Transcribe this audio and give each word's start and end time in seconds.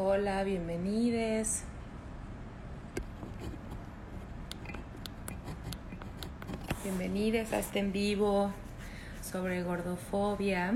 Hola, 0.00 0.44
bienvenidos. 0.44 1.62
Bienvenidos 6.84 7.52
a 7.52 7.58
este 7.58 7.80
en 7.80 7.90
vivo 7.90 8.52
sobre 9.22 9.64
gordofobia. 9.64 10.74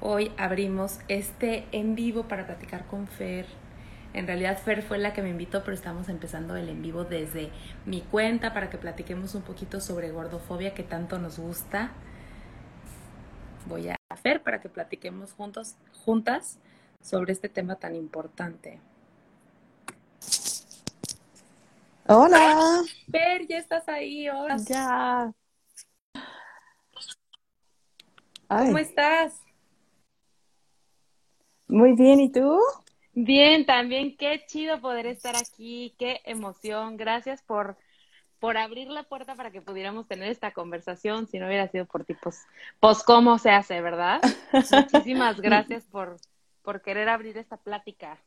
Hoy 0.00 0.32
abrimos 0.36 0.98
este 1.06 1.64
en 1.70 1.94
vivo 1.94 2.24
para 2.24 2.44
platicar 2.44 2.86
con 2.86 3.06
Fer. 3.06 3.46
En 4.14 4.26
realidad 4.26 4.58
Fer 4.58 4.82
fue 4.82 4.98
la 4.98 5.12
que 5.12 5.22
me 5.22 5.30
invitó, 5.30 5.60
pero 5.62 5.74
estamos 5.74 6.08
empezando 6.08 6.56
el 6.56 6.68
en 6.70 6.82
vivo 6.82 7.04
desde 7.04 7.50
mi 7.86 8.00
cuenta 8.00 8.52
para 8.52 8.68
que 8.68 8.78
platiquemos 8.78 9.36
un 9.36 9.42
poquito 9.42 9.80
sobre 9.80 10.10
gordofobia 10.10 10.74
que 10.74 10.82
tanto 10.82 11.20
nos 11.20 11.38
gusta. 11.38 11.92
Voy 13.68 13.90
a 13.90 13.96
Fer 14.16 14.42
para 14.42 14.60
que 14.60 14.68
platiquemos 14.68 15.34
juntos, 15.34 15.76
juntas 16.04 16.58
sobre 17.02 17.32
este 17.32 17.48
tema 17.48 17.76
tan 17.76 17.94
importante. 17.94 18.80
Hola. 22.06 22.82
Fer, 23.10 23.46
ya 23.46 23.58
estás 23.58 23.88
ahí. 23.88 24.28
Hola. 24.28 24.56
Ya. 24.68 25.32
¿Cómo 28.48 28.78
estás? 28.78 29.40
Muy 31.68 31.92
bien, 31.92 32.20
¿y 32.20 32.30
tú? 32.30 32.58
Bien, 33.14 33.64
también 33.64 34.16
qué 34.16 34.44
chido 34.46 34.80
poder 34.80 35.06
estar 35.06 35.36
aquí, 35.36 35.94
qué 35.98 36.20
emoción. 36.24 36.96
Gracias 36.96 37.42
por, 37.42 37.78
por 38.38 38.58
abrir 38.58 38.88
la 38.88 39.04
puerta 39.04 39.34
para 39.34 39.50
que 39.50 39.62
pudiéramos 39.62 40.06
tener 40.06 40.30
esta 40.30 40.52
conversación, 40.52 41.26
si 41.28 41.38
no 41.38 41.46
hubiera 41.46 41.68
sido 41.68 41.86
por 41.86 42.04
ti, 42.04 42.14
pues, 42.14 42.46
pues 42.78 43.02
cómo 43.02 43.38
se 43.38 43.50
hace, 43.50 43.80
¿verdad? 43.80 44.20
Muchísimas 44.52 45.40
gracias 45.40 45.84
por, 45.84 46.16
por 46.62 46.82
querer 46.82 47.08
abrir 47.08 47.36
esta 47.38 47.56
plática. 47.58 48.18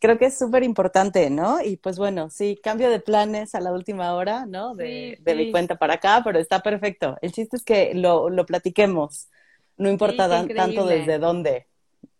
Creo 0.00 0.16
que 0.16 0.26
es 0.26 0.38
súper 0.38 0.62
importante, 0.62 1.28
¿no? 1.28 1.60
Y 1.60 1.76
pues 1.76 1.98
bueno, 1.98 2.30
sí, 2.30 2.56
cambio 2.62 2.88
de 2.88 3.00
planes 3.00 3.54
a 3.56 3.60
la 3.60 3.72
última 3.72 4.14
hora, 4.14 4.46
¿no? 4.46 4.76
De, 4.76 5.16
Sí, 5.16 5.16
de 5.18 5.34
sí. 5.34 5.34
mi 5.34 5.50
cuenta 5.50 5.76
para 5.76 5.94
acá, 5.94 6.20
pero 6.24 6.38
está 6.38 6.60
perfecto. 6.60 7.16
El 7.20 7.32
chiste 7.32 7.56
es 7.56 7.64
que 7.64 7.94
lo, 7.94 8.30
lo 8.30 8.46
platiquemos, 8.46 9.28
no 9.76 9.90
importa 9.90 10.28
tanto 10.54 10.86
desde 10.86 11.18
dónde. 11.18 11.66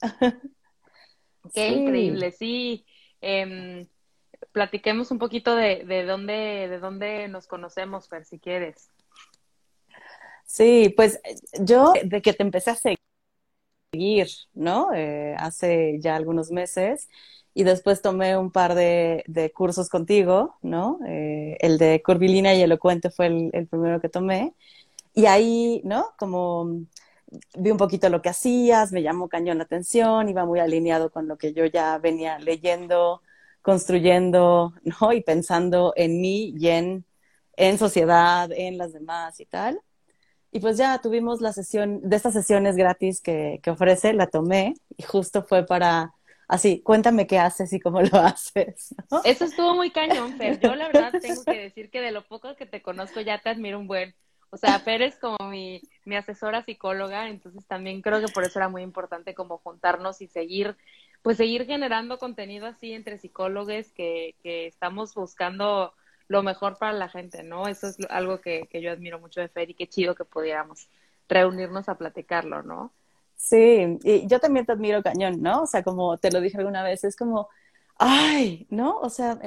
Qué 1.55 1.69
Sí. 1.69 1.73
increíble, 1.73 2.33
sí. 2.33 2.87
Em, 3.21 3.87
platiquemos 4.53 5.11
un 5.11 5.19
poquito 5.19 5.55
de, 5.57 5.85
de 5.85 6.05
dónde, 6.05 6.69
de 6.69 6.79
dónde 6.79 7.29
nos 7.29 7.47
conocemos, 7.47 8.09
Fer, 8.09 8.25
si 8.25 8.39
quieres. 8.39 8.91
Sí, 10.45 10.93
pues 10.97 11.21
yo 11.61 11.93
de 12.05 12.23
que 12.23 12.33
te 12.33 12.43
empecé 12.43 12.71
a 12.71 12.75
seguir, 12.75 12.99
¿no? 14.55 14.93
Eh, 14.95 15.35
hace 15.39 15.99
ya 16.01 16.17
algunos 16.17 16.51
meses 16.51 17.09
y 17.55 17.65
después 17.65 18.03
tomé 18.03 18.37
un 18.37 18.51
par 18.51 18.75
de, 18.75 19.25
cursos 19.55 19.89
contigo, 19.89 20.57
¿no? 20.63 20.99
Eh, 21.07 21.57
el 21.61 21.79
de 21.79 22.03
curvilínea 22.03 22.55
y 22.55 22.63
elocuente 22.63 23.11
fue 23.11 23.27
el, 23.27 23.51
el 23.53 23.67
primero 23.67 24.01
que 24.01 24.09
tomé 24.11 24.55
y 25.15 25.27
ahí, 25.27 25.83
¿no? 25.85 26.15
Como 26.19 26.83
vi 27.57 27.71
un 27.71 27.79
poquito 27.79 28.09
lo 28.11 28.23
que 28.23 28.31
hacías, 28.31 28.93
me 28.93 29.03
llamó 29.03 29.29
cañón 29.29 29.59
la 29.59 29.65
atención, 29.65 30.29
iba 30.29 30.45
muy 30.47 30.61
alineado 30.61 31.11
con 31.11 31.29
lo 31.29 31.39
que 31.39 31.53
yo 31.55 31.65
ya 31.67 31.99
venía 31.99 32.39
leyendo, 32.39 33.23
construyendo, 33.63 34.75
¿no? 35.01 35.13
Y 35.13 35.23
pensando 35.23 35.93
en 35.97 36.21
mí 36.21 36.55
y 36.59 36.69
en, 36.69 37.07
en 37.57 37.79
sociedad, 37.79 38.51
en 38.53 38.79
las 38.79 38.93
demás 38.93 39.41
y 39.41 39.47
tal. 39.47 39.81
Y 40.51 40.61
pues 40.61 40.79
ya 40.79 40.99
tuvimos 40.99 41.41
la 41.41 41.53
sesión, 41.53 42.01
de 42.03 42.17
estas 42.17 42.33
sesiones 42.33 42.77
gratis 42.77 43.21
que, 43.21 43.61
que 43.63 43.71
ofrece, 43.71 44.13
la 44.15 44.29
tomé 44.29 44.75
y 44.97 45.03
justo 45.03 45.43
fue 45.43 45.67
para, 45.67 46.13
así, 46.49 46.81
cuéntame 46.83 47.27
qué 47.27 47.39
haces 47.39 47.73
y 47.73 47.81
cómo 47.81 48.01
lo 48.01 48.09
haces, 48.19 48.95
¿no? 49.11 49.21
Eso 49.25 49.45
estuvo 49.45 49.75
muy 49.75 49.91
cañón, 49.91 50.37
Fer. 50.39 50.59
Yo 50.59 50.75
la 50.75 50.87
verdad 50.87 51.13
tengo 51.21 51.45
que 51.45 51.59
decir 51.59 51.91
que 51.91 52.01
de 52.01 52.13
lo 52.13 52.27
poco 52.27 52.57
que 52.57 52.67
te 52.67 52.83
conozco 52.83 53.21
ya 53.21 53.39
te 53.39 53.51
admiro 53.51 53.79
un 53.79 53.87
buen. 53.87 54.15
O 54.51 54.57
sea, 54.57 54.79
Fer 54.81 55.03
es 55.03 55.17
como 55.17 55.37
mi, 55.51 55.83
mi 56.07 56.17
asesora 56.17 56.65
psicóloga, 56.65 57.29
entonces 57.29 57.67
también 57.67 58.01
creo 58.01 58.21
que 58.21 58.33
por 58.33 58.45
eso 58.45 58.59
era 58.59 58.71
muy 58.71 58.81
importante 58.83 59.35
como 59.35 59.59
juntarnos 59.59 60.23
y 60.23 60.27
seguir, 60.27 60.75
pues 61.21 61.37
seguir 61.37 61.67
generando 61.67 62.19
contenido 62.19 62.67
así 62.67 62.95
entre 62.95 63.19
psicólogos 63.19 63.93
que, 63.93 64.37
que 64.43 64.67
estamos 64.67 65.15
buscando 65.15 65.93
lo 66.29 66.43
mejor 66.43 66.79
para 66.79 66.93
la 66.93 67.09
gente, 67.09 67.43
¿no? 67.43 67.69
Eso 67.69 67.89
es 67.89 67.99
algo 68.11 68.41
que, 68.41 68.69
que 68.71 68.81
yo 68.83 68.93
admiro 68.93 69.19
mucho 69.19 69.41
de 69.41 69.49
Fer 69.49 69.71
y 69.71 69.75
qué 69.75 69.89
chido 69.89 70.15
que 70.15 70.25
pudiéramos 70.25 70.89
reunirnos 71.29 71.89
a 71.89 71.97
platicarlo, 71.97 72.63
¿no? 72.63 72.93
Sí, 73.37 73.99
y 74.03 74.27
yo 74.27 74.41
también 74.41 74.67
te 74.67 74.73
admiro 74.73 75.03
cañón, 75.03 75.41
¿no? 75.43 75.63
O 75.63 75.67
sea, 75.67 75.83
como 75.85 76.19
te 76.19 76.31
lo 76.31 76.41
dije 76.41 76.59
alguna 76.59 76.83
vez, 76.83 77.05
es 77.05 77.17
como, 77.17 77.49
ay, 77.97 78.67
¿no? 78.71 78.99
O 78.99 79.11
sea, 79.11 79.39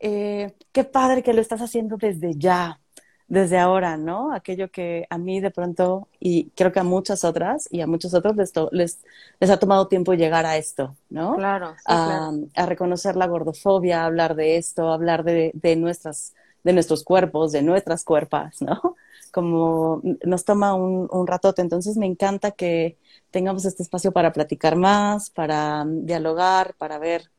eh, 0.00 0.54
qué 0.72 0.84
padre 0.84 1.22
que 1.22 1.32
lo 1.32 1.40
estás 1.40 1.62
haciendo 1.62 1.96
desde 1.96 2.34
ya, 2.36 2.80
desde 3.28 3.58
ahora, 3.58 3.96
¿no? 3.96 4.32
Aquello 4.34 4.70
que 4.70 5.06
a 5.10 5.18
mí 5.18 5.40
de 5.40 5.50
pronto, 5.50 6.08
y 6.20 6.50
creo 6.50 6.72
que 6.72 6.80
a 6.80 6.84
muchas 6.84 7.24
otras 7.24 7.68
y 7.70 7.80
a 7.80 7.86
muchos 7.86 8.14
otros 8.14 8.36
les, 8.36 8.52
to- 8.52 8.68
les, 8.72 9.02
les 9.40 9.50
ha 9.50 9.58
tomado 9.58 9.88
tiempo 9.88 10.14
llegar 10.14 10.46
a 10.46 10.56
esto, 10.56 10.96
¿no? 11.10 11.40
Claro, 11.40 11.76
sí, 11.78 11.98
a, 11.98 12.00
claro. 12.00 12.32
a 12.56 12.66
reconocer 12.66 13.16
la 13.16 13.26
gordofobia, 13.26 14.02
a 14.02 14.06
hablar 14.06 14.34
de 14.36 14.56
esto, 14.56 14.88
a 14.90 14.94
hablar 14.94 15.24
de, 15.24 15.50
de 15.54 15.76
nuestras, 15.76 16.34
de 16.62 16.72
nuestros 16.72 17.04
cuerpos, 17.04 17.52
de 17.52 17.62
nuestras 17.62 18.04
cuerpas, 18.04 18.60
¿no? 18.62 18.96
Como 19.32 20.00
nos 20.24 20.44
toma 20.44 20.74
un, 20.74 21.08
un 21.10 21.26
ratote. 21.26 21.62
Entonces 21.62 21.96
me 21.96 22.06
encanta 22.06 22.52
que 22.52 22.98
tengamos 23.30 23.64
este 23.64 23.82
espacio 23.82 24.12
para 24.12 24.32
platicar 24.32 24.76
más, 24.76 25.30
para 25.30 25.84
mm, 25.84 26.06
dialogar, 26.06 26.74
para 26.76 26.98
ver 26.98 27.30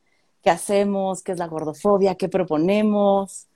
qué 0.42 0.50
hacemos, 0.50 1.24
qué 1.24 1.32
es 1.34 1.40
la 1.40 1.48
gordofobia, 1.48 2.16
qué 2.16 2.30
proponemos, 2.30 3.48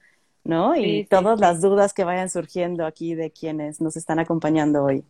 ¿no? 0.43 0.75
Y 0.75 1.03
Sí, 1.03 1.07
todas 1.09 1.39
sí. 1.39 1.41
las 1.41 1.61
dudas 1.61 1.93
que 1.93 2.03
vayan 2.03 2.29
surgiendo 2.29 2.85
aquí 2.85 3.15
de 3.15 3.31
quienes 3.31 3.81
nos 3.81 3.97
están 3.97 4.19
acompañando 4.19 4.83
hoy. 4.83 5.03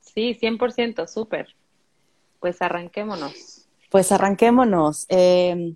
Sí, 0.00 0.34
100%, 0.40 1.06
súper. 1.06 1.54
Pues 2.40 2.60
arranquémonos. 2.62 3.66
Pues 3.90 4.12
arranquémonos. 4.12 5.06
Eh, 5.08 5.74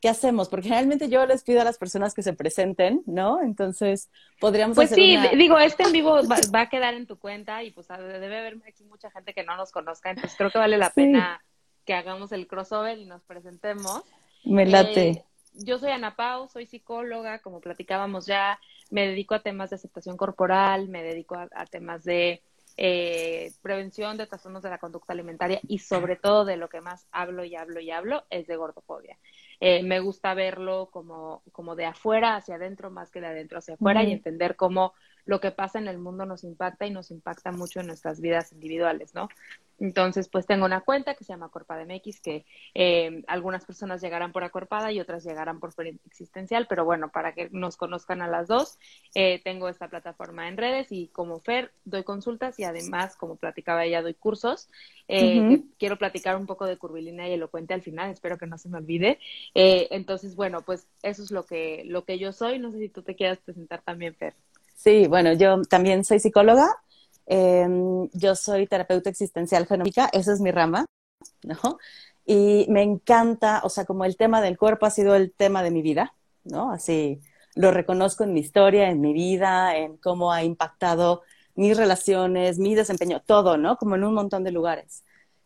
¿qué 0.00 0.08
hacemos? 0.08 0.48
Porque 0.48 0.64
generalmente 0.68 1.08
yo 1.08 1.24
les 1.26 1.42
pido 1.44 1.60
a 1.60 1.64
las 1.64 1.78
personas 1.78 2.12
que 2.14 2.22
se 2.22 2.32
presenten, 2.34 3.02
¿no? 3.06 3.40
Entonces, 3.42 4.10
podríamos 4.38 4.74
Pues 4.74 4.92
hacer 4.92 5.02
sí, 5.02 5.16
una... 5.16 5.30
digo, 5.30 5.58
este 5.58 5.82
en 5.84 5.92
vivo 5.92 6.20
va, 6.28 6.36
va 6.54 6.60
a 6.62 6.68
quedar 6.68 6.94
en 6.94 7.06
tu 7.06 7.18
cuenta 7.18 7.62
y 7.62 7.70
pues 7.70 7.88
debe 7.88 8.38
haber 8.38 8.58
aquí 8.68 8.84
mucha 8.84 9.10
gente 9.10 9.32
que 9.32 9.44
no 9.44 9.56
nos 9.56 9.72
conozca, 9.72 10.10
entonces 10.10 10.34
creo 10.36 10.50
que 10.50 10.58
vale 10.58 10.76
la 10.76 10.90
pena 10.90 11.42
que 11.86 11.94
hagamos 11.94 12.32
el 12.32 12.46
crossover 12.46 12.98
y 12.98 13.06
nos 13.06 13.22
presentemos. 13.24 14.02
Me 14.44 14.66
late. 14.66 15.08
Eh, 15.08 15.24
yo 15.54 15.78
soy 15.78 15.90
Ana 15.90 16.16
Pau, 16.16 16.48
soy 16.48 16.66
psicóloga, 16.66 17.40
como 17.40 17.60
platicábamos 17.60 18.26
ya, 18.26 18.58
me 18.90 19.08
dedico 19.08 19.34
a 19.34 19.42
temas 19.42 19.70
de 19.70 19.76
aceptación 19.76 20.16
corporal, 20.16 20.88
me 20.88 21.02
dedico 21.02 21.34
a, 21.36 21.48
a 21.54 21.66
temas 21.66 22.04
de 22.04 22.42
eh, 22.76 23.52
prevención 23.62 24.16
de 24.16 24.26
trastornos 24.26 24.62
de 24.62 24.70
la 24.70 24.78
conducta 24.78 25.12
alimentaria 25.12 25.60
y 25.68 25.78
sobre 25.78 26.16
todo 26.16 26.44
de 26.44 26.56
lo 26.56 26.68
que 26.68 26.80
más 26.80 27.06
hablo 27.12 27.44
y 27.44 27.54
hablo 27.54 27.78
y 27.80 27.90
hablo 27.92 28.24
es 28.30 28.46
de 28.48 28.56
gordofobia. 28.56 29.16
Eh, 29.60 29.84
me 29.84 30.00
gusta 30.00 30.34
verlo 30.34 30.90
como, 30.90 31.42
como 31.52 31.76
de 31.76 31.86
afuera 31.86 32.34
hacia 32.34 32.56
adentro 32.56 32.90
más 32.90 33.12
que 33.12 33.20
de 33.20 33.28
adentro 33.28 33.58
hacia 33.58 33.74
afuera 33.74 34.02
y 34.02 34.10
entender 34.12 34.56
cómo 34.56 34.92
lo 35.24 35.40
que 35.40 35.52
pasa 35.52 35.78
en 35.78 35.86
el 35.86 35.98
mundo 35.98 36.26
nos 36.26 36.42
impacta 36.42 36.86
y 36.86 36.90
nos 36.90 37.10
impacta 37.12 37.52
mucho 37.52 37.80
en 37.80 37.86
nuestras 37.86 38.20
vidas 38.20 38.52
individuales, 38.52 39.14
¿no? 39.14 39.28
Entonces, 39.84 40.30
pues 40.30 40.46
tengo 40.46 40.64
una 40.64 40.80
cuenta 40.80 41.14
que 41.14 41.24
se 41.24 41.34
llama 41.34 41.50
CorpadeMX, 41.50 42.20
que 42.22 42.46
eh, 42.72 43.22
algunas 43.26 43.66
personas 43.66 44.00
llegarán 44.00 44.32
por 44.32 44.42
acorpada 44.42 44.90
y 44.90 44.98
otras 44.98 45.24
llegarán 45.24 45.60
por 45.60 45.74
existencial, 46.06 46.66
pero 46.66 46.86
bueno, 46.86 47.10
para 47.10 47.34
que 47.34 47.50
nos 47.52 47.76
conozcan 47.76 48.22
a 48.22 48.26
las 48.26 48.48
dos, 48.48 48.78
eh, 49.14 49.42
tengo 49.44 49.68
esta 49.68 49.88
plataforma 49.88 50.48
en 50.48 50.56
redes 50.56 50.90
y 50.90 51.08
como 51.08 51.38
Fer 51.38 51.70
doy 51.84 52.02
consultas 52.02 52.58
y 52.58 52.64
además, 52.64 53.14
como 53.14 53.36
platicaba 53.36 53.84
ella, 53.84 54.00
doy 54.00 54.14
cursos. 54.14 54.70
Eh, 55.06 55.60
quiero 55.78 55.98
platicar 55.98 56.38
un 56.38 56.46
poco 56.46 56.64
de 56.64 56.78
curvilínea 56.78 57.28
y 57.28 57.34
elocuente 57.34 57.74
al 57.74 57.82
final, 57.82 58.10
espero 58.10 58.38
que 58.38 58.46
no 58.46 58.56
se 58.56 58.70
me 58.70 58.78
olvide. 58.78 59.18
Eh, 59.54 59.88
entonces, 59.90 60.34
bueno, 60.34 60.62
pues 60.62 60.86
eso 61.02 61.22
es 61.22 61.30
lo 61.30 61.44
que, 61.44 61.82
lo 61.84 62.06
que 62.06 62.18
yo 62.18 62.32
soy. 62.32 62.58
No 62.58 62.72
sé 62.72 62.78
si 62.78 62.88
tú 62.88 63.02
te 63.02 63.16
quieras 63.16 63.38
presentar 63.44 63.82
también, 63.82 64.14
Fer. 64.14 64.32
Sí, 64.74 65.06
bueno, 65.08 65.34
yo 65.34 65.60
también 65.62 66.06
soy 66.06 66.20
psicóloga. 66.20 66.74
Eh, 67.26 67.66
yo 68.12 68.34
soy 68.34 68.66
terapeuta 68.66 69.10
existencial 69.10 69.66
fenómica, 69.66 70.08
esa 70.12 70.32
es 70.32 70.40
mi 70.40 70.50
rama, 70.50 70.86
¿no? 71.42 71.78
Y 72.26 72.66
me 72.70 72.82
encanta, 72.82 73.60
o 73.64 73.68
sea, 73.68 73.84
como 73.84 74.04
el 74.04 74.16
tema 74.16 74.40
del 74.40 74.56
cuerpo 74.56 74.86
ha 74.86 74.90
sido 74.90 75.14
el 75.14 75.32
tema 75.32 75.62
de 75.62 75.70
mi 75.70 75.82
vida, 75.82 76.14
¿no? 76.44 76.70
Así 76.72 77.20
lo 77.54 77.70
reconozco 77.70 78.24
en 78.24 78.32
mi 78.32 78.40
historia, 78.40 78.90
en 78.90 79.00
mi 79.00 79.12
vida, 79.12 79.76
en 79.76 79.96
cómo 79.98 80.32
ha 80.32 80.42
impactado 80.42 81.22
mis 81.54 81.76
relaciones, 81.76 82.58
mi 82.58 82.74
desempeño, 82.74 83.22
todo, 83.24 83.56
¿no? 83.56 83.76
Como 83.76 83.94
en 83.96 84.04
un 84.04 84.14
montón 84.14 84.44
de 84.44 84.50
lugares. 84.50 85.04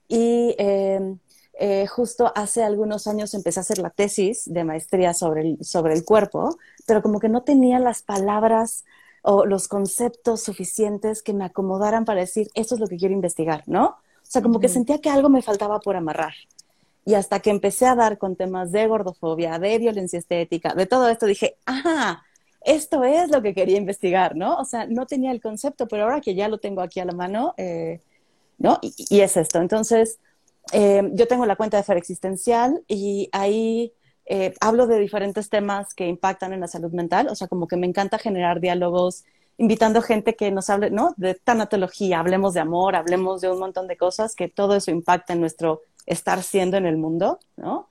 Y 0.08 0.54
eh, 0.58 1.16
eh, 1.60 1.86
justo 1.86 2.32
hace 2.34 2.62
algunos 2.62 3.06
años 3.06 3.34
empecé 3.34 3.60
a 3.60 3.62
hacer 3.62 3.78
la 3.78 3.90
tesis 3.90 4.44
de 4.46 4.64
maestría 4.64 5.12
sobre 5.12 5.42
el, 5.42 5.64
sobre 5.64 5.92
el 5.94 6.04
cuerpo, 6.04 6.56
pero 6.86 7.02
como 7.02 7.20
que 7.20 7.28
no 7.28 7.42
tenía 7.42 7.78
las 7.80 8.02
palabras 8.02 8.84
o 9.30 9.44
los 9.44 9.68
conceptos 9.68 10.40
suficientes 10.42 11.22
que 11.22 11.34
me 11.34 11.44
acomodaran 11.44 12.06
para 12.06 12.20
decir, 12.20 12.48
esto 12.54 12.76
es 12.76 12.80
lo 12.80 12.86
que 12.86 12.96
quiero 12.96 13.12
investigar, 13.12 13.62
¿no? 13.66 13.88
O 13.88 13.96
sea, 14.22 14.40
como 14.40 14.58
que 14.58 14.68
Ujú. 14.68 14.72
sentía 14.72 15.02
que 15.02 15.10
algo 15.10 15.28
me 15.28 15.42
faltaba 15.42 15.80
por 15.80 15.96
amarrar. 15.96 16.32
Y 17.04 17.12
hasta 17.12 17.40
que 17.40 17.50
empecé 17.50 17.84
a 17.84 17.94
dar 17.94 18.16
con 18.16 18.36
temas 18.36 18.72
de 18.72 18.86
gordofobia, 18.86 19.58
de 19.58 19.76
violencia 19.76 20.18
estética, 20.18 20.72
de 20.72 20.86
todo 20.86 21.10
esto, 21.10 21.26
dije, 21.26 21.58
ah, 21.66 22.22
esto 22.62 23.04
es 23.04 23.30
lo 23.30 23.42
que 23.42 23.52
quería 23.52 23.76
investigar, 23.76 24.34
¿no? 24.34 24.56
O 24.56 24.64
sea, 24.64 24.86
no 24.86 25.04
tenía 25.04 25.30
el 25.30 25.42
concepto, 25.42 25.86
pero 25.88 26.04
ahora 26.04 26.22
que 26.22 26.34
ya 26.34 26.48
lo 26.48 26.56
tengo 26.56 26.80
aquí 26.80 26.98
a 27.00 27.04
la 27.04 27.12
mano, 27.12 27.52
eh, 27.58 28.00
¿no? 28.56 28.78
Y, 28.80 29.20
es 29.20 29.36
esto. 29.36 29.60
Entonces, 29.60 30.20
eh, 30.72 31.02
yo 31.12 31.28
tengo 31.28 31.44
la 31.44 31.56
cuenta 31.56 31.76
de 31.76 31.82
Fer 31.82 31.98
Existencial 31.98 32.82
y 32.88 33.28
ahí 33.32 33.92
eh, 34.28 34.54
hablo 34.60 34.86
de 34.86 34.98
diferentes 34.98 35.48
temas 35.48 35.94
que 35.94 36.06
impactan 36.06 36.52
en 36.52 36.60
la 36.60 36.68
salud 36.68 36.92
mental, 36.92 37.28
o 37.28 37.34
sea, 37.34 37.48
como 37.48 37.66
que 37.66 37.76
me 37.76 37.86
encanta 37.86 38.18
generar 38.18 38.60
diálogos 38.60 39.24
invitando 39.56 40.02
gente 40.02 40.36
que 40.36 40.50
nos 40.50 40.70
hable, 40.70 40.90
¿no? 40.90 41.14
De 41.16 41.34
tanatología, 41.34 42.20
hablemos 42.20 42.54
de 42.54 42.60
amor, 42.60 42.94
hablemos 42.94 43.40
de 43.40 43.50
un 43.50 43.58
montón 43.58 43.88
de 43.88 43.96
cosas, 43.96 44.34
que 44.36 44.48
todo 44.48 44.76
eso 44.76 44.90
impacta 44.90 45.32
en 45.32 45.40
nuestro 45.40 45.82
estar 46.06 46.42
siendo 46.42 46.76
en 46.76 46.86
el 46.86 46.96
mundo, 46.96 47.38
¿no? 47.56 47.88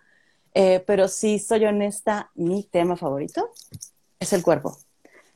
pero 0.88 1.08
si 1.08 1.38
soy 1.38 1.66
honesta, 1.66 2.32
mi 2.34 2.64
tema 2.64 2.96
favorito 2.96 3.52
es 4.20 4.34
el 4.34 4.42
cuerpo, 4.42 4.76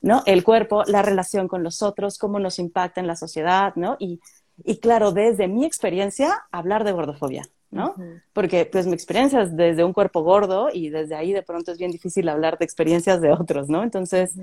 ¿no? 0.01 0.24
El 0.25 0.44
cuerpo, 0.44 0.83
la 0.86 1.03
relación 1.03 1.48
con 1.48 1.62
los 1.62 1.83
otros, 1.83 2.18
cómo 2.18 2.39
nos 2.39 2.57
impacta 2.57 3.01
en 3.01 3.06
la 3.06 3.15
sociedad, 3.15 3.74
¿no? 3.75 3.98
Y, 4.00 4.19
y 4.63 4.77
claro, 4.80 5.12
desde 5.12 5.48
mi 5.48 5.63
experiencia, 5.63 6.45
hablar 6.51 6.83
de 6.83 6.92
gordofobia, 6.92 7.44
¿no? 7.71 7.95
Porque 8.33 8.65
pues 8.65 8.85
mi 8.85 8.94
experiencia 8.94 9.41
es 9.41 9.56
desde 9.56 9.83
un 9.83 9.94
cuerpo 9.94 10.21
gordo 10.21 10.69
y 10.71 10.89
desde 10.89 11.15
ahí 11.15 11.31
de 11.31 11.41
pronto 11.41 11.71
es 11.71 11.77
bien 11.77 11.91
difícil 11.91 12.27
hablar 12.29 12.57
de 12.57 12.65
experiencias 12.65 13.21
de 13.21 13.31
otros, 13.31 13.69
¿no? 13.69 13.81
Entonces, 13.81 14.35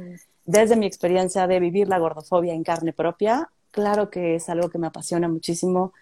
desde 0.45 0.77
mi 0.77 0.87
experiencia 0.87 1.47
de 1.47 1.61
vivir 1.61 1.89
la 1.89 1.99
gordofobia 1.99 2.55
en 2.55 2.65
carne 2.65 2.93
propia, 2.93 3.51
claro 3.71 4.11
que 4.11 4.37
es 4.37 4.49
algo 4.49 4.71
que 4.71 4.79
me 4.79 4.87
apasiona 4.87 5.29
muchísimo, 5.29 5.93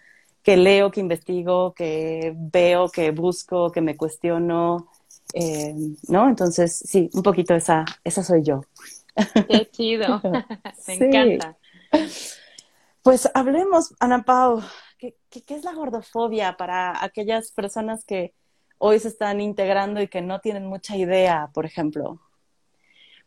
que 0.41 0.55
leo, 0.55 0.89
que 0.89 1.01
investigo, 1.01 1.73
que 1.73 2.33
veo, 2.35 2.89
que 2.89 3.11
busco, 3.11 3.71
que 3.71 3.81
me 3.81 3.97
cuestiono, 3.97 4.87
eh, 5.33 5.75
¿no? 6.07 6.29
Entonces, 6.29 6.77
sí, 6.77 7.09
un 7.13 7.23
poquito 7.23 7.53
esa, 7.53 7.83
esa 8.05 8.23
soy 8.23 8.43
yo. 8.43 8.61
Qué 9.49 9.69
chido, 9.69 10.21
me 10.87 10.93
encanta. 10.93 11.57
Pues 13.01 13.29
hablemos, 13.33 13.93
Ana 13.99 14.23
Pau, 14.23 14.61
¿qué, 15.29 15.43
es 15.47 15.63
la 15.63 15.73
gordofobia 15.73 16.57
para 16.57 17.03
aquellas 17.03 17.51
personas 17.51 18.05
que 18.05 18.33
hoy 18.77 18.99
se 18.99 19.07
están 19.07 19.41
integrando 19.41 20.01
y 20.01 20.07
que 20.07 20.21
no 20.21 20.39
tienen 20.39 20.65
mucha 20.65 20.95
idea, 20.95 21.49
por 21.53 21.65
ejemplo? 21.65 22.19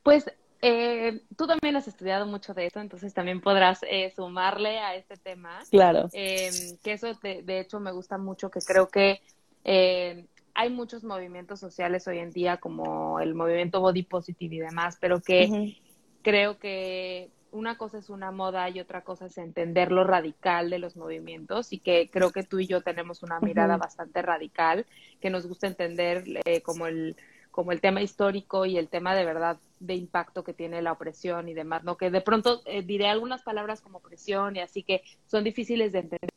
Pues 0.03 0.31
eh, 0.63 1.23
tú 1.37 1.47
también 1.47 1.77
has 1.77 1.89
estudiado 1.89 2.27
mucho 2.27 2.55
de 2.55 2.67
eso, 2.67 2.81
entonces 2.81 3.15
también 3.15 3.41
podrás 3.41 3.81
eh, 3.83 4.13
sumarle 4.15 4.79
a 4.79 4.95
este 4.95 5.17
tema. 5.17 5.61
Claro. 5.71 6.09
que 6.13 6.79
eso, 6.85 7.13
de, 7.23 7.43
de, 7.43 7.61
hecho, 7.61 7.81
me 7.81 7.93
gusta 7.93 8.19
mucho, 8.19 8.51
que 8.51 8.61
creo 8.61 8.89
que 8.89 9.21
eh, 9.65 10.27
hay 10.55 10.71
muchos 10.71 11.05
movimientos 11.05 11.61
sociales 11.61 12.07
hoy 12.07 12.19
en 12.19 12.31
día, 12.31 12.59
como 12.59 13.21
el 13.21 13.35
movimiento 13.35 13.81
body 13.81 14.03
positive 14.03 14.57
y 14.57 14.61
demás, 14.61 14.99
pero 15.01 15.21
que 15.21 15.77
creo 16.23 16.59
que 16.59 17.31
una 17.53 17.77
cosa 17.77 17.99
es 17.99 18.11
una 18.11 18.31
moda 18.31 18.69
y 18.71 18.81
otra 18.81 19.03
cosa 19.03 19.27
es 19.27 19.39
entender 19.39 19.93
lo 19.93 20.05
radical 20.05 20.71
de 20.71 20.79
los 20.79 20.97
movimientos 20.97 21.73
y 21.73 21.79
que 21.79 22.11
creo 22.11 22.33
que 22.33 22.43
tú 22.43 22.59
y 22.59 22.67
yo 22.67 22.81
tenemos 22.81 23.23
una 23.23 23.41
mirada 23.41 23.77
bastante 23.77 24.23
radical, 24.23 24.87
que 25.21 25.31
nos 25.31 25.47
gusta 25.47 25.67
entender 25.67 26.25
eh, 26.45 26.61
como 26.63 26.87
el 26.87 27.17
como 27.51 27.73
el 27.73 27.81
tema 27.81 28.01
histórico 28.01 28.65
y 28.65 28.79
el 28.79 28.89
tema 28.89 29.15
de 29.15 29.25
verdad 29.25 29.59
de 29.81 29.95
impacto 29.95 30.45
que 30.45 30.55
tiene 30.55 30.83
la 30.83 30.93
opresión 30.93 31.49
y 31.49 31.55
demás, 31.55 31.83
¿no? 31.83 31.97
Que 31.97 32.11
de 32.11 32.21
pronto 32.21 32.63
eh, 32.65 32.83
diré 32.83 33.09
algunas 33.09 33.43
palabras 33.43 33.81
como 33.81 33.99
opresión 33.99 34.57
y 34.57 34.61
así 34.61 34.83
que 34.83 35.03
son 35.27 35.43
difíciles 35.43 35.93
de 35.93 35.99
entender. 35.99 36.31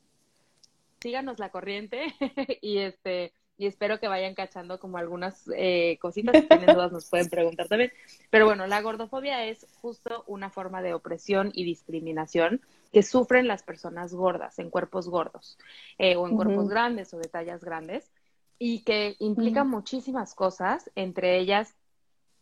Síganos 1.02 1.38
la 1.38 1.50
corriente 1.50 2.16
y 2.62 2.80
este 2.80 3.34
y 3.58 3.68
espero 3.68 4.00
que 4.00 4.08
vayan 4.08 4.34
cachando 4.34 4.80
como 4.80 4.98
algunas 4.98 5.50
eh, 5.56 5.98
cositas. 6.02 6.36
Si 6.36 6.48
tienen 6.48 6.74
dudas, 6.74 6.92
nos 6.92 7.10
pueden 7.10 7.30
preguntar 7.30 7.68
también. 7.68 7.92
Pero 8.30 8.46
bueno, 8.46 8.68
la 8.68 8.82
gordofobia 8.82 9.46
es 9.46 9.68
justo 9.82 10.24
una 10.28 10.50
forma 10.50 10.82
de 10.82 10.94
opresión 10.94 11.52
y 11.54 11.64
discriminación 11.64 12.62
que 12.92 13.04
sufren 13.04 13.48
las 13.48 13.64
personas 13.64 14.14
gordas, 14.14 14.60
en 14.60 14.70
cuerpos 14.70 15.08
gordos, 15.10 15.58
eh, 15.98 16.16
o 16.16 16.28
en 16.28 16.36
cuerpos 16.36 16.70
grandes 16.70 17.14
o 17.14 17.18
de 17.18 17.28
tallas 17.28 17.64
grandes, 17.64 18.12
y 18.60 18.84
que 18.84 19.16
implica 19.20 19.64
muchísimas 19.64 20.36
cosas, 20.36 20.92
entre 20.96 21.40
ellas 21.40 21.76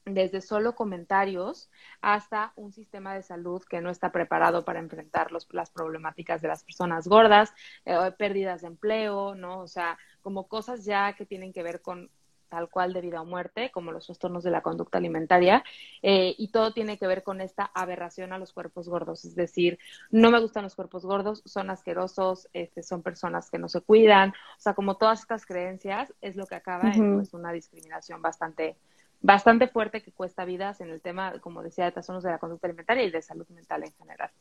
desde 0.06 0.42
solo 0.42 0.76
comentarios 0.76 1.70
hasta 2.02 2.54
un 2.56 2.74
sistema 2.74 3.14
de 3.14 3.24
salud 3.24 3.64
que 3.64 3.82
no 3.82 3.90
está 3.90 4.12
preparado 4.12 4.66
para 4.66 4.80
enfrentar 4.80 5.32
los, 5.32 5.48
las 5.52 5.70
problemáticas 5.70 6.42
de 6.42 6.48
las 6.48 6.64
personas 6.64 7.08
gordas, 7.08 7.54
eh, 7.86 7.98
pérdidas 8.18 8.62
de 8.62 8.68
empleo, 8.68 9.36
¿no? 9.36 9.60
O 9.60 9.68
sea, 9.68 9.98
como 10.22 10.48
cosas 10.48 10.86
ya 10.86 11.14
que 11.14 11.26
tienen 11.26 11.54
que 11.54 11.64
ver 11.64 11.82
con 11.82 12.10
tal 12.52 12.70
cual 12.70 12.92
de 12.92 13.00
vida 13.00 13.22
o 13.22 13.26
muerte, 13.26 13.72
como 13.72 13.94
los 13.94 14.06
trastornos 14.08 14.44
de 14.44 14.52
la 14.52 14.62
conducta 14.62 14.98
alimentaria, 14.98 15.64
eh, 16.02 16.36
y 16.38 16.50
todo 16.50 16.74
tiene 16.74 16.98
que 16.98 17.08
ver 17.08 17.24
con 17.24 17.40
esta 17.40 17.72
aberración 17.74 18.34
a 18.34 18.38
los 18.38 18.52
cuerpos 18.52 18.90
gordos, 18.90 19.24
es 19.24 19.36
decir, 19.36 19.80
no 20.10 20.32
me 20.32 20.40
gustan 20.42 20.64
los 20.64 20.76
cuerpos 20.76 21.06
gordos, 21.06 21.42
son 21.46 21.70
asquerosos, 21.70 22.50
este, 22.52 22.84
son 22.84 23.04
personas 23.04 23.50
que 23.50 23.58
no 23.58 23.70
se 23.70 23.80
cuidan, 23.80 24.32
o 24.32 24.60
sea, 24.60 24.74
como 24.74 24.98
todas 24.98 25.22
estas 25.22 25.46
creencias 25.46 26.14
es 26.20 26.36
lo 26.36 26.46
que 26.46 26.56
acaba 26.56 26.92
en 26.92 27.16
pues, 27.16 27.34
una 27.34 27.54
discriminación 27.54 28.22
bastante 28.22 28.76
bastante 29.22 29.68
fuerte 29.68 30.02
que 30.02 30.12
cuesta 30.12 30.46
vidas 30.46 30.82
en 30.82 30.90
el 30.90 31.02
tema, 31.02 31.40
como 31.40 31.62
decía, 31.62 31.86
de 31.86 31.92
trastornos 31.92 32.24
de 32.24 32.32
la 32.32 32.40
conducta 32.40 32.68
alimentaria 32.68 33.04
y 33.04 33.12
de 33.12 33.22
salud 33.22 33.48
mental 33.50 33.84
en 33.84 33.94
general, 33.94 34.32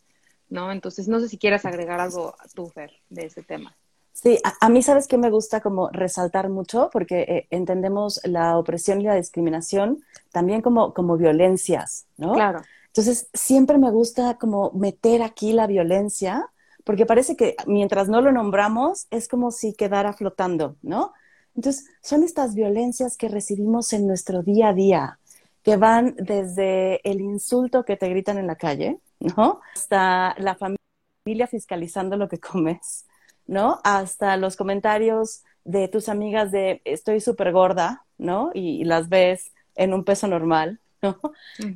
¿no? 0.49 0.73
Entonces, 0.73 1.09
no 1.09 1.21
sé 1.21 1.29
si 1.29 1.39
quieras 1.39 1.65
agregar 1.65 2.01
algo 2.01 2.35
tú, 2.55 2.69
Fer, 2.69 2.93
de 3.09 3.27
ese 3.27 3.43
tema. 3.43 3.77
Sí, 4.13 4.39
a, 4.61 4.69
mí 4.69 4.83
sabes 4.83 5.07
que 5.07 5.17
me 5.17 5.31
gusta 5.31 5.61
como 5.61 5.89
resaltar 5.91 6.49
mucho 6.49 6.91
porque 6.93 7.21
eh, 7.21 7.47
entendemos 7.51 8.21
la 8.25 8.59
opresión 8.59 9.01
y 9.01 9.05
la 9.05 9.15
discriminación 9.15 10.05
también 10.31 10.63
como, 10.63 10.93
como 10.93 11.17
violencias, 11.17 12.07
¿no? 12.19 12.35
Claro. 12.35 12.61
Entonces, 12.89 13.29
siempre 13.33 13.79
me 13.79 13.91
gusta 13.91 14.37
como 14.37 14.73
meter 14.73 15.23
aquí 15.23 15.53
la 15.53 15.67
violencia 15.67 16.51
porque 16.85 17.07
parece 17.07 17.37
que 17.37 17.57
mientras 17.67 18.09
no 18.09 18.21
lo 18.21 18.33
nombramos 18.33 19.07
es 19.11 19.29
como 19.29 19.53
si 19.53 19.75
quedara 19.75 20.13
flotando, 20.13 20.77
¿no? 20.83 21.13
Entonces, 21.61 21.91
son 22.01 22.23
estas 22.23 22.55
violencias 22.55 23.19
que 23.19 23.29
recibimos 23.29 23.93
en 23.93 24.07
nuestro 24.07 24.43
día 24.43 24.69
a 24.69 24.73
día, 24.73 25.19
que 25.63 25.77
van 25.77 26.15
desde 26.17 27.07
el 27.07 27.21
insulto 27.21 27.85
que 27.85 27.99
te 27.99 28.09
gritan 28.09 28.39
en 28.39 28.47
la 28.47 28.57
calle, 28.57 28.99
¿no? 29.19 29.61
Hasta 29.75 30.35
la 30.39 30.55
familia 30.55 31.47
fiscalizando 31.49 32.17
lo 32.17 32.31
que 32.31 32.41
comes, 32.41 33.05
¿no? 33.47 33.79
Hasta 33.85 34.39
los 34.39 34.57
comentarios 34.57 35.43
de 35.65 35.89
tus 35.89 36.09
amigas 36.09 36.51
de 36.51 36.81
estoy 36.87 37.21
súper 37.21 37.53
gorda, 37.53 38.07
¿no? 38.17 38.53
Y, 38.55 38.85
las 38.85 39.11
ves 39.11 39.53
en 39.77 39.93
un 39.93 40.03
peso 40.03 40.29
normal, 40.29 40.81
¿no? 41.03 41.21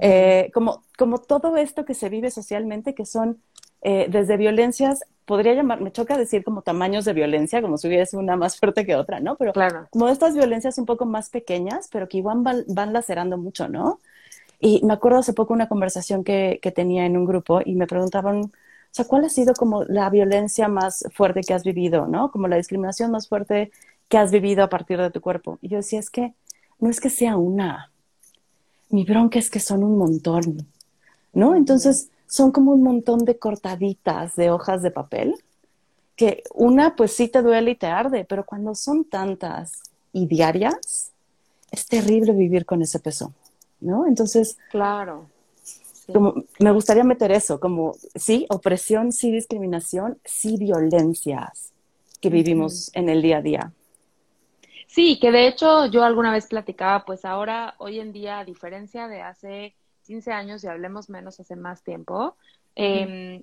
Eh, 0.01 0.51
como, 0.55 0.83
como 0.97 1.19
todo 1.19 1.59
esto 1.59 1.85
que 1.85 1.93
se 1.93 2.09
vive 2.09 2.31
socialmente, 2.31 2.95
que 2.95 3.05
son 3.05 3.43
eh, 3.83 4.07
desde 4.09 4.39
violencias 4.39 5.05
podría 5.25 5.55
llamar, 5.55 5.81
me 5.81 5.93
choca 5.93 6.17
decir 6.19 6.45
como 6.45 6.63
tamaños 6.63 7.05
de 7.05 7.13
violencia, 7.13 7.63
como 7.63 7.79
si 7.79 7.89
hubiese 7.89 8.17
una 8.17 8.37
más 8.37 8.59
fuerte 8.59 8.85
que 8.85 8.97
otra, 8.97 9.21
¿no? 9.21 9.37
Pero 9.37 9.53
claro. 9.53 9.89
como 9.91 10.09
estas 10.09 10.35
violencias 10.35 10.79
un 10.79 10.87
poco 10.87 11.07
más 11.07 11.31
pequeñas, 11.31 11.89
pero 11.91 12.09
que 12.09 12.19
igual 12.19 12.43
van, 12.67 12.93
lacerando 12.93 13.39
mucho, 13.39 13.69
¿no? 13.69 14.01
Y 14.61 14.85
me 14.85 14.95
acuerdo 14.95 15.19
hace 15.19 15.33
poco 15.33 15.53
una 15.55 15.69
conversación 15.69 16.25
que, 16.25 16.59
que, 16.63 16.71
tenía 16.71 17.07
en 17.07 17.17
un 17.17 17.27
grupo 17.27 17.61
y 17.65 17.75
me 17.75 17.87
preguntaban, 17.87 18.45
o 18.45 18.51
sea, 18.91 19.05
¿cuál 19.07 19.25
ha 19.25 19.29
sido 19.29 19.55
como 19.55 19.85
la 19.85 20.09
violencia 20.11 20.69
más 20.69 21.05
fuerte 21.13 21.41
que 21.41 21.55
has 21.55 21.65
vivido, 21.65 22.07
¿no? 22.07 22.31
Como 22.31 22.49
la 22.49 22.57
discriminación 22.57 23.11
más 23.11 23.29
fuerte 23.29 23.73
que 24.09 24.19
has 24.19 24.31
vivido 24.31 24.63
a 24.63 24.69
partir 24.69 25.01
de 25.01 25.11
tu 25.11 25.21
cuerpo. 25.21 25.59
Y 25.61 25.69
yo 25.69 25.79
decía, 25.79 25.99
es 25.99 26.11
que 26.11 26.35
no 26.79 26.91
es 26.91 27.01
que 27.01 27.11
sea 27.11 27.37
una, 27.37 27.91
mi 28.91 29.05
bronca 29.05 29.39
es 29.39 29.51
que 29.51 29.61
son 29.61 29.83
un 29.83 29.99
montón, 29.99 30.69
¿no? 31.33 31.57
Entonces, 31.57 32.11
son 32.35 32.51
como 32.51 32.73
un 32.73 32.83
montón 32.83 33.25
de 33.25 33.39
cortaditas 33.39 34.35
de 34.35 34.51
hojas 34.51 34.83
de 34.83 34.91
papel, 34.91 35.37
que 36.17 36.43
una 36.53 36.97
pues 36.97 37.13
sí 37.13 37.29
te 37.29 37.43
duele 37.43 37.71
y 37.71 37.75
te 37.77 37.87
arde, 37.87 38.25
pero 38.25 38.45
cuando 38.45 38.75
son 38.75 39.05
tantas 39.05 39.85
y 40.13 40.27
diarias, 40.27 41.13
es 41.71 41.87
terrible 41.87 42.33
vivir 42.33 42.67
con 42.67 42.83
ese 42.83 42.99
peso, 42.99 43.33
¿no? 43.81 44.09
Entonces, 44.09 44.59
claro. 44.69 45.29
Como, 46.13 46.35
me 46.59 46.73
gustaría 46.73 47.05
meter 47.05 47.31
eso, 47.31 47.61
como 47.61 47.95
sí, 48.17 48.47
opresión, 48.51 49.13
sí, 49.13 49.31
discriminación, 49.31 50.19
sí, 50.25 50.57
violencias 50.57 51.71
que 52.21 52.31
vivimos 52.31 52.91
en 52.95 53.11
el 53.11 53.23
día 53.23 53.37
a 53.37 53.43
día. 53.43 53.73
Sí, 54.89 55.21
que 55.21 55.31
de 55.31 55.47
hecho 55.47 55.87
yo 55.87 56.03
alguna 56.03 56.33
vez 56.33 56.49
platicaba, 56.49 57.05
pues 57.05 57.25
ahora, 57.25 57.77
hoy 57.79 58.01
en 58.01 58.13
día, 58.13 58.41
a 58.41 58.45
diferencia 58.45 59.07
de 59.07 59.23
hace 59.23 59.77
15 60.05 60.33
años 60.33 60.65
y 60.65 60.69
hablemos 60.69 61.11
menos 61.11 61.41
hace 61.41 61.57
más 61.57 61.83
tiempo. 61.83 62.37
Em, 62.77 63.43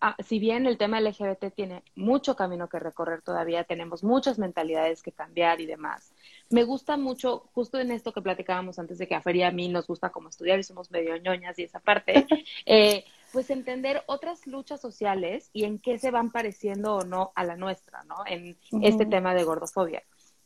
ah, 0.00 0.16
si 0.24 0.38
bien 0.38 0.66
el 0.66 0.78
tema 0.78 1.00
LGBT 1.00 1.50
tiene 1.54 1.82
mucho 1.94 2.36
camino 2.36 2.68
que 2.68 2.78
recorrer 2.78 3.22
todavía, 3.22 3.64
tenemos 3.64 4.04
muchas 4.04 4.38
mentalidades 4.38 5.02
que 5.02 5.12
cambiar 5.12 5.60
y 5.60 5.66
demás. 5.66 6.12
Me 6.50 6.64
gusta 6.64 6.96
mucho, 6.96 7.48
justo 7.52 7.78
en 7.78 7.90
esto 7.90 8.12
que 8.12 8.22
platicábamos 8.22 8.78
antes 8.78 8.98
de 8.98 9.08
que 9.08 9.14
a 9.14 9.22
Feria 9.22 9.48
a 9.48 9.52
mí 9.52 9.68
nos 9.68 9.86
gusta 9.86 10.10
como 10.10 10.28
estudiar 10.28 10.58
y 10.58 10.62
somos 10.62 10.90
medio 10.90 11.16
ñoñas 11.16 11.58
y 11.58 11.64
esa 11.64 11.80
parte, 11.80 12.26
eh, 12.66 13.04
pues 13.32 13.50
entender 13.50 14.02
otras 14.06 14.46
luchas 14.46 14.80
sociales 14.80 15.50
y 15.52 15.64
en 15.64 15.78
qué 15.78 15.98
se 15.98 16.10
van 16.10 16.30
pareciendo 16.30 16.96
o 16.96 17.04
no 17.04 17.32
a 17.34 17.44
la 17.44 17.56
nuestra, 17.56 18.04
¿no? 18.04 18.16
En 18.26 18.56
este 18.82 19.04
tema 19.06 19.34
de 19.34 19.44
gordofobia. 19.44 20.02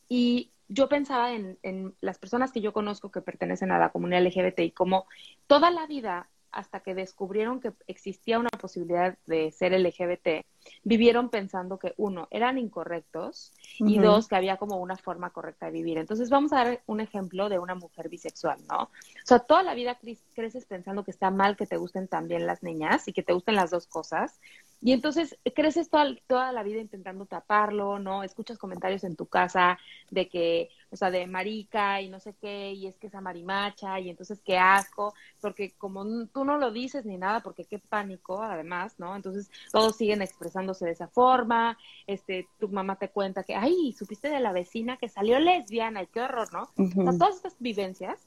Y 0.08 0.50
yo 0.70 0.88
pensaba 0.88 1.32
en, 1.32 1.58
en 1.62 1.94
las 2.00 2.18
personas 2.18 2.52
que 2.52 2.60
yo 2.60 2.72
conozco 2.72 3.10
que 3.10 3.20
pertenecen 3.20 3.72
a 3.72 3.78
la 3.78 3.90
comunidad 3.90 4.22
LGBT 4.24 4.60
y 4.60 4.70
como 4.70 5.06
toda 5.46 5.70
la 5.70 5.86
vida 5.86 6.30
hasta 6.52 6.80
que 6.80 6.94
descubrieron 6.94 7.60
que 7.60 7.72
existía 7.86 8.38
una 8.38 8.50
posibilidad 8.50 9.16
de 9.26 9.50
ser 9.52 9.72
LGBT, 9.72 10.44
vivieron 10.84 11.30
pensando 11.30 11.78
que 11.78 11.94
uno, 11.96 12.28
eran 12.30 12.58
incorrectos 12.58 13.52
y 13.78 13.98
dos, 13.98 14.28
que 14.28 14.36
había 14.36 14.56
como 14.56 14.76
una 14.76 14.96
forma 14.96 15.30
correcta 15.30 15.66
de 15.66 15.72
vivir. 15.72 15.98
Entonces 15.98 16.30
vamos 16.30 16.52
a 16.52 16.64
dar 16.64 16.82
un 16.86 17.00
ejemplo 17.00 17.48
de 17.48 17.58
una 17.58 17.74
mujer 17.74 18.08
bisexual, 18.08 18.58
¿no? 18.68 18.84
O 18.84 18.90
sea, 19.24 19.38
toda 19.38 19.62
la 19.62 19.74
vida 19.74 19.98
creces 20.34 20.66
pensando 20.66 21.04
que 21.04 21.10
está 21.10 21.30
mal 21.30 21.56
que 21.56 21.66
te 21.66 21.76
gusten 21.76 22.08
también 22.08 22.46
las 22.46 22.62
niñas 22.62 23.08
y 23.08 23.12
que 23.12 23.22
te 23.22 23.32
gusten 23.32 23.54
las 23.54 23.70
dos 23.70 23.86
cosas. 23.86 24.40
Y 24.82 24.92
entonces 24.92 25.38
creces 25.54 25.90
toda, 25.90 26.06
toda 26.26 26.52
la 26.52 26.62
vida 26.62 26.80
intentando 26.80 27.26
taparlo, 27.26 27.98
¿no? 27.98 28.22
Escuchas 28.22 28.58
comentarios 28.58 29.04
en 29.04 29.16
tu 29.16 29.26
casa 29.26 29.78
de 30.10 30.28
que 30.28 30.70
o 30.90 30.96
sea, 30.96 31.10
de 31.10 31.26
marica 31.26 32.00
y 32.00 32.08
no 32.08 32.20
sé 32.20 32.34
qué, 32.40 32.72
y 32.72 32.86
es 32.86 32.96
que 32.98 33.06
esa 33.06 33.20
marimacha, 33.20 34.00
y 34.00 34.10
entonces 34.10 34.40
qué 34.44 34.58
asco, 34.58 35.14
porque 35.40 35.72
como 35.78 36.04
tú 36.26 36.44
no 36.44 36.58
lo 36.58 36.70
dices 36.72 37.04
ni 37.04 37.16
nada, 37.16 37.40
porque 37.40 37.64
qué 37.64 37.78
pánico, 37.78 38.42
además, 38.42 38.94
¿no? 38.98 39.14
Entonces 39.14 39.50
todos 39.72 39.96
siguen 39.96 40.22
expresándose 40.22 40.84
de 40.84 40.92
esa 40.92 41.08
forma, 41.08 41.78
este, 42.06 42.48
tu 42.58 42.68
mamá 42.68 42.96
te 42.96 43.10
cuenta 43.10 43.44
que, 43.44 43.54
ay, 43.54 43.92
supiste 43.92 44.28
de 44.28 44.40
la 44.40 44.52
vecina 44.52 44.96
que 44.96 45.08
salió 45.08 45.38
lesbiana, 45.38 46.02
y 46.02 46.06
qué 46.08 46.20
horror, 46.20 46.52
¿no? 46.52 46.62
O 46.62 47.02
sea, 47.02 47.18
todas 47.18 47.36
estas 47.36 47.56
vivencias, 47.58 48.26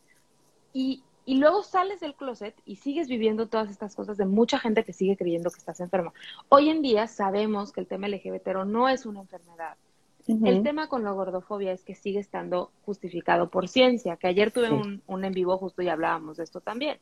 y, 0.74 1.04
y 1.26 1.36
luego 1.36 1.64
sales 1.64 2.00
del 2.00 2.16
closet 2.16 2.56
y 2.66 2.78
sigues 2.78 3.08
viviendo 3.08 3.48
todas 3.48 3.70
estas 3.70 3.96
cosas 3.96 4.18
de 4.18 4.26
mucha 4.26 4.60
gente 4.60 4.84
que 4.84 4.94
sigue 4.94 5.16
creyendo 5.16 5.52
que 5.52 5.60
estás 5.60 5.80
enferma. 5.80 6.14
Hoy 6.50 6.70
en 6.70 6.82
día 6.82 7.08
sabemos 7.08 7.72
que 7.72 7.82
el 7.82 7.88
tema 7.88 8.08
LGBT 8.08 8.48
no 8.66 8.90
es 8.90 9.06
una 9.06 9.22
enfermedad, 9.22 9.78
el 10.28 10.64
tema 10.64 10.88
con 10.88 11.04
la 11.04 11.12
gordofobia 11.12 11.72
es 11.72 11.84
que 11.84 11.96
sigue 11.96 12.20
estando 12.20 12.72
justificado 12.86 13.50
por 13.50 13.68
ciencia, 13.68 14.18
que 14.18 14.28
ayer 14.28 14.52
tuve 14.52 14.72
un, 14.72 15.02
un, 15.06 15.26
en 15.26 15.34
vivo 15.34 15.58
justo 15.58 15.82
y 15.82 15.90
hablábamos 15.90 16.38
de 16.38 16.44
esto 16.44 16.62
también. 16.62 17.00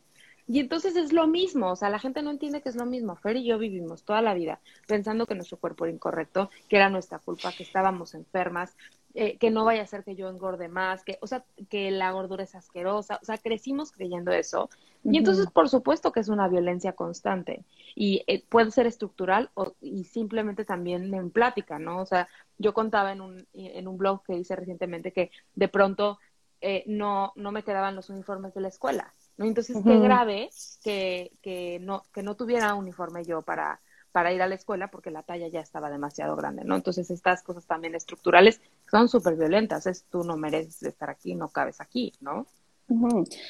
Y 0.51 0.59
entonces 0.59 0.97
es 0.97 1.13
lo 1.13 1.27
mismo, 1.27 1.71
o 1.71 1.75
sea, 1.77 1.89
la 1.89 1.97
gente 1.97 2.21
no 2.21 2.29
entiende 2.29 2.61
que 2.61 2.67
es 2.67 2.75
lo 2.75 2.85
mismo. 2.85 3.15
Fer 3.15 3.37
y 3.37 3.45
yo 3.45 3.57
vivimos 3.57 4.03
toda 4.03 4.21
la 4.21 4.33
vida 4.33 4.59
pensando 4.85 5.25
que 5.25 5.33
nuestro 5.33 5.55
cuerpo 5.55 5.85
era 5.85 5.93
incorrecto, 5.93 6.49
que 6.67 6.75
era 6.75 6.89
nuestra 6.89 7.19
culpa, 7.19 7.53
que 7.53 7.63
estábamos 7.63 8.15
enfermas, 8.15 8.75
eh, 9.13 9.37
que 9.37 9.49
no 9.49 9.63
vaya 9.63 9.83
a 9.83 9.87
ser 9.87 10.03
que 10.03 10.13
yo 10.13 10.27
engorde 10.27 10.67
más, 10.67 11.05
que, 11.05 11.17
o 11.21 11.27
sea, 11.27 11.45
que 11.69 11.89
la 11.89 12.11
gordura 12.11 12.43
es 12.43 12.53
asquerosa, 12.53 13.17
o 13.21 13.25
sea, 13.25 13.37
crecimos 13.37 13.93
creyendo 13.93 14.33
eso. 14.33 14.69
Y 15.05 15.19
entonces, 15.19 15.47
por 15.49 15.69
supuesto 15.69 16.11
que 16.11 16.19
es 16.19 16.27
una 16.27 16.49
violencia 16.49 16.91
constante 16.97 17.63
y 17.95 18.25
eh, 18.27 18.43
puede 18.49 18.71
ser 18.71 18.87
estructural 18.87 19.51
o, 19.53 19.71
y 19.79 20.03
simplemente 20.03 20.65
también 20.65 21.13
en 21.13 21.31
plática, 21.31 21.79
¿no? 21.79 22.01
O 22.01 22.05
sea, 22.05 22.27
yo 22.57 22.73
contaba 22.73 23.13
en 23.13 23.21
un, 23.21 23.47
en 23.53 23.87
un 23.87 23.97
blog 23.97 24.21
que 24.25 24.35
hice 24.35 24.57
recientemente 24.57 25.13
que 25.13 25.31
de 25.55 25.69
pronto 25.69 26.19
eh, 26.59 26.83
no, 26.87 27.31
no 27.37 27.53
me 27.53 27.63
quedaban 27.63 27.95
los 27.95 28.09
uniformes 28.09 28.53
de 28.53 28.59
la 28.59 28.67
escuela, 28.67 29.13
¿no? 29.41 29.47
Entonces, 29.47 29.77
qué 29.83 29.99
grave 29.99 30.49
que, 30.83 31.31
que, 31.41 31.79
no, 31.81 32.03
que 32.13 32.21
no 32.21 32.35
tuviera 32.35 32.75
uniforme 32.75 33.25
yo 33.25 33.41
para, 33.41 33.81
para 34.11 34.31
ir 34.31 34.41
a 34.41 34.47
la 34.47 34.55
escuela 34.55 34.89
porque 34.89 35.09
la 35.09 35.23
talla 35.23 35.47
ya 35.47 35.61
estaba 35.61 35.89
demasiado 35.89 36.35
grande, 36.35 36.63
¿no? 36.63 36.75
Entonces 36.75 37.09
estas 37.09 37.41
cosas 37.41 37.65
también 37.65 37.95
estructurales 37.95 38.61
son 38.89 39.09
súper 39.09 39.35
violentas, 39.35 39.87
es 39.87 40.05
tú 40.09 40.23
no 40.23 40.37
mereces 40.37 40.83
estar 40.83 41.09
aquí, 41.09 41.33
no 41.35 41.49
cabes 41.49 41.81
aquí, 41.81 42.13
¿no? 42.21 42.45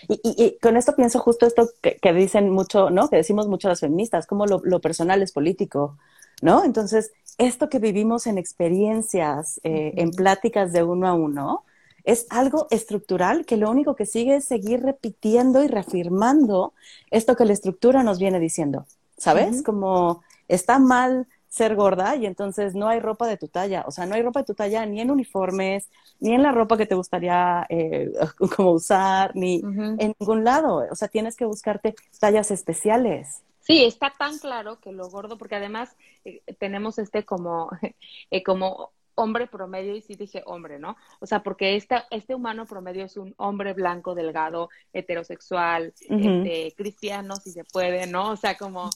y, 0.08 0.60
con 0.62 0.78
esto 0.78 0.96
pienso 0.96 1.18
justo 1.18 1.48
esto 1.48 1.68
que, 1.82 2.14
dicen 2.14 2.52
mucho, 2.52 2.92
¿no? 2.92 3.10
Que 3.10 3.16
decimos 3.16 3.48
mucho 3.48 3.70
las 3.70 3.80
feministas, 3.80 4.28
como 4.28 4.46
lo, 4.46 4.82
personal 4.82 5.24
es 5.24 5.32
político, 5.32 5.98
¿no? 6.44 6.64
Entonces, 6.64 7.12
esto 7.40 7.68
que 7.68 7.80
vivimos 7.80 8.28
en 8.28 8.38
experiencias, 8.38 9.60
eh, 9.64 9.94
en 9.98 10.12
pláticas 10.12 10.72
de 10.74 10.84
uno 10.84 11.08
a 11.08 11.14
uno, 11.14 11.66
es 12.04 12.28
algo 12.30 12.68
estructural 12.70 13.46
que 13.46 13.58
lo 13.58 13.70
único 13.70 13.96
que 13.96 14.06
sigue 14.06 14.36
es 14.36 14.46
seguir 14.46 14.82
repitiendo 14.82 15.64
y 15.64 15.68
reafirmando 15.68 16.74
esto 17.10 17.36
que 17.36 17.46
la 17.46 17.54
estructura 17.54 18.04
nos 18.04 18.20
viene 18.20 18.40
diciendo, 18.40 18.86
¿sabes? 19.18 19.64
Como 19.64 20.24
está 20.48 20.80
mal 20.80 21.28
ser 21.52 21.76
gorda 21.76 22.16
y 22.16 22.26
entonces 22.26 22.76
no 22.76 22.88
hay 22.88 23.02
ropa 23.02 23.28
de 23.28 23.36
tu 23.36 23.50
talla. 23.50 23.84
O 23.86 23.92
sea, 23.92 24.06
no 24.06 24.16
hay 24.16 24.22
ropa 24.22 24.40
de 24.40 24.46
tu 24.46 24.54
talla 24.54 24.86
ni 24.86 25.02
en 25.02 25.12
uniformes, 25.12 25.90
ni 26.22 26.34
en 26.34 26.44
la 26.44 26.54
ropa 26.54 26.78
que 26.78 26.86
te 26.86 26.96
gustaría 26.96 27.66
eh, 27.70 28.10
como 28.56 28.72
usar, 28.72 29.36
ni 29.36 29.62
en 29.62 30.16
ningún 30.18 30.46
lado. 30.46 30.88
O 30.90 30.96
sea, 30.96 31.10
tienes 31.10 31.36
que 31.36 31.46
buscarte 31.46 31.94
tallas 32.20 32.52
especiales. 32.52 33.44
Sí, 33.60 33.84
está 33.84 34.12
tan 34.18 34.40
claro 34.40 34.80
que 34.80 34.94
lo 34.94 35.10
gordo, 35.10 35.38
porque 35.38 35.56
además 35.56 35.96
eh, 36.24 36.42
tenemos 36.58 36.98
este 36.98 37.26
como, 37.26 37.70
eh, 38.32 38.44
como 38.44 38.92
hombre 39.16 39.48
promedio, 39.48 39.96
y 39.96 40.02
sí 40.02 40.16
dije 40.16 40.44
hombre, 40.46 40.80
¿no? 40.80 40.96
O 41.20 41.26
sea, 41.26 41.44
porque 41.44 41.76
esta, 41.76 42.08
este 42.12 42.36
humano 42.36 42.66
promedio 42.66 43.06
es 43.06 43.18
un 43.18 43.34
hombre 43.38 43.74
blanco, 43.74 44.16
delgado, 44.16 44.70
heterosexual, 44.94 45.94
este, 46.00 46.74
cristiano, 46.76 47.36
si 47.36 47.52
se 47.52 47.64
puede, 47.64 48.08
¿no? 48.08 48.32
O 48.32 48.36
sea, 48.36 48.58
como, 48.58 48.90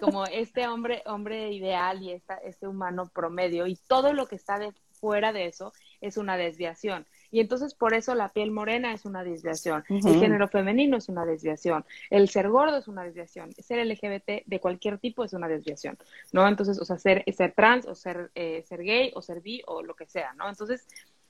como 0.00 0.24
este 0.26 0.68
hombre, 0.68 1.02
hombre 1.06 1.52
ideal 1.52 2.02
y 2.02 2.12
esta, 2.12 2.36
este 2.36 2.66
humano 2.68 3.10
promedio, 3.12 3.66
y 3.66 3.76
todo 3.76 4.12
lo 4.12 4.26
que 4.26 4.36
está 4.36 4.58
de, 4.58 4.72
fuera 4.92 5.32
de 5.32 5.46
eso 5.46 5.72
es 6.00 6.16
una 6.16 6.36
desviación. 6.36 7.06
Y 7.32 7.40
entonces 7.40 7.74
por 7.74 7.94
eso 7.94 8.14
la 8.14 8.28
piel 8.28 8.52
morena 8.52 8.92
es 8.92 9.04
una 9.04 9.24
desviación, 9.24 9.82
el 9.88 10.20
género 10.20 10.46
femenino 10.48 10.98
es 10.98 11.08
una 11.08 11.24
desviación, 11.24 11.84
el 12.10 12.28
ser 12.28 12.48
gordo 12.50 12.76
es 12.76 12.86
una 12.86 13.02
desviación, 13.02 13.52
ser 13.54 13.84
LGBT 13.84 14.46
de 14.46 14.60
cualquier 14.60 14.98
tipo 14.98 15.24
es 15.24 15.32
una 15.32 15.48
desviación, 15.48 15.98
¿no? 16.30 16.46
Entonces, 16.46 16.78
o 16.78 16.84
sea, 16.84 16.98
ser, 16.98 17.24
ser 17.34 17.52
trans 17.54 17.86
o 17.86 17.94
ser, 17.94 18.30
eh, 18.34 18.62
ser 18.68 18.84
gay 18.84 19.10
o 19.14 19.22
ser 19.22 19.40
bi 19.40 19.62
o 19.66 19.82
lo 19.82 19.94
que 19.94 20.06
sea, 20.06 20.34
¿no? 20.34 20.48
Entonces, 20.48 20.86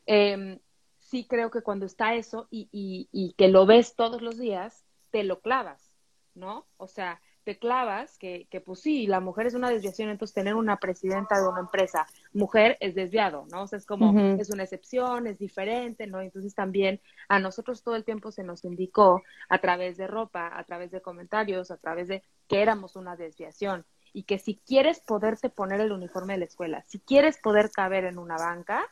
eh, 0.07 0.59
sí 0.99 1.25
creo 1.29 1.51
que 1.51 1.63
cuando 1.63 1.87
está 1.87 2.15
eso 2.15 2.49
y, 2.51 2.69
y, 2.73 3.09
y 3.13 3.35
que 3.35 3.49
lo 3.49 3.65
ves 3.65 3.95
todos 3.95 4.23
los 4.23 4.39
días, 4.39 4.85
te 5.13 5.23
lo 5.23 5.41
clavas, 5.41 5.93
¿no? 6.35 6.67
O 6.79 6.89
sea, 6.89 7.21
te 7.45 7.59
clavas 7.59 8.19
que, 8.19 8.47
que, 8.51 8.61
pues 8.61 8.81
sí, 8.81 9.07
la 9.07 9.21
mujer 9.21 9.47
es 9.47 9.55
una 9.55 9.71
desviación, 9.71 10.09
entonces 10.09 10.35
tener 10.35 10.55
una 10.55 10.77
presidenta 10.77 11.41
de 11.41 11.49
una 11.49 11.61
empresa 11.61 12.07
mujer 12.33 12.77
es 12.81 12.95
desviado, 12.95 13.47
¿no? 13.51 13.63
O 13.63 13.67
sea, 13.67 13.79
es 13.79 13.87
como, 13.87 14.19
es 14.39 14.51
una 14.51 14.63
excepción, 14.63 15.27
es 15.27 15.39
diferente, 15.39 16.07
¿no? 16.07 16.21
Entonces 16.21 16.55
también 16.55 17.01
a 17.29 17.39
nosotros 17.39 17.83
todo 17.83 17.97
el 17.97 18.05
tiempo 18.05 18.31
se 18.31 18.45
nos 18.45 18.65
indicó 18.65 19.23
a 19.49 19.59
través 19.59 19.97
de 19.97 20.07
ropa, 20.07 20.51
a 20.53 20.65
través 20.65 20.91
de 20.91 21.03
comentarios, 21.03 21.71
a 21.71 21.77
través 21.77 22.09
de 22.09 22.23
que 22.49 22.63
éramos 22.63 22.97
una 22.97 23.17
desviación 23.17 23.85
y 24.13 24.25
que 24.25 24.39
si 24.39 24.61
quieres 24.67 25.01
poderte 25.01 25.49
poner 25.49 25.81
el 25.81 25.93
uniforme 25.93 26.35
de 26.35 26.41
la 26.41 26.45
escuela, 26.45 26.85
si 26.87 27.01
quieres 27.01 27.39
poder 27.39 27.71
caber 27.71 28.05
en 28.05 28.19
una 28.19 28.37
banca, 28.37 28.85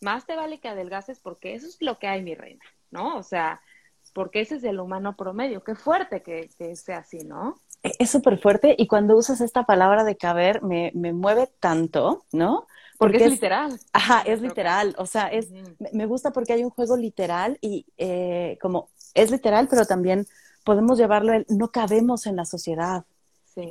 más 0.00 0.26
te 0.26 0.36
vale 0.36 0.60
que 0.60 0.68
adelgaces 0.68 1.20
porque 1.20 1.54
eso 1.54 1.66
es 1.66 1.78
lo 1.80 1.98
que 1.98 2.06
hay, 2.06 2.22
mi 2.22 2.34
reina, 2.34 2.64
¿no? 2.90 3.16
O 3.16 3.22
sea, 3.22 3.62
porque 4.12 4.40
ese 4.40 4.56
es 4.56 4.64
el 4.64 4.80
humano 4.80 5.16
promedio. 5.16 5.62
Qué 5.64 5.74
fuerte 5.74 6.22
que, 6.22 6.48
que 6.58 6.76
sea 6.76 6.98
así, 6.98 7.18
¿no? 7.18 7.60
Es 7.98 8.10
súper 8.10 8.38
fuerte 8.38 8.74
y 8.78 8.86
cuando 8.86 9.16
usas 9.16 9.40
esta 9.40 9.64
palabra 9.64 10.04
de 10.04 10.16
caber 10.16 10.62
me, 10.62 10.92
me 10.94 11.12
mueve 11.12 11.48
tanto, 11.60 12.24
¿no? 12.32 12.66
Porque, 12.98 13.24
es, 13.24 13.30
literal. 13.30 13.78
Ajá, 13.92 14.22
es 14.22 14.40
literal. 14.40 14.94
O 14.98 15.06
sea, 15.06 15.28
es, 15.28 15.50
me 15.92 16.06
gusta 16.06 16.32
porque 16.32 16.54
hay 16.54 16.64
un 16.64 16.70
juego 16.70 16.96
literal 16.96 17.58
y 17.60 17.86
eh, 17.98 18.58
como 18.60 18.88
es 19.14 19.30
literal, 19.30 19.68
pero 19.68 19.84
también 19.84 20.26
podemos 20.64 20.98
llevarlo 20.98 21.32
el 21.32 21.46
no 21.48 21.70
cabemos 21.70 22.26
en 22.26 22.36
la 22.36 22.44
sociedad. 22.44 23.04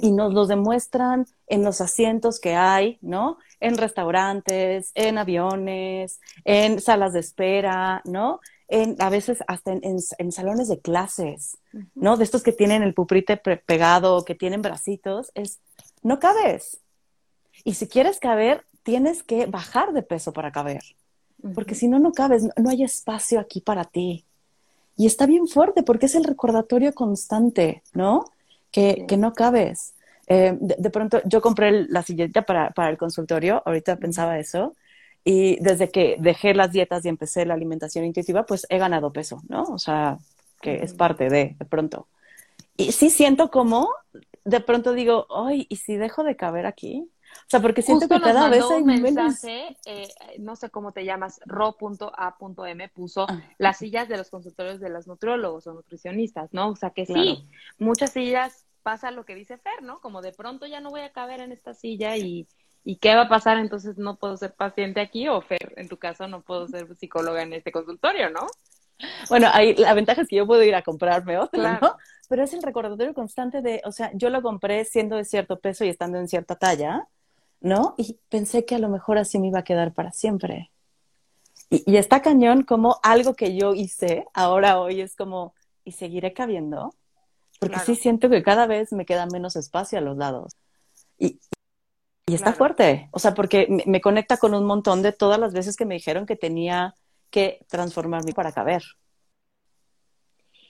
Y 0.01 0.13
nos 0.13 0.33
lo 0.33 0.47
demuestran 0.47 1.27
en 1.45 1.63
los 1.63 1.79
asientos 1.79 2.39
que 2.39 2.55
hay, 2.55 2.97
¿no? 3.01 3.37
En 3.59 3.77
restaurantes, 3.77 4.91
en 4.95 5.19
aviones, 5.19 6.19
en 6.43 6.81
salas 6.81 7.13
de 7.13 7.19
espera, 7.19 8.01
¿no? 8.03 8.39
En, 8.67 8.95
a 8.99 9.09
veces 9.09 9.43
hasta 9.47 9.73
en, 9.73 10.31
salones 10.31 10.67
de 10.67 10.79
clases, 10.79 11.57
¿no? 11.93 12.17
De 12.17 12.23
estos 12.23 12.43
que 12.43 12.51
tienen 12.51 12.83
el 12.83 12.93
puprite 12.93 13.37
pegado, 13.37 14.25
que 14.25 14.35
tienen 14.35 14.61
bracitos, 14.61 15.31
es, 15.35 15.59
no 16.01 16.19
cabes. 16.19 16.79
Y 17.63 17.75
si 17.75 17.87
quieres 17.87 18.19
caber, 18.19 18.65
tienes 18.83 19.23
que 19.23 19.45
bajar 19.45 19.93
de 19.93 20.03
peso 20.03 20.33
para 20.33 20.51
caber, 20.51 20.81
porque 21.53 21.75
si 21.75 21.87
no, 21.87 21.99
no 21.99 22.11
cabes, 22.11 22.43
no, 22.57 22.69
hay 22.69 22.83
espacio 22.83 23.39
aquí 23.39 23.61
para 23.61 23.85
ti. 23.85 24.25
Y 24.97 25.07
está 25.07 25.25
bien 25.25 25.47
fuerte 25.47 25.83
porque 25.83 26.05
es 26.05 26.15
el 26.15 26.23
recordatorio 26.23 26.93
constante, 26.93 27.83
¿no? 27.93 28.25
Que, 28.71 29.05
que 29.07 29.17
no 29.17 29.33
cabes. 29.33 29.93
Eh, 30.27 30.57
de, 30.59 30.89
pronto, 30.89 31.21
yo 31.25 31.41
compré 31.41 31.85
la 31.87 32.01
silleta 32.01 32.41
para, 32.41 32.71
para 32.71 32.89
el 32.89 32.97
consultorio, 32.97 33.61
ahorita 33.65 33.97
pensaba 33.97 34.39
eso, 34.39 34.75
y 35.27 35.57
desde 35.59 35.89
que 35.89 36.17
dejé 36.19 36.53
las 36.53 36.71
dietas 36.71 37.03
y 37.03 37.09
empecé 37.09 37.45
la 37.45 37.55
alimentación 37.55 38.05
intuitiva, 38.05 38.45
pues 38.45 38.67
he 38.69 38.77
ganado 38.77 39.11
peso, 39.11 39.41
¿no? 39.49 39.63
O 39.63 39.79
sea, 39.79 40.19
que 40.61 40.75
es 40.83 40.93
parte 40.93 41.29
de, 41.29 41.55
de 41.57 41.65
pronto. 41.65 42.07
Y 42.77 42.91
sí 42.91 43.09
siento 43.09 43.49
como, 43.49 43.89
de 44.43 44.59
pronto 44.61 44.93
digo, 44.93 45.25
ay, 45.35 45.65
¿y 45.67 45.77
si 45.77 45.97
dejo 45.97 46.23
de 46.23 46.35
caber 46.35 46.67
aquí? 46.67 47.09
O 47.33 47.49
sea, 47.49 47.59
porque 47.59 47.81
siento 47.81 48.07
que 48.07 48.21
cada 48.21 48.49
vez 48.49 48.63
hay 48.63 48.83
un 48.83 49.01
mensaje, 49.01 49.77
eh, 49.85 50.07
no 50.39 50.55
sé 50.55 50.69
cómo 50.69 50.91
te 50.91 51.03
llamas, 51.03 51.39
ro.a.m 51.45 52.89
puso 52.89 53.25
ah, 53.27 53.41
las 53.57 53.77
sillas 53.77 54.07
de 54.07 54.17
los 54.17 54.29
consultorios 54.29 54.79
de 54.79 54.89
los 54.89 55.07
nutriólogos 55.07 55.67
o 55.67 55.73
nutricionistas, 55.73 56.53
¿no? 56.53 56.69
O 56.69 56.75
sea, 56.75 56.91
que 56.91 57.05
sí, 57.05 57.47
muchas 57.77 58.11
sillas 58.11 58.65
pasa 58.83 59.11
lo 59.11 59.25
que 59.25 59.35
dice 59.35 59.57
Fer, 59.57 59.81
¿no? 59.81 59.99
Como 59.99 60.21
de 60.21 60.31
pronto 60.31 60.65
ya 60.65 60.79
no 60.79 60.91
voy 60.91 61.01
a 61.01 61.11
caber 61.11 61.39
en 61.39 61.51
esta 61.51 61.73
silla 61.73 62.15
y, 62.15 62.47
¿Y 62.87 62.97
qué 62.97 63.15
va 63.15 63.23
a 63.23 63.29
pasar? 63.29 63.57
Entonces 63.57 63.97
no 63.97 64.15
puedo 64.15 64.37
ser 64.37 64.53
paciente 64.53 65.01
aquí 65.01 65.27
o 65.27 65.41
Fer, 65.41 65.73
en 65.75 65.89
tu 65.89 65.97
caso 65.97 66.27
no 66.27 66.41
puedo 66.41 66.67
ser 66.67 66.95
psicóloga 66.95 67.41
en 67.41 67.53
este 67.53 67.71
consultorio, 67.71 68.29
¿no? 68.29 68.45
Bueno, 69.27 69.47
ahí 69.51 69.73
la 69.75 69.93
ventaja 69.95 70.21
es 70.21 70.27
que 70.27 70.35
yo 70.35 70.45
puedo 70.45 70.63
ir 70.63 70.75
a 70.75 70.83
comprarme 70.83 71.39
otro, 71.39 71.61
¿no? 71.61 71.97
Pero 72.29 72.43
es 72.43 72.53
el 72.53 72.61
recordatorio 72.61 73.13
constante 73.15 73.61
de, 73.61 73.81
o 73.85 73.91
sea, 73.91 74.11
yo 74.13 74.29
lo 74.29 74.41
compré 74.43 74.85
siendo 74.85 75.15
de 75.15 75.25
cierto 75.25 75.59
peso 75.59 75.83
y 75.83 75.89
estando 75.89 76.19
en 76.19 76.27
cierta 76.27 76.55
talla, 76.55 77.07
¿no? 77.59 77.95
Y 77.97 78.19
pensé 78.29 78.65
que 78.65 78.75
a 78.75 78.79
lo 78.79 78.87
mejor 78.87 79.17
así 79.17 79.39
me 79.39 79.47
iba 79.47 79.59
a 79.59 79.63
quedar 79.63 79.91
para 79.91 80.11
siempre. 80.11 80.71
Y, 81.71 81.97
está 81.97 82.21
cañón 82.21 82.61
como 82.61 82.99
algo 83.01 83.33
que 83.33 83.55
yo 83.57 83.73
hice, 83.73 84.27
ahora 84.33 84.79
hoy 84.79 85.01
es 85.01 85.15
como, 85.15 85.55
¿y 85.83 85.93
seguiré 85.93 86.33
cabiendo? 86.33 86.93
Porque 87.59 87.79
sí 87.79 87.95
siento 87.95 88.29
que 88.29 88.43
cada 88.43 88.67
vez 88.67 88.93
me 88.93 89.05
queda 89.05 89.25
menos 89.25 89.55
espacio 89.55 89.97
a 89.97 90.01
los 90.01 90.17
lados. 90.17 90.55
Y, 91.17 91.39
y 92.27 92.33
está 92.33 92.53
fuerte, 92.53 93.07
o 93.11 93.19
sea, 93.19 93.35
porque 93.35 93.67
me, 93.85 94.01
conecta 94.01 94.37
con 94.37 94.55
un 94.55 94.65
montón 94.65 95.03
de 95.03 95.11
todas 95.11 95.39
las 95.39 95.53
veces 95.53 95.75
que 95.75 95.85
me 95.85 95.93
dijeron 95.93 96.25
que 96.25 96.35
tenía 96.35 96.95
que 97.29 97.63
transformarme 97.69 98.33
para 98.33 98.51
caber. 98.51 98.83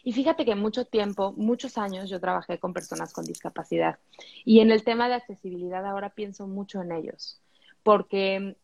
Y 0.04 0.12
fíjate 0.12 0.44
que 0.44 0.56
mucho 0.56 0.86
tiempo, 0.86 1.34
muchos 1.38 1.78
años 1.78 2.10
yo 2.10 2.20
trabajé 2.20 2.60
con 2.60 2.74
personas 2.74 3.14
con 3.14 3.26
discapacidad 3.26 4.00
y 4.44 4.60
en 4.60 4.70
el 4.70 4.84
tema 4.84 5.08
de 5.08 5.16
accesibilidad 5.16 5.86
ahora 5.86 6.10
pienso 6.10 6.46
mucho 6.46 6.82
en 6.82 6.92
ellos, 6.92 7.42
porque 7.84 8.58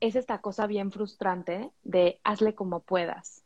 es 0.00 0.14
esta 0.14 0.42
cosa 0.42 0.66
bien 0.66 0.92
frustrante 0.92 1.70
de 1.84 2.20
hazle 2.22 2.54
como 2.54 2.80
puedas. 2.80 3.42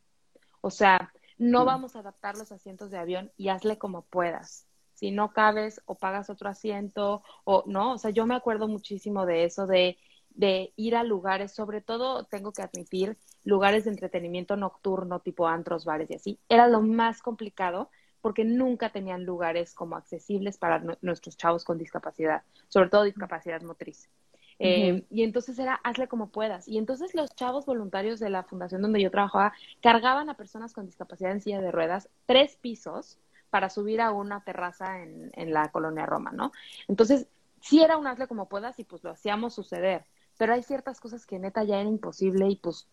O 0.63 0.71
sea, 0.71 1.13
no 1.39 1.63
mm. 1.63 1.67
vamos 1.67 1.97
a 1.97 2.01
adaptar 2.01 2.37
los 2.37 2.51
asientos 2.51 2.91
de 2.91 2.99
avión 2.99 3.31
y 3.37 3.49
hazle 3.49 3.79
como 3.79 4.03
puedas. 4.03 4.67
Si 5.01 5.11
no 5.11 5.33
cabes 5.33 5.81
o 5.87 5.95
pagas 5.95 6.29
otro 6.29 6.51
asiento 6.51 7.23
o 7.45 7.65
no, 7.67 7.95
o 7.95 7.99
sea, 7.99 8.11
yo 8.11 8.27
me 8.27 8.35
acuerdo 8.35 8.69
muchísimo 8.69 9.25
de 9.25 9.45
eso, 9.45 9.67
de, 9.67 9.97
de 10.29 10.75
ir 10.77 10.95
a 10.95 11.05
lugares, 11.05 11.53
sobre 11.53 11.81
todo 11.81 12.25
tengo 12.25 12.53
que 12.53 12.61
admitir, 12.61 13.17
lugares 13.43 13.85
de 13.85 13.93
entretenimiento 13.93 14.57
nocturno 14.57 15.21
tipo 15.21 15.49
antros, 15.49 15.87
bares 15.87 16.11
y 16.11 16.17
así, 16.17 16.39
era 16.51 16.69
lo 16.69 16.83
más 16.83 17.23
complicado 17.23 17.89
porque 18.21 18.45
nunca 18.45 18.91
tenían 18.93 19.25
lugares 19.25 19.73
como 19.73 19.97
accesibles 19.97 20.59
para 20.59 20.83
nuestros 21.01 21.39
chavos 21.39 21.65
con 21.65 21.79
discapacidad, 21.79 22.43
sobre 22.69 22.91
todo 22.91 23.05
discapacidad 23.05 23.63
motriz. 23.63 24.11
Eh, 24.59 25.07
y 25.09 25.23
entonces 25.23 25.59
era, 25.59 25.81
hazle 25.83 26.09
como 26.09 26.29
puedas. 26.29 26.69
Y 26.69 26.77
entonces 26.77 27.15
los 27.15 27.35
chavos 27.35 27.65
voluntarios 27.65 28.21
de 28.21 28.29
la 28.29 28.43
fundación 28.43 28.83
donde 28.83 29.01
yo 29.01 29.11
trabajaba 29.11 29.55
cargaban 29.81 30.29
a 30.29 30.37
personas 30.37 30.75
con 30.75 30.85
discapacidad 30.85 31.33
en 31.33 31.41
silla 31.41 31.63
de 31.63 31.73
ruedas 31.73 32.11
tres 32.27 32.57
pisos 32.57 33.19
para 33.51 33.69
subir 33.71 34.01
a 34.01 34.13
una 34.13 34.43
terraza 34.43 35.03
en, 35.03 35.31
en 35.35 35.53
la 35.53 35.71
colonia 35.71 36.07
Roma, 36.07 36.31
¿no? 36.33 36.53
Entonces, 36.89 37.27
sí 37.61 37.83
era 37.83 37.97
un 37.97 38.07
hazle 38.07 38.27
como 38.27 38.49
puedas 38.49 38.79
y 38.79 38.85
pues 38.85 39.05
lo 39.05 39.11
hacíamos 39.11 39.55
suceder. 39.55 40.05
Pero 40.39 40.55
hay 40.55 40.63
ciertas 40.63 41.01
cosas 41.01 41.27
que 41.27 41.39
neta 41.39 41.65
ya 41.65 41.81
era 41.81 41.89
imposible 41.89 42.49
y 42.49 42.57
pues 42.57 42.87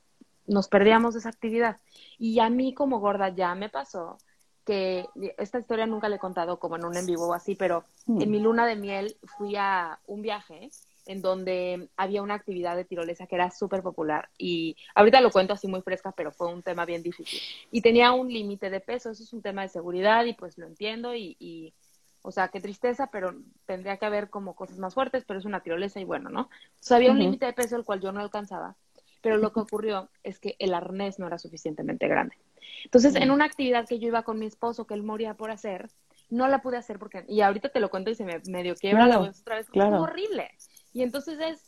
nos 0.47 0.67
perdíamos 0.67 1.13
de 1.13 1.19
esa 1.19 1.29
actividad. 1.29 1.77
Y 2.17 2.39
a 2.39 2.49
mí 2.49 2.73
como 2.73 2.99
gorda 2.99 3.29
ya 3.29 3.53
me 3.55 3.69
pasó 3.69 4.17
que 4.65 5.05
esta 5.37 5.59
historia 5.59 5.85
nunca 5.85 6.09
le 6.09 6.17
he 6.17 6.19
contado 6.19 6.59
como 6.59 6.75
en 6.75 6.83
un 6.83 6.97
en 6.97 7.05
vivo 7.05 7.27
o 7.27 7.33
así, 7.33 7.55
pero 7.55 7.85
mm. 8.05 8.21
en 8.21 8.31
mi 8.31 8.39
luna 8.39 8.65
de 8.65 8.75
miel 8.75 9.17
fui 9.37 9.55
a 9.55 9.99
un 10.07 10.21
viaje 10.21 10.71
en 11.07 11.21
donde 11.21 11.89
había 11.97 12.21
una 12.21 12.35
actividad 12.35 12.75
de 12.75 12.85
tirolesa 12.85 13.27
que 13.27 13.35
era 13.35 13.51
súper 13.51 13.81
popular 13.81 14.29
y 14.37 14.75
ahorita 14.95 15.21
lo 15.21 15.31
cuento 15.31 15.53
así 15.53 15.67
muy 15.67 15.81
fresca, 15.81 16.11
pero 16.11 16.31
fue 16.31 16.47
un 16.53 16.63
tema 16.63 16.85
bien 16.85 17.01
difícil. 17.01 17.39
Y 17.71 17.81
tenía 17.81 18.11
un 18.11 18.27
límite 18.27 18.69
de 18.69 18.79
peso, 18.79 19.11
eso 19.11 19.23
es 19.23 19.33
un 19.33 19.41
tema 19.41 19.63
de 19.63 19.69
seguridad 19.69 20.25
y 20.25 20.33
pues 20.33 20.57
lo 20.57 20.67
entiendo 20.67 21.15
y, 21.15 21.35
y, 21.39 21.73
o 22.21 22.31
sea, 22.31 22.49
qué 22.49 22.59
tristeza, 22.59 23.07
pero 23.07 23.33
tendría 23.65 23.97
que 23.97 24.05
haber 24.05 24.29
como 24.29 24.55
cosas 24.55 24.77
más 24.77 24.93
fuertes, 24.93 25.23
pero 25.25 25.39
es 25.39 25.45
una 25.45 25.61
tirolesa 25.61 25.99
y 25.99 26.03
bueno, 26.03 26.29
¿no? 26.29 26.49
Había 26.89 27.11
un 27.11 27.19
límite 27.19 27.45
de 27.45 27.53
peso 27.53 27.75
el 27.75 27.85
cual 27.85 28.01
yo 28.01 28.11
no 28.11 28.19
alcanzaba 28.19 28.75
pero 29.21 29.37
lo 29.37 29.51
que 29.51 29.59
ocurrió 29.59 30.09
es 30.23 30.39
que 30.39 30.55
el 30.59 30.73
arnés 30.73 31.19
no 31.19 31.27
era 31.27 31.37
suficientemente 31.37 32.07
grande. 32.07 32.35
Entonces, 32.83 33.15
en 33.15 33.31
una 33.31 33.45
actividad 33.45 33.87
que 33.87 33.99
yo 33.99 34.07
iba 34.07 34.23
con 34.23 34.39
mi 34.39 34.45
esposo, 34.45 34.85
que 34.85 34.93
él 34.93 35.03
moría 35.03 35.33
por 35.33 35.51
hacer, 35.51 35.89
no 36.29 36.47
la 36.47 36.61
pude 36.61 36.77
hacer 36.77 36.99
porque, 36.99 37.25
y 37.27 37.41
ahorita 37.41 37.69
te 37.69 37.79
lo 37.79 37.89
cuento 37.89 38.11
y 38.11 38.15
se 38.15 38.23
me 38.23 38.39
medio 38.47 38.75
quiebra 38.75 39.07
la 39.07 39.17
voz 39.17 39.41
otra 39.41 39.55
vez, 39.55 39.69
claro. 39.69 40.01
horrible. 40.01 40.49
Y 40.97 41.03
entonces 41.03 41.37
es, 41.39 41.61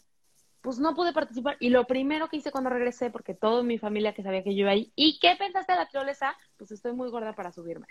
pues 0.62 0.80
no 0.80 0.96
pude 0.96 1.14
participar. 1.14 1.56
Y 1.60 1.70
lo 1.70 1.86
primero 1.86 2.30
que 2.30 2.38
hice 2.38 2.52
cuando 2.52 2.72
regresé, 2.72 3.12
porque 3.12 3.36
toda 3.36 3.62
mi 3.62 3.78
familia 3.78 4.16
que 4.16 4.24
sabía 4.24 4.44
que 4.44 4.56
yo 4.56 4.62
iba 4.62 4.72
ahí, 4.72 4.92
¿y 4.96 5.20
qué 5.20 5.36
pensaste 5.38 5.74
de 5.74 5.78
la 5.78 5.88
tirolesa? 5.88 6.36
Pues 6.58 6.72
estoy 6.72 6.94
muy 6.94 7.12
gorda 7.12 7.34
para 7.34 7.52
subirme, 7.52 7.86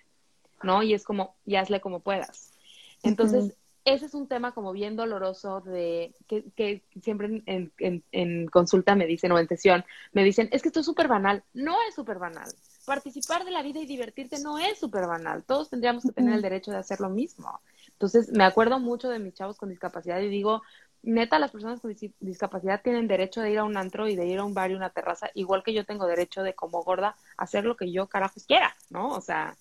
¿no? 0.65 0.83
Y 0.83 0.95
es 0.95 1.05
como, 1.05 1.37
y 1.47 1.55
hazle 1.55 1.81
como 1.81 2.01
puedas. 2.01 2.51
Entonces, 3.05 3.57
ese 3.85 4.07
es 4.07 4.15
un 4.15 4.27
tema 4.27 4.51
como 4.51 4.73
bien 4.73 4.97
doloroso 4.97 5.61
de 5.61 6.13
que, 6.27 6.43
que 6.57 6.83
siempre 7.01 7.45
en, 7.47 7.73
en, 7.79 8.03
en, 8.11 8.49
consulta 8.49 8.97
me 8.97 9.07
dicen 9.07 9.31
o 9.31 9.39
en 9.39 9.47
sesión 9.47 9.85
me 10.11 10.25
dicen, 10.25 10.49
es 10.51 10.63
que 10.63 10.71
esto 10.71 10.81
es 10.81 10.87
súper 10.87 11.07
banal. 11.07 11.45
No 11.55 11.77
es 11.89 11.95
súper 11.95 12.19
banal. 12.19 12.51
Participar 12.85 13.45
de 13.45 13.53
la 13.53 13.63
vida 13.63 13.79
y 13.79 13.87
divertirte 13.87 14.41
no 14.41 14.59
es 14.59 14.81
súper 14.81 15.07
banal. 15.07 15.45
Todos 15.45 15.71
tendríamos 15.71 16.03
que 16.03 16.11
tener 16.11 16.35
el 16.35 16.43
derecho 16.43 16.73
de 16.73 16.79
hacer 16.79 16.99
lo 16.99 17.11
mismo. 17.11 17.61
Entonces, 17.99 18.31
me 18.31 18.45
acuerdo 18.45 18.79
mucho 18.79 19.09
de 19.09 19.19
mis 19.19 19.35
chavos 19.35 19.57
con 19.57 19.69
discapacidad 19.69 20.21
y 20.21 20.29
digo, 20.29 20.63
neta, 21.13 21.39
las 21.39 21.51
personas 21.51 21.81
con 21.81 21.95
discapacidad 22.21 22.83
tienen 22.83 23.09
derecho 23.09 23.41
de 23.41 23.53
ir 23.53 23.59
a 23.59 23.65
un 23.65 23.77
antro 23.77 24.09
y 24.09 24.17
de 24.17 24.27
ir 24.27 24.39
a 24.39 24.45
un 24.45 24.55
bar 24.55 24.71
y 24.71 24.75
una 24.75 24.91
terraza, 24.91 25.31
igual 25.35 25.63
que 25.63 25.73
yo 25.73 25.85
tengo 25.85 26.07
derecho 26.07 26.43
de, 26.43 26.55
como 26.55 26.83
gorda, 26.83 27.17
hacer 27.37 27.65
lo 27.65 27.77
que 27.77 27.91
yo 27.91 28.07
carajos 28.07 28.45
quiera, 28.45 28.75
¿no? 28.91 29.09
O 29.09 29.21
sea, 29.21 29.57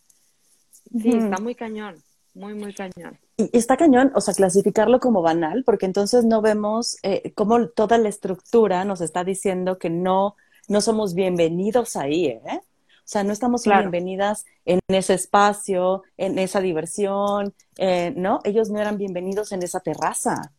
sí, 0.92 1.10
está 1.10 1.38
muy 1.40 1.56
cañón. 1.56 2.04
Muy, 2.34 2.54
muy 2.54 2.72
cañón. 2.72 3.18
Y 3.36 3.50
está 3.58 3.78
cañón, 3.78 4.12
o 4.14 4.22
sea, 4.22 4.36
clasificarlo 4.36 5.00
como 5.00 5.24
banal, 5.24 5.64
porque 5.64 5.88
entonces 5.88 6.24
no 6.24 6.42
vemos 6.42 6.98
eh, 7.02 7.32
cómo 7.34 7.70
toda 7.70 7.98
la 7.98 8.10
estructura 8.10 8.86
nos 8.86 9.02
está 9.02 9.24
diciendo 9.24 9.80
que 9.80 9.90
no, 9.90 10.36
no 10.68 10.82
somos 10.82 11.16
bienvenidos 11.16 11.96
ahí, 11.96 12.28
¿eh? 12.28 12.62
O 12.62 13.10
sea, 13.10 13.24
no 13.24 13.32
estamos 13.32 13.64
bienvenidas 13.64 14.46
en 14.66 14.82
ese 14.90 15.14
espacio, 15.14 16.04
en 16.18 16.38
esa 16.38 16.60
diversión, 16.60 17.54
eh, 17.78 18.14
¿no? 18.18 18.42
Ellos 18.44 18.70
no 18.70 18.80
eran 18.80 18.98
bienvenidos 18.98 19.54
en 19.54 19.64
esa 19.64 19.80
terraza, 19.80 20.52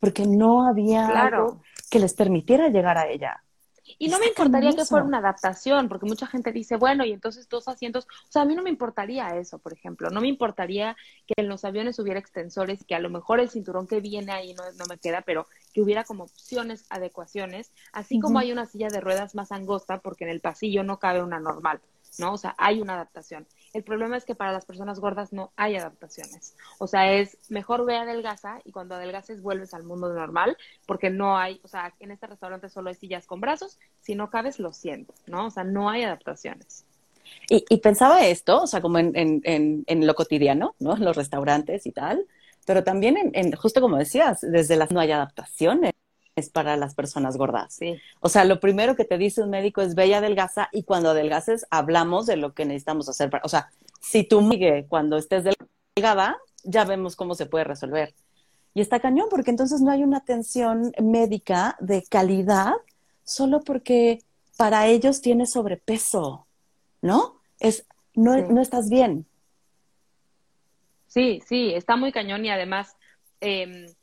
porque 0.00 0.26
no 0.26 0.66
había 0.66 1.06
algo 1.08 1.62
que 1.90 1.98
les 1.98 2.14
permitiera 2.14 2.68
llegar 2.68 2.98
a 2.98 3.08
ella. 3.08 3.42
Y 3.98 4.08
no 4.08 4.18
me 4.18 4.26
importaría 4.26 4.74
que 4.74 4.84
fuera 4.84 5.04
una 5.04 5.18
adaptación, 5.18 5.88
porque 5.88 6.06
mucha 6.06 6.26
gente 6.26 6.52
dice, 6.52 6.76
bueno, 6.76 7.04
y 7.04 7.12
entonces 7.12 7.48
dos 7.48 7.68
asientos, 7.68 8.06
o 8.06 8.32
sea, 8.32 8.42
a 8.42 8.44
mí 8.44 8.54
no 8.54 8.62
me 8.62 8.70
importaría 8.70 9.28
eso, 9.38 9.58
por 9.58 9.72
ejemplo, 9.72 10.10
no 10.10 10.20
me 10.20 10.28
importaría 10.28 10.96
que 11.26 11.34
en 11.36 11.48
los 11.48 11.64
aviones 11.64 11.98
hubiera 11.98 12.20
extensores, 12.20 12.84
que 12.84 12.94
a 12.94 13.00
lo 13.00 13.08
mejor 13.08 13.40
el 13.40 13.48
cinturón 13.48 13.86
que 13.86 14.00
viene 14.00 14.32
ahí 14.32 14.54
no, 14.54 14.64
no 14.78 14.84
me 14.88 14.98
queda, 14.98 15.22
pero 15.22 15.46
que 15.72 15.80
hubiera 15.80 16.04
como 16.04 16.24
opciones, 16.24 16.84
adecuaciones, 16.90 17.72
así 17.92 18.20
como 18.20 18.38
hay 18.38 18.52
una 18.52 18.66
silla 18.66 18.88
de 18.88 19.00
ruedas 19.00 19.34
más 19.34 19.52
angosta, 19.52 20.00
porque 20.00 20.24
en 20.24 20.30
el 20.30 20.40
pasillo 20.40 20.82
no 20.82 20.98
cabe 20.98 21.22
una 21.22 21.40
normal, 21.40 21.80
¿no? 22.18 22.34
O 22.34 22.38
sea, 22.38 22.54
hay 22.58 22.80
una 22.80 22.94
adaptación. 22.94 23.46
El 23.72 23.84
problema 23.84 24.16
es 24.16 24.24
que 24.24 24.34
para 24.34 24.52
las 24.52 24.64
personas 24.64 24.98
gordas 25.00 25.32
no 25.32 25.52
hay 25.56 25.76
adaptaciones. 25.76 26.56
O 26.78 26.86
sea, 26.86 27.12
es 27.12 27.38
mejor 27.48 27.84
ve 27.84 27.96
adelgaza 27.96 28.60
y 28.64 28.72
cuando 28.72 28.94
adelgaces 28.94 29.42
vuelves 29.42 29.74
al 29.74 29.84
mundo 29.84 30.12
normal 30.12 30.56
porque 30.86 31.10
no 31.10 31.36
hay, 31.36 31.60
o 31.62 31.68
sea, 31.68 31.94
en 32.00 32.10
este 32.10 32.26
restaurante 32.26 32.68
solo 32.68 32.88
hay 32.88 32.94
sillas 32.94 33.26
con 33.26 33.40
brazos, 33.40 33.78
si 34.00 34.14
no 34.14 34.30
cabes 34.30 34.58
lo 34.58 34.72
siento, 34.72 35.14
¿no? 35.26 35.46
O 35.46 35.50
sea, 35.50 35.64
no 35.64 35.90
hay 35.90 36.04
adaptaciones. 36.04 36.84
Y, 37.50 37.64
y 37.68 37.78
pensaba 37.78 38.26
esto, 38.26 38.62
o 38.62 38.66
sea, 38.66 38.80
como 38.80 38.98
en, 38.98 39.12
en, 39.14 39.84
en, 39.86 40.06
lo 40.06 40.14
cotidiano, 40.14 40.74
¿no? 40.78 40.96
En 40.96 41.04
los 41.04 41.16
restaurantes 41.16 41.86
y 41.86 41.92
tal, 41.92 42.26
pero 42.66 42.84
también 42.84 43.30
en, 43.34 43.52
justo 43.52 43.80
como 43.80 43.96
decías, 43.96 44.40
desde 44.40 44.76
las 44.76 44.90
no 44.90 45.00
hay 45.00 45.12
adaptaciones 45.12 45.92
es 46.38 46.50
para 46.50 46.76
las 46.76 46.94
personas 46.94 47.36
gordas. 47.36 47.74
Sí. 47.74 47.98
O 48.20 48.28
sea, 48.28 48.44
lo 48.44 48.60
primero 48.60 48.96
que 48.96 49.04
te 49.04 49.18
dice 49.18 49.42
un 49.42 49.50
médico 49.50 49.82
es 49.82 49.94
y 49.96 50.12
adelgaza 50.12 50.68
y 50.72 50.84
cuando 50.84 51.10
adelgaces 51.10 51.66
hablamos 51.70 52.26
de 52.26 52.36
lo 52.36 52.54
que 52.54 52.64
necesitamos 52.64 53.08
hacer. 53.08 53.30
Para, 53.30 53.44
o 53.44 53.48
sea, 53.48 53.70
si 54.00 54.24
tú 54.24 54.40
Miguel, 54.40 54.86
cuando 54.88 55.16
estés 55.16 55.44
delgada, 55.96 56.38
ya 56.64 56.84
vemos 56.84 57.16
cómo 57.16 57.34
se 57.34 57.46
puede 57.46 57.64
resolver. 57.64 58.14
Y 58.74 58.80
está 58.80 59.00
cañón 59.00 59.26
porque 59.30 59.50
entonces 59.50 59.80
no 59.80 59.90
hay 59.90 60.02
una 60.02 60.18
atención 60.18 60.92
médica 61.00 61.76
de 61.80 62.04
calidad 62.04 62.74
solo 63.24 63.60
porque 63.60 64.22
para 64.56 64.86
ellos 64.86 65.20
tienes 65.20 65.52
sobrepeso, 65.52 66.46
¿no? 67.02 67.40
Es, 67.60 67.86
no, 68.14 68.36
no 68.36 68.60
estás 68.60 68.88
bien. 68.88 69.26
Sí, 71.06 71.42
sí, 71.46 71.72
está 71.74 71.96
muy 71.96 72.12
cañón 72.12 72.44
y 72.44 72.50
además 72.50 72.96
eh, 73.40 73.94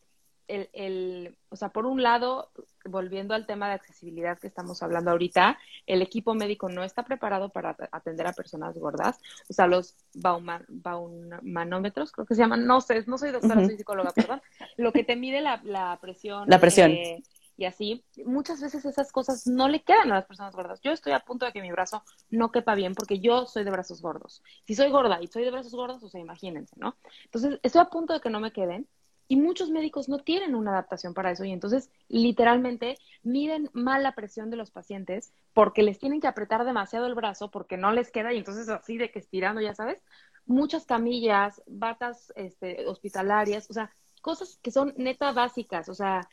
el, 0.48 0.70
el, 0.74 1.38
o 1.50 1.56
sea, 1.56 1.70
por 1.70 1.86
un 1.86 2.04
lado, 2.04 2.52
volviendo 2.86 3.34
al 3.34 3.46
tema 3.46 3.68
de 3.68 3.74
accesibilidad 3.74 4.38
que 4.40 4.48
estamos 4.48 4.82
hablando 4.84 5.12
ahorita, 5.12 5.58
el 5.86 6.02
equipo 6.02 6.34
médico 6.34 6.70
no 6.70 6.84
está 6.84 7.04
preparado 7.04 7.50
para 7.50 7.76
atender 7.92 8.28
a 8.28 8.34
personas 8.34 8.78
gordas. 8.78 9.20
O 9.50 9.54
sea, 9.54 9.68
los 9.68 9.96
baumanómetros, 10.14 12.12
creo 12.12 12.26
que 12.26 12.36
se 12.36 12.42
llaman, 12.42 12.66
no 12.66 12.82
sé, 12.82 13.04
no 13.08 13.18
soy 13.18 13.32
doctora, 13.32 13.66
soy 13.66 13.78
psicóloga, 13.78 14.12
perdón. 14.12 14.42
Lo 14.78 14.92
que 14.92 15.04
te 15.04 15.16
mide 15.16 15.42
la, 15.42 15.62
la 15.64 15.98
presión. 16.02 16.50
La 16.50 16.60
presión. 16.60 16.92
Eh, 16.92 17.24
y 17.58 17.66
así, 17.66 18.04
muchas 18.26 18.62
veces 18.62 18.84
esas 18.84 19.12
cosas 19.12 19.48
no 19.48 19.70
le 19.70 19.82
quedan 19.82 20.12
a 20.12 20.16
las 20.16 20.26
personas 20.26 20.54
gordas. 20.54 20.82
Yo 20.82 20.92
estoy 20.92 21.14
a 21.14 21.22
punto 21.22 21.46
de 21.46 21.54
que 21.54 21.62
mi 21.62 21.72
brazo 21.72 22.04
no 22.30 22.52
quepa 22.52 22.76
bien 22.76 22.94
porque 22.94 23.20
yo 23.20 23.46
soy 23.46 23.64
de 23.64 23.72
brazos 23.72 24.02
gordos. 24.02 24.44
Si 24.66 24.76
soy 24.76 24.90
gorda 24.92 25.22
y 25.22 25.28
soy 25.28 25.46
de 25.46 25.52
brazos 25.52 25.74
gordos, 25.74 26.04
o 26.04 26.10
sea, 26.10 26.20
imagínense, 26.20 26.76
¿no? 26.78 26.98
Entonces, 27.24 27.60
estoy 27.64 27.82
a 27.82 27.86
punto 27.86 28.14
de 28.14 28.20
que 28.20 28.30
no 28.30 28.42
me 28.42 28.52
queden 28.52 28.88
Y 29.28 29.38
muchos 29.38 29.70
médicos 29.70 30.08
no 30.08 30.20
tienen 30.20 30.56
una 30.56 30.72
adaptación 30.72 31.14
para 31.14 31.32
eso 31.32 31.46
y 31.46 31.52
entonces 31.52 31.90
literalmente 32.08 32.98
miden 33.24 33.70
mal 33.74 34.04
la 34.04 34.14
presión 34.14 34.50
de 34.50 34.58
los 34.58 34.72
pacientes 34.72 35.34
porque 35.54 35.82
les 35.82 35.98
tienen 35.98 36.22
que 36.22 36.28
apretar 36.28 36.64
demasiado 36.64 37.08
el 37.08 37.16
brazo 37.16 37.50
porque 37.50 37.78
no 37.78 37.92
les 37.92 38.12
queda 38.12 38.34
y 38.34 38.38
entonces 38.38 38.70
así 38.70 38.98
de 38.98 39.12
que 39.12 39.20
estirando, 39.20 39.62
ya 39.62 39.74
sabes, 39.74 40.04
muchas 40.46 40.86
camillas, 40.86 41.62
batas 41.66 42.32
este, 42.36 42.86
hospitalarias, 42.88 43.70
o 43.70 43.74
sea, 43.74 43.92
cosas 44.22 44.60
que 44.62 44.72
son 44.72 44.94
neta 44.98 45.32
básicas, 45.32 45.90
o 45.90 45.94
sea, 45.94 46.28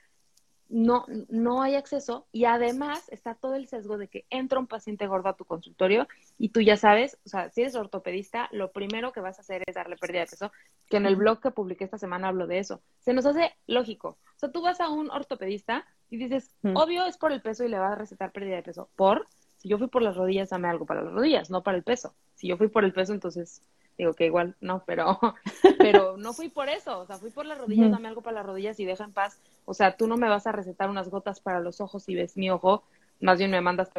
no, 0.72 1.04
no 1.28 1.62
hay 1.62 1.74
acceso 1.74 2.26
y 2.32 2.46
además 2.46 3.06
está 3.10 3.34
todo 3.34 3.56
el 3.56 3.68
sesgo 3.68 3.98
de 3.98 4.08
que 4.08 4.24
entra 4.30 4.58
un 4.58 4.66
paciente 4.66 5.06
gordo 5.06 5.28
a 5.28 5.36
tu 5.36 5.44
consultorio 5.44 6.08
y 6.38 6.48
tú 6.48 6.62
ya 6.62 6.78
sabes, 6.78 7.18
o 7.26 7.28
sea, 7.28 7.50
si 7.50 7.60
eres 7.60 7.74
ortopedista, 7.74 8.48
lo 8.52 8.72
primero 8.72 9.12
que 9.12 9.20
vas 9.20 9.38
a 9.38 9.42
hacer 9.42 9.62
es 9.66 9.74
darle 9.74 9.98
pérdida 9.98 10.20
de 10.20 10.28
peso, 10.28 10.50
que 10.88 10.96
en 10.96 11.06
el 11.06 11.16
blog 11.16 11.40
que 11.40 11.50
publiqué 11.50 11.84
esta 11.84 11.98
semana 11.98 12.28
hablo 12.28 12.46
de 12.46 12.58
eso. 12.58 12.80
Se 13.00 13.12
nos 13.12 13.26
hace 13.26 13.54
lógico. 13.66 14.18
O 14.36 14.38
sea, 14.38 14.50
tú 14.50 14.62
vas 14.62 14.80
a 14.80 14.88
un 14.88 15.10
ortopedista 15.10 15.86
y 16.10 16.18
dices, 16.18 16.54
obvio 16.74 17.06
es 17.06 17.16
por 17.16 17.32
el 17.32 17.40
peso 17.40 17.64
y 17.64 17.68
le 17.68 17.78
vas 17.78 17.92
a 17.92 17.96
recetar 17.96 18.32
pérdida 18.32 18.56
de 18.56 18.62
peso. 18.62 18.88
Por, 18.96 19.26
si 19.56 19.68
yo 19.68 19.78
fui 19.78 19.86
por 19.86 20.02
las 20.02 20.16
rodillas, 20.16 20.50
dame 20.50 20.68
algo 20.68 20.84
para 20.84 21.02
las 21.02 21.12
rodillas, 21.12 21.50
no 21.50 21.62
para 21.62 21.76
el 21.76 21.82
peso. 21.82 22.14
Si 22.34 22.48
yo 22.48 22.56
fui 22.56 22.68
por 22.68 22.84
el 22.84 22.92
peso, 22.92 23.12
entonces 23.12 23.62
digo 23.96 24.14
que 24.14 24.26
igual 24.26 24.56
no, 24.60 24.82
pero, 24.86 25.18
pero 25.78 26.16
no 26.16 26.32
fui 26.32 26.48
por 26.48 26.68
eso, 26.68 27.00
o 27.00 27.06
sea, 27.06 27.18
fui 27.18 27.30
por 27.30 27.46
las 27.46 27.58
rodillas, 27.58 27.90
dame 27.90 28.08
algo 28.08 28.22
para 28.22 28.36
las 28.36 28.46
rodillas 28.46 28.80
y 28.80 28.84
deja 28.84 29.04
en 29.04 29.12
paz. 29.12 29.38
O 29.64 29.74
sea, 29.74 29.96
tú 29.96 30.06
no 30.06 30.16
me 30.16 30.28
vas 30.28 30.46
a 30.46 30.52
recetar 30.52 30.90
unas 30.90 31.08
gotas 31.08 31.40
para 31.40 31.60
los 31.60 31.80
ojos 31.80 32.02
si 32.02 32.14
ves 32.14 32.36
mi 32.36 32.50
ojo, 32.50 32.82
más 33.20 33.38
bien 33.38 33.50
me 33.50 33.60
mandas. 33.60 33.90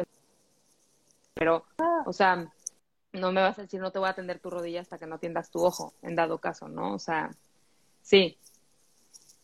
Pero, 1.34 1.64
o 2.06 2.12
sea, 2.12 2.52
no 3.14 3.32
me 3.32 3.40
vas 3.40 3.58
a 3.58 3.62
decir 3.62 3.80
no 3.80 3.90
te 3.90 3.98
voy 3.98 4.08
a 4.08 4.10
atender 4.10 4.38
tu 4.38 4.50
rodilla 4.50 4.80
hasta 4.80 4.98
que 4.98 5.06
no 5.06 5.16
atiendas 5.16 5.50
tu 5.50 5.64
ojo, 5.64 5.94
en 6.02 6.14
dado 6.14 6.38
caso, 6.38 6.68
¿no? 6.68 6.94
O 6.94 6.98
sea, 6.98 7.30
sí. 8.02 8.36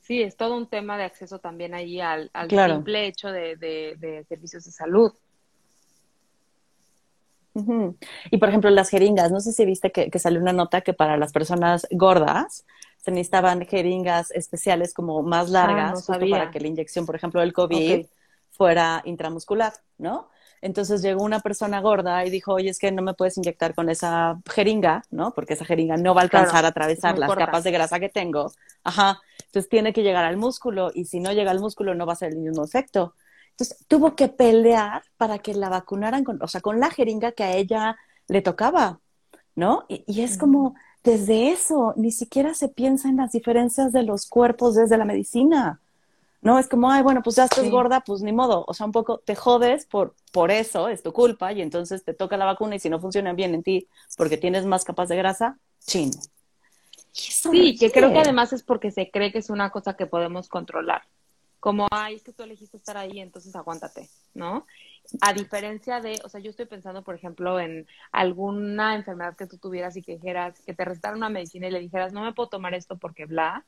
Sí, 0.00 0.22
es 0.22 0.37
todo 0.37 0.56
un 0.56 0.66
tema 0.66 0.98
de 0.98 1.04
acceso 1.04 1.38
también 1.38 1.72
ahí 1.72 2.00
al, 2.00 2.30
al 2.33 2.50
simple 2.50 3.06
hecho 3.06 3.28
de, 3.30 3.56
de 3.56 4.24
servicios 4.28 4.64
de 4.64 4.72
salud. 4.72 5.12
Y 8.30 8.38
por 8.38 8.48
ejemplo, 8.48 8.70
las 8.70 8.90
jeringas, 8.90 9.33
no 9.33 9.40
sé 9.40 9.52
si 9.52 9.64
viste 9.64 9.90
que, 9.90 10.18
salió 10.18 10.40
una 10.40 10.52
nota 10.52 10.83
que 10.83 10.92
para 10.92 11.16
las 11.16 11.33
personas 11.33 11.87
gordas 11.90 12.64
se 12.98 13.11
necesitaban 13.11 13.66
jeringas 13.66 14.30
especiales 14.30 14.94
como 14.94 15.22
más 15.22 15.48
ah, 15.48 15.52
largas 15.52 16.06
para 16.06 16.50
que 16.50 16.61
la 16.61 16.68
inyección, 16.68 17.06
por 17.06 17.16
ejemplo, 17.16 17.40
del 17.40 17.52
COVID 17.52 18.06
fuera 18.50 19.02
intramuscular, 19.04 19.72
¿no? 19.98 20.28
Entonces 20.62 21.01
llegó 21.01 21.25
una 21.25 21.40
persona 21.40 21.81
gorda 21.81 22.25
y 22.27 22.31
dijo, 22.31 22.53
oye, 22.53 22.68
es 22.68 22.79
que 22.79 22.92
no 22.92 23.03
me 23.03 23.14
puedes 23.14 23.38
inyectar 23.38 23.75
con 23.75 23.88
esa 23.88 24.40
jeringa, 24.53 25.03
¿no? 25.11 25.33
Porque 25.33 25.55
esa 25.55 25.64
jeringa 25.64 25.96
no 25.96 26.14
va 26.14 26.20
a 26.20 26.25
alcanzar 26.25 26.64
a 26.64 26.68
atravesar 26.68 27.18
las 27.18 27.35
capas 27.35 27.64
de 27.64 27.70
grasa 27.70 27.99
que 27.99 28.11
tengo. 28.11 28.53
Ajá. 28.85 29.20
Entonces 29.46 29.68
tiene 29.70 29.92
que 29.92 30.03
llegar 30.03 30.25
al 30.25 30.37
músculo 30.37 30.90
y 30.94 31.07
si 31.07 31.18
no 31.18 31.33
llega 31.33 31.51
al 31.51 31.61
músculo 31.61 31.94
no 31.94 32.05
va 32.05 32.12
a 32.12 32.16
ser 32.16 32.33
el 32.33 32.38
mismo 32.38 32.62
efecto. 32.62 33.14
Entonces 33.53 33.85
tuvo 33.88 34.14
que 34.14 34.29
pelear 34.29 35.03
para 35.16 35.38
que 35.38 35.55
la 35.55 35.68
vacunaran, 35.68 36.25
con, 36.25 36.42
o 36.42 36.49
sea, 36.49 36.61
con 36.61 36.79
la 36.79 36.90
jeringa 36.90 37.33
que 37.33 37.44
a 37.44 37.57
ella 37.57 37.96
le 38.29 38.42
tocaba, 38.42 39.01
¿no? 39.55 39.85
Y, 39.88 40.23
es 40.23 40.38
como, 40.38 40.75
desde 41.05 41.51
eso, 41.51 41.92
ni 41.96 42.12
siquiera 42.12 42.55
se 42.55 42.68
piensa 42.68 43.09
en 43.09 43.16
las 43.16 43.33
diferencias 43.33 43.92
de 43.92 44.03
los 44.03 44.27
cuerpos 44.27 44.77
desde 44.77 44.96
la 44.96 45.05
medicina. 45.05 45.81
No, 46.42 46.59
es 46.59 46.68
como, 46.68 46.90
ay, 46.90 47.03
bueno, 47.03 47.22
pues 47.22 47.37
ya 47.37 47.44
estás 47.44 47.68
gorda, 47.68 48.00
pues 48.00 48.22
ni 48.22 48.33
modo. 48.33 48.64
O 48.66 48.72
sea, 48.72 48.87
un 48.87 48.92
poco 48.92 49.18
te 49.18 49.35
jodes 49.35 49.85
por, 49.87 50.14
por 50.33 50.50
eso, 50.50 50.88
es 50.88 51.03
tu 51.03 51.12
culpa, 51.12 51.53
y 51.53 51.61
entonces 51.61 52.03
te 52.03 52.14
toca 52.14 52.37
la 52.37 52.46
vacuna 52.46 52.76
y 52.76 52.79
si 52.79 52.88
no 52.88 52.98
funciona 52.98 53.33
bien 53.35 53.55
en 53.55 53.62
ti 53.62 53.88
porque 54.16 54.38
tienes 54.38 54.64
más 54.64 54.85
capas 54.85 55.09
de 55.09 55.16
grasa, 55.16 55.59
chin. 55.81 56.11
Sí, 57.12 57.76
que 57.76 57.90
creo 57.90 58.12
que 58.12 58.20
además 58.20 58.53
es 58.53 58.62
porque 58.62 58.90
se 58.90 59.11
cree 59.11 59.33
que 59.33 59.38
es 59.38 59.50
una 59.50 59.70
cosa 59.70 59.94
que 59.94 60.07
podemos 60.07 60.48
controlar 60.48 61.03
como, 61.61 61.87
ay, 61.90 62.16
es 62.16 62.22
que 62.22 62.33
tú 62.33 62.42
elegiste 62.42 62.79
estar 62.79 62.96
ahí, 62.96 63.20
entonces 63.20 63.55
aguántate, 63.55 64.09
¿no? 64.35 64.66
A 65.20 65.33
diferencia 65.35 66.00
de, 66.00 66.18
o 66.24 66.29
sea, 66.29 66.40
yo 66.40 66.50
estoy 66.50 66.64
pensando, 66.64 67.03
por 67.03 67.14
ejemplo, 67.14 67.61
en 67.61 67.87
alguna 68.12 68.96
enfermedad 68.96 69.37
que 69.37 69.46
tú 69.46 69.59
tuvieras 69.59 69.96
y 69.96 70.03
que 70.03 70.14
dijeras, 70.14 70.59
que 70.62 70.74
te 70.74 70.85
recetaran 70.85 71.18
una 71.18 71.29
medicina 71.29 71.68
y 71.68 71.70
le 71.70 71.81
dijeras, 71.81 72.12
no 72.12 72.22
me 72.22 72.33
puedo 72.33 72.48
tomar 72.48 72.74
esto 72.74 72.96
porque 72.96 73.26
bla. 73.26 73.64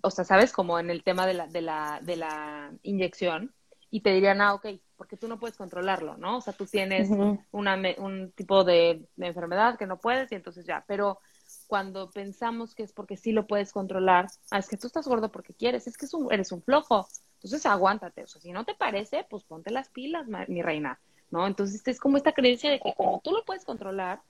O 0.00 0.10
sea, 0.10 0.24
¿sabes? 0.24 0.52
Como 0.52 0.78
en 0.78 0.90
el 0.90 1.02
tema 1.02 1.26
de 1.26 1.34
la, 1.34 1.46
de 1.46 1.62
la, 1.62 2.00
de 2.02 2.16
la 2.16 2.72
inyección. 2.82 3.54
Y 3.90 4.00
te 4.00 4.10
dirían, 4.10 4.40
ah, 4.40 4.54
ok, 4.54 4.66
porque 4.96 5.16
tú 5.16 5.28
no 5.28 5.38
puedes 5.38 5.56
controlarlo, 5.56 6.16
¿no? 6.16 6.38
O 6.38 6.40
sea, 6.40 6.54
tú 6.54 6.64
tienes 6.66 7.08
una, 7.50 7.78
un 7.98 8.32
tipo 8.32 8.64
de, 8.64 9.06
de 9.16 9.26
enfermedad 9.26 9.76
que 9.76 9.86
no 9.86 9.98
puedes 9.98 10.32
y 10.32 10.34
entonces 10.34 10.64
ya. 10.64 10.84
Pero 10.86 11.18
cuando 11.66 12.10
pensamos 12.10 12.74
que 12.74 12.82
es 12.82 12.92
porque 12.92 13.16
sí 13.16 13.32
lo 13.32 13.46
puedes 13.46 13.72
controlar, 13.72 14.26
ah, 14.50 14.58
es 14.58 14.68
que 14.68 14.76
tú 14.76 14.86
estás 14.86 15.06
gordo 15.06 15.30
porque 15.30 15.54
quieres, 15.54 15.86
es 15.86 15.96
que 15.96 16.06
eres 16.30 16.52
un 16.52 16.62
flojo, 16.62 17.06
entonces 17.34 17.66
aguántate, 17.66 18.22
o 18.22 18.26
sea, 18.26 18.40
si 18.40 18.52
no 18.52 18.64
te 18.64 18.74
parece, 18.74 19.26
pues 19.28 19.44
ponte 19.44 19.70
las 19.70 19.88
pilas, 19.88 20.26
mi 20.48 20.62
reina, 20.62 21.00
¿no? 21.30 21.46
Entonces 21.46 21.82
es 21.86 21.98
como 21.98 22.16
esta 22.16 22.32
creencia 22.32 22.70
de 22.70 22.80
que 22.80 22.94
como 22.94 23.20
tú 23.22 23.32
lo 23.32 23.44
puedes 23.44 23.64
controlar, 23.64 24.22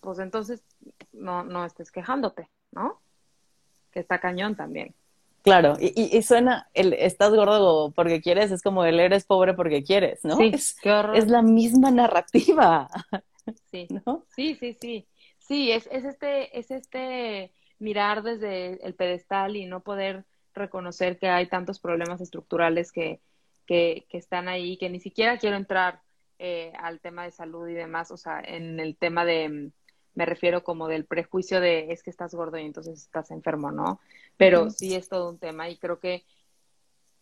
pues 0.00 0.18
entonces 0.18 0.62
no, 1.12 1.44
no 1.44 1.64
estés 1.64 1.90
quejándote, 1.90 2.48
¿no? 2.70 3.00
Que 3.92 4.00
está 4.00 4.18
cañón 4.18 4.56
también. 4.56 4.94
Claro, 5.42 5.76
y, 5.80 6.16
y, 6.16 6.22
suena, 6.22 6.68
el 6.72 6.92
estás 6.92 7.34
gordo 7.34 7.90
porque 7.90 8.20
quieres, 8.20 8.52
es 8.52 8.62
como 8.62 8.84
el 8.84 9.00
eres 9.00 9.24
pobre 9.24 9.54
porque 9.54 9.82
quieres, 9.82 10.24
¿no? 10.24 10.36
Sí, 10.36 10.52
es, 10.54 10.76
qué 10.80 10.92
horror. 10.92 11.16
es 11.16 11.28
la 11.28 11.42
misma 11.42 11.90
narrativa. 11.90 12.88
Sí, 13.72 13.88
¿no? 14.06 14.24
sí, 14.36 14.54
sí, 14.54 14.76
sí. 14.80 15.06
Sí, 15.38 15.72
es, 15.72 15.88
es, 15.90 16.04
este, 16.04 16.56
es 16.56 16.70
este 16.70 17.52
mirar 17.80 18.22
desde 18.22 18.86
el 18.86 18.94
pedestal 18.94 19.56
y 19.56 19.66
no 19.66 19.80
poder 19.80 20.24
reconocer 20.54 21.18
que 21.18 21.28
hay 21.28 21.46
tantos 21.46 21.80
problemas 21.80 22.20
estructurales 22.20 22.92
que, 22.92 23.20
que, 23.66 24.06
que 24.08 24.18
están 24.18 24.46
ahí, 24.46 24.76
que 24.76 24.90
ni 24.90 25.00
siquiera 25.00 25.38
quiero 25.38 25.56
entrar 25.56 26.00
eh, 26.38 26.72
al 26.78 27.00
tema 27.00 27.24
de 27.24 27.32
salud 27.32 27.68
y 27.68 27.74
demás, 27.74 28.12
o 28.12 28.16
sea, 28.16 28.40
en 28.40 28.78
el 28.78 28.96
tema 28.96 29.24
de, 29.24 29.72
me 30.14 30.26
refiero 30.26 30.62
como 30.62 30.88
del 30.88 31.04
prejuicio 31.04 31.60
de 31.60 31.92
es 31.92 32.02
que 32.02 32.10
estás 32.10 32.34
gordo 32.34 32.58
y 32.58 32.64
entonces 32.64 33.00
estás 33.00 33.30
enfermo, 33.30 33.70
¿no? 33.70 34.00
Pero 34.36 34.70
sí 34.70 34.94
es 34.94 35.08
todo 35.08 35.28
un 35.28 35.38
tema 35.38 35.68
y 35.68 35.76
creo 35.76 36.00
que 36.00 36.24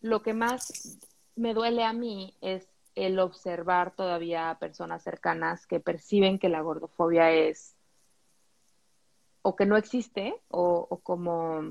lo 0.01 0.21
que 0.21 0.33
más 0.33 0.99
me 1.35 1.53
duele 1.53 1.83
a 1.83 1.93
mí 1.93 2.35
es 2.41 2.67
el 2.95 3.19
observar 3.19 3.95
todavía 3.95 4.49
a 4.49 4.59
personas 4.59 5.03
cercanas 5.03 5.65
que 5.65 5.79
perciben 5.79 6.39
que 6.39 6.49
la 6.49 6.61
gordofobia 6.61 7.31
es 7.31 7.75
o 9.43 9.55
que 9.55 9.65
no 9.65 9.77
existe, 9.77 10.35
o, 10.49 10.85
o 10.89 10.97
como, 10.99 11.61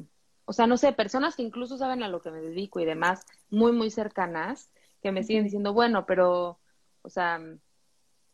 o 0.45 0.53
sea, 0.53 0.67
no 0.67 0.77
sé, 0.77 0.93
personas 0.93 1.37
que 1.37 1.43
incluso 1.43 1.79
saben 1.79 2.03
a 2.03 2.09
lo 2.09 2.21
que 2.21 2.31
me 2.31 2.41
dedico 2.41 2.81
y 2.81 2.85
demás, 2.85 3.25
muy, 3.49 3.73
muy 3.73 3.91
cercanas, 3.91 4.71
que 5.03 5.13
me 5.13 5.23
siguen 5.23 5.45
diciendo, 5.45 5.73
bueno, 5.73 6.05
pero, 6.05 6.59
o 7.03 7.09
sea, 7.09 7.41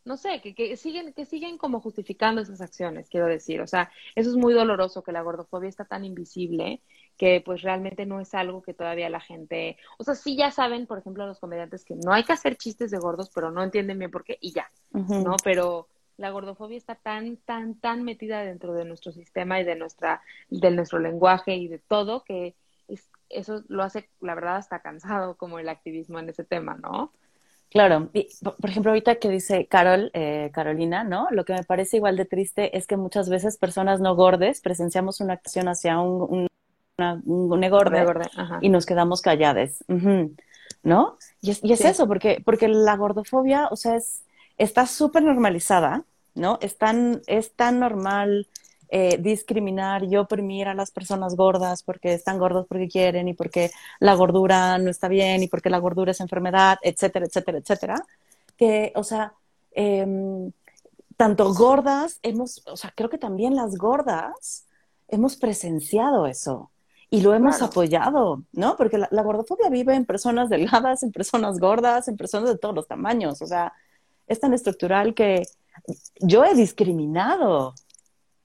no 0.07 0.17
sé, 0.17 0.41
que, 0.41 0.55
que, 0.55 0.75
siguen, 0.77 1.13
que 1.13 1.25
siguen 1.25 1.57
como 1.57 1.81
justificando 1.81 2.41
esas 2.41 2.61
acciones, 2.61 3.09
quiero 3.09 3.27
decir. 3.27 3.61
O 3.61 3.67
sea, 3.67 3.91
eso 4.15 4.29
es 4.29 4.35
muy 4.37 4.53
doloroso 4.53 5.03
que 5.03 5.11
la 5.11 5.21
gordofobia 5.21 5.69
está 5.69 5.85
tan 5.85 6.05
invisible 6.05 6.81
que 7.17 7.41
pues 7.45 7.61
realmente 7.61 8.05
no 8.05 8.19
es 8.21 8.33
algo 8.33 8.61
que 8.61 8.73
todavía 8.73 9.09
la 9.09 9.19
gente, 9.19 9.77
o 9.97 10.03
sea, 10.03 10.15
sí 10.15 10.37
ya 10.37 10.51
saben, 10.51 10.87
por 10.87 10.99
ejemplo, 10.99 11.27
los 11.27 11.39
comediantes 11.39 11.83
que 11.83 11.95
no 11.95 12.13
hay 12.13 12.23
que 12.23 12.33
hacer 12.33 12.55
chistes 12.55 12.91
de 12.91 12.99
gordos, 12.99 13.29
pero 13.33 13.51
no 13.51 13.63
entienden 13.63 13.99
bien 13.99 14.11
por 14.11 14.23
qué 14.23 14.37
y 14.39 14.53
ya, 14.53 14.71
¿no? 14.91 15.35
Pero 15.43 15.87
la 16.15 16.29
gordofobia 16.29 16.77
está 16.77 16.95
tan, 16.95 17.37
tan, 17.37 17.75
tan 17.75 18.03
metida 18.03 18.43
dentro 18.43 18.73
de 18.73 18.85
nuestro 18.85 19.11
sistema 19.11 19.59
y 19.59 19.63
de 19.63 19.75
nuestra, 19.75 20.21
de 20.49 20.71
nuestro 20.71 20.99
lenguaje 20.99 21.55
y 21.55 21.67
de 21.67 21.79
todo 21.79 22.23
que 22.23 22.55
eso 23.29 23.63
lo 23.67 23.83
hace, 23.83 24.09
la 24.21 24.35
verdad, 24.35 24.55
hasta 24.55 24.81
cansado 24.81 25.35
como 25.35 25.59
el 25.59 25.67
activismo 25.67 26.19
en 26.19 26.29
ese 26.29 26.45
tema, 26.45 26.75
¿no? 26.75 27.11
Claro, 27.69 28.09
y 28.13 28.29
por 28.41 28.69
ejemplo, 28.69 28.91
ahorita 28.91 29.15
que 29.15 29.29
dice 29.29 29.67
Carol, 29.67 30.09
eh, 30.13 30.51
Carolina, 30.53 31.03
¿no? 31.03 31.27
Lo 31.31 31.43
que 31.43 31.53
me 31.53 31.63
parece 31.63 31.97
igual 31.97 32.15
de 32.15 32.25
triste 32.25 32.77
es 32.77 32.87
que 32.87 32.95
muchas 32.95 33.29
veces 33.29 33.57
personas 33.57 33.99
no 33.99 34.15
gordes 34.15 34.61
presenciamos 34.61 35.19
una 35.19 35.33
acción 35.33 35.67
hacia 35.67 35.99
un, 35.99 36.47
un, 36.97 37.51
un 37.51 37.63
egorde, 37.63 38.05
y 38.61 38.69
nos 38.69 38.85
quedamos 38.85 39.21
calladas, 39.21 39.83
¿no? 40.81 41.17
Y 41.41 41.51
es, 41.51 41.63
y 41.63 41.73
es 41.73 41.83
eso, 41.83 42.07
porque, 42.07 42.41
porque 42.43 42.69
la 42.69 42.95
gordofobia, 42.95 43.67
o 43.69 43.75
sea, 43.75 43.95
es, 43.95 44.23
está 44.57 44.85
súper 44.87 45.23
normalizada, 45.23 46.03
¿no? 46.35 46.59
Es 46.61 46.77
tan, 46.77 47.21
es 47.27 47.51
tan 47.51 47.79
normal 47.79 48.47
eh, 48.89 49.17
discriminar 49.19 50.03
y 50.03 50.15
oprimir 50.15 50.67
a 50.67 50.73
las 50.73 50.91
personas 50.91 51.35
gordas 51.35 51.83
porque 51.83 52.13
están 52.13 52.37
gordos 52.37 52.65
porque 52.67 52.87
quieren 52.87 53.27
y 53.27 53.33
porque 53.33 53.71
la 53.99 54.13
gordura 54.15 54.77
no 54.77 54.89
está 54.89 55.07
bien 55.07 55.43
y 55.43 55.47
porque 55.47 55.69
la 55.69 55.79
gordura 55.79 56.11
es 56.11 56.21
enfermedad, 56.21 56.77
etcétera, 56.81 57.25
etcétera, 57.25 57.57
etcétera. 57.57 57.95
Que, 58.57 58.93
o 58.95 59.03
sea, 59.03 59.33
em, 59.71 60.51
tanto 61.17 61.53
gordas, 61.53 62.19
hemos, 62.23 62.63
o 62.67 62.77
sea, 62.77 62.93
creo 62.95 63.09
que 63.09 63.17
también 63.17 63.55
las 63.55 63.77
gordas 63.77 64.65
hemos 65.07 65.35
presenciado 65.35 66.27
eso 66.27 66.71
y 67.09 67.21
lo 67.21 67.33
hemos 67.33 67.61
apoyado, 67.61 68.43
¿no? 68.53 68.77
Porque 68.77 68.97
la, 68.97 69.07
la, 69.11 69.21
gordofobia 69.23 69.69
vive 69.69 69.95
en 69.95 70.05
personas 70.05 70.49
delgadas, 70.49 71.03
en 71.03 71.11
personas 71.11 71.59
gordas, 71.59 72.07
en 72.07 72.17
personas 72.17 72.49
de 72.49 72.57
todos 72.57 72.75
los 72.75 72.87
tamaños, 72.87 73.41
o 73.41 73.47
sea, 73.47 73.73
es 74.27 74.39
tan 74.39 74.53
estructural 74.53 75.13
que 75.13 75.43
yo 76.19 76.43
he 76.45 76.53
discriminado, 76.53 77.73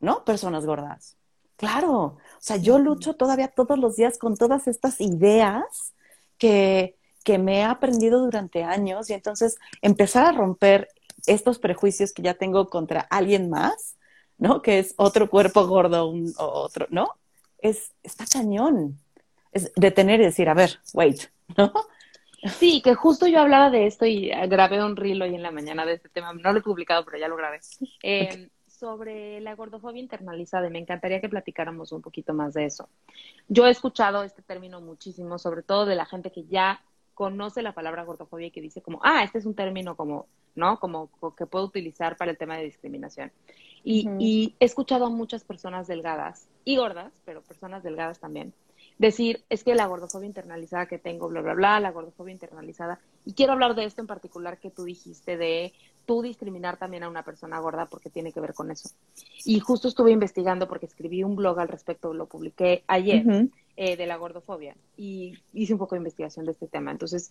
¿no? 0.02 0.24
Personas 0.24 0.66
gordas. 0.66 1.16
Claro. 1.56 1.92
O 1.92 2.18
sea, 2.40 2.56
yo 2.56 2.78
lucho 2.78 3.14
todavía 3.14 3.48
todos 3.48 3.78
los 3.78 3.96
días 3.96 4.18
con 4.18 4.36
todas 4.36 4.68
estas 4.68 5.00
ideas 5.00 5.94
que, 6.36 6.98
que 7.24 7.38
me 7.38 7.60
he 7.60 7.62
aprendido 7.62 8.20
durante 8.20 8.64
años 8.64 9.08
y 9.08 9.14
entonces 9.14 9.56
empezar 9.80 10.26
a 10.26 10.32
romper 10.32 10.88
estos 11.26 11.58
prejuicios 11.58 12.12
que 12.12 12.22
ya 12.22 12.34
tengo 12.34 12.68
contra 12.68 13.00
alguien 13.00 13.48
más, 13.48 13.96
¿no? 14.38 14.60
Que 14.60 14.80
es 14.80 14.94
otro 14.96 15.30
cuerpo 15.30 15.66
gordo 15.66 16.08
un, 16.08 16.34
o 16.36 16.46
otro, 16.46 16.86
¿no? 16.90 17.14
Es, 17.58 17.92
está 18.02 18.24
cañón. 18.26 18.98
Es 19.52 19.70
detener 19.76 20.20
y 20.20 20.24
decir, 20.24 20.48
a 20.48 20.54
ver, 20.54 20.80
wait, 20.92 21.30
¿no? 21.56 21.72
Sí, 22.58 22.82
que 22.82 22.96
justo 22.96 23.28
yo 23.28 23.38
hablaba 23.38 23.70
de 23.70 23.86
esto 23.86 24.04
y 24.04 24.30
grabé 24.48 24.84
un 24.84 24.96
reel 24.96 25.22
hoy 25.22 25.36
en 25.36 25.44
la 25.44 25.52
mañana 25.52 25.86
de 25.86 25.94
este 25.94 26.08
tema. 26.08 26.32
No 26.32 26.52
lo 26.52 26.58
he 26.58 26.62
publicado, 26.62 27.04
pero 27.04 27.18
ya 27.18 27.28
lo 27.28 27.36
grabé. 27.36 27.60
Eh, 28.02 28.50
sobre 28.82 29.40
la 29.40 29.54
gordofobia 29.54 30.02
internalizada 30.02 30.66
y 30.66 30.70
me 30.70 30.80
encantaría 30.80 31.20
que 31.20 31.28
platicáramos 31.28 31.92
un 31.92 32.02
poquito 32.02 32.34
más 32.34 32.52
de 32.54 32.64
eso. 32.64 32.88
Yo 33.46 33.68
he 33.68 33.70
escuchado 33.70 34.24
este 34.24 34.42
término 34.42 34.80
muchísimo, 34.80 35.38
sobre 35.38 35.62
todo 35.62 35.86
de 35.86 35.94
la 35.94 36.04
gente 36.04 36.32
que 36.32 36.46
ya 36.46 36.82
conoce 37.14 37.62
la 37.62 37.74
palabra 37.74 38.02
gordofobia 38.02 38.48
y 38.48 38.50
que 38.50 38.60
dice 38.60 38.82
como, 38.82 38.98
ah, 39.04 39.22
este 39.22 39.38
es 39.38 39.46
un 39.46 39.54
término 39.54 39.94
como, 39.94 40.26
¿no? 40.56 40.80
Como 40.80 41.10
que 41.36 41.46
puedo 41.46 41.64
utilizar 41.66 42.16
para 42.16 42.32
el 42.32 42.38
tema 42.38 42.56
de 42.56 42.64
discriminación. 42.64 43.30
Y, 43.84 44.08
y 44.18 44.56
he 44.58 44.64
escuchado 44.64 45.06
a 45.06 45.10
muchas 45.10 45.44
personas 45.44 45.86
delgadas 45.86 46.48
y 46.64 46.76
gordas, 46.76 47.12
pero 47.24 47.40
personas 47.40 47.84
delgadas 47.84 48.18
también, 48.18 48.52
decir, 48.98 49.44
es 49.48 49.62
que 49.62 49.76
la 49.76 49.86
gordofobia 49.86 50.26
internalizada 50.26 50.86
que 50.86 50.98
tengo, 50.98 51.28
bla, 51.28 51.40
bla, 51.40 51.54
bla, 51.54 51.80
la 51.80 51.92
gordofobia 51.92 52.32
internalizada. 52.32 53.00
Y 53.24 53.34
quiero 53.34 53.52
hablar 53.52 53.76
de 53.76 53.84
esto 53.84 54.00
en 54.00 54.08
particular 54.08 54.58
que 54.58 54.70
tú 54.70 54.84
dijiste, 54.84 55.36
de 55.36 55.72
tú 56.04 56.22
discriminar 56.22 56.76
también 56.76 57.02
a 57.02 57.08
una 57.08 57.22
persona 57.22 57.58
gorda 57.60 57.86
porque 57.86 58.10
tiene 58.10 58.32
que 58.32 58.40
ver 58.40 58.54
con 58.54 58.70
eso. 58.70 58.90
Y 59.44 59.60
justo 59.60 59.88
estuve 59.88 60.10
investigando 60.10 60.68
porque 60.68 60.86
escribí 60.86 61.22
un 61.22 61.36
blog 61.36 61.58
al 61.60 61.68
respecto, 61.68 62.12
lo 62.14 62.26
publiqué 62.26 62.84
ayer, 62.86 63.24
eh, 63.76 63.96
de 63.96 64.06
la 64.06 64.16
gordofobia, 64.16 64.76
y 64.96 65.34
hice 65.52 65.72
un 65.72 65.78
poco 65.78 65.94
de 65.94 66.00
investigación 66.00 66.44
de 66.44 66.52
este 66.52 66.66
tema. 66.66 66.90
Entonces, 66.90 67.30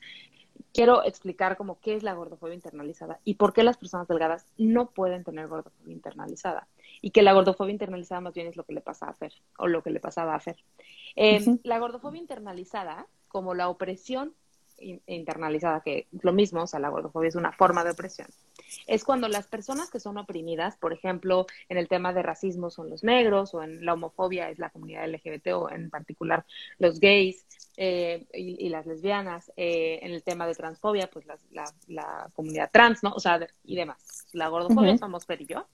quiero 0.74 1.04
explicar 1.04 1.58
como 1.58 1.80
qué 1.80 1.96
es 1.96 2.04
la 2.04 2.14
gordofobia 2.14 2.56
internalizada 2.56 3.20
y 3.24 3.36
por 3.36 3.54
qué 3.54 3.64
las 3.64 3.78
personas 3.78 4.08
delgadas 4.08 4.46
no 4.58 4.90
pueden 4.90 5.24
tener 5.24 5.48
gordofobia 5.48 5.94
internalizada. 5.94 6.68
Y 7.02 7.12
que 7.12 7.22
la 7.22 7.34
gordofobia 7.34 7.72
internalizada 7.72 8.22
más 8.22 8.34
bien 8.34 8.48
es 8.48 8.58
lo 8.58 8.64
que 8.64 8.74
le 8.74 8.82
pasa 8.82 9.08
a 9.08 9.14
Fer, 9.14 9.34
o 9.58 9.68
lo 9.68 9.82
que 9.84 9.92
le 9.92 10.00
pasaba 10.00 10.36
a 10.36 10.40
Fer. 10.40 10.58
Eh, 11.16 11.60
la 11.64 11.80
gordofobia 11.80 12.22
internalizada, 12.22 13.08
como 13.28 13.54
la 13.54 13.70
opresión 13.70 14.34
internalizada, 15.06 15.82
que 15.82 16.08
es 16.12 16.24
lo 16.24 16.34
mismo, 16.34 16.64
o 16.64 16.68
sea, 16.68 16.80
la 16.80 16.90
gordofobia 16.90 17.30
es 17.30 17.36
una 17.36 17.52
forma 17.52 17.84
de 17.84 17.92
opresión, 17.92 18.28
es 18.88 19.04
cuando 19.04 19.28
las 19.28 19.48
personas 19.48 19.90
que 19.90 20.00
son 20.00 20.18
oprimidas, 20.18 20.78
por 20.78 20.94
ejemplo, 20.94 21.46
en 21.70 21.78
el 21.78 21.88
tema 21.88 22.14
de 22.14 22.24
racismo 22.24 22.70
son 22.70 22.90
los 22.90 23.04
negros, 23.04 23.54
o 23.54 23.64
en 23.64 23.86
la 23.86 23.94
homofobia 23.94 24.50
es 24.50 24.60
la 24.60 24.70
comunidad 24.70 25.08
LGBT, 25.10 25.48
o 25.54 25.70
en 25.70 25.90
particular 25.90 26.46
los 26.80 27.00
gays 27.00 27.46
eh, 27.78 28.26
y, 28.34 28.70
las 28.70 28.86
lesbianas, 28.86 29.52
eh, 29.56 30.00
en 30.02 30.12
el 30.12 30.24
tema 30.24 30.46
de 30.48 30.56
transfobia, 30.56 31.10
pues 31.10 31.26
la, 31.52 32.30
comunidad 32.34 32.70
trans, 32.72 33.04
¿no? 33.04 33.12
O 33.14 33.20
sea, 33.20 33.48
y 33.64 33.76
demás. 33.76 34.28
La 34.34 34.50
gordofobia 34.50 34.98
somos 34.98 35.26
Fer 35.26 35.42
y 35.42 35.48
yo. 35.48 35.66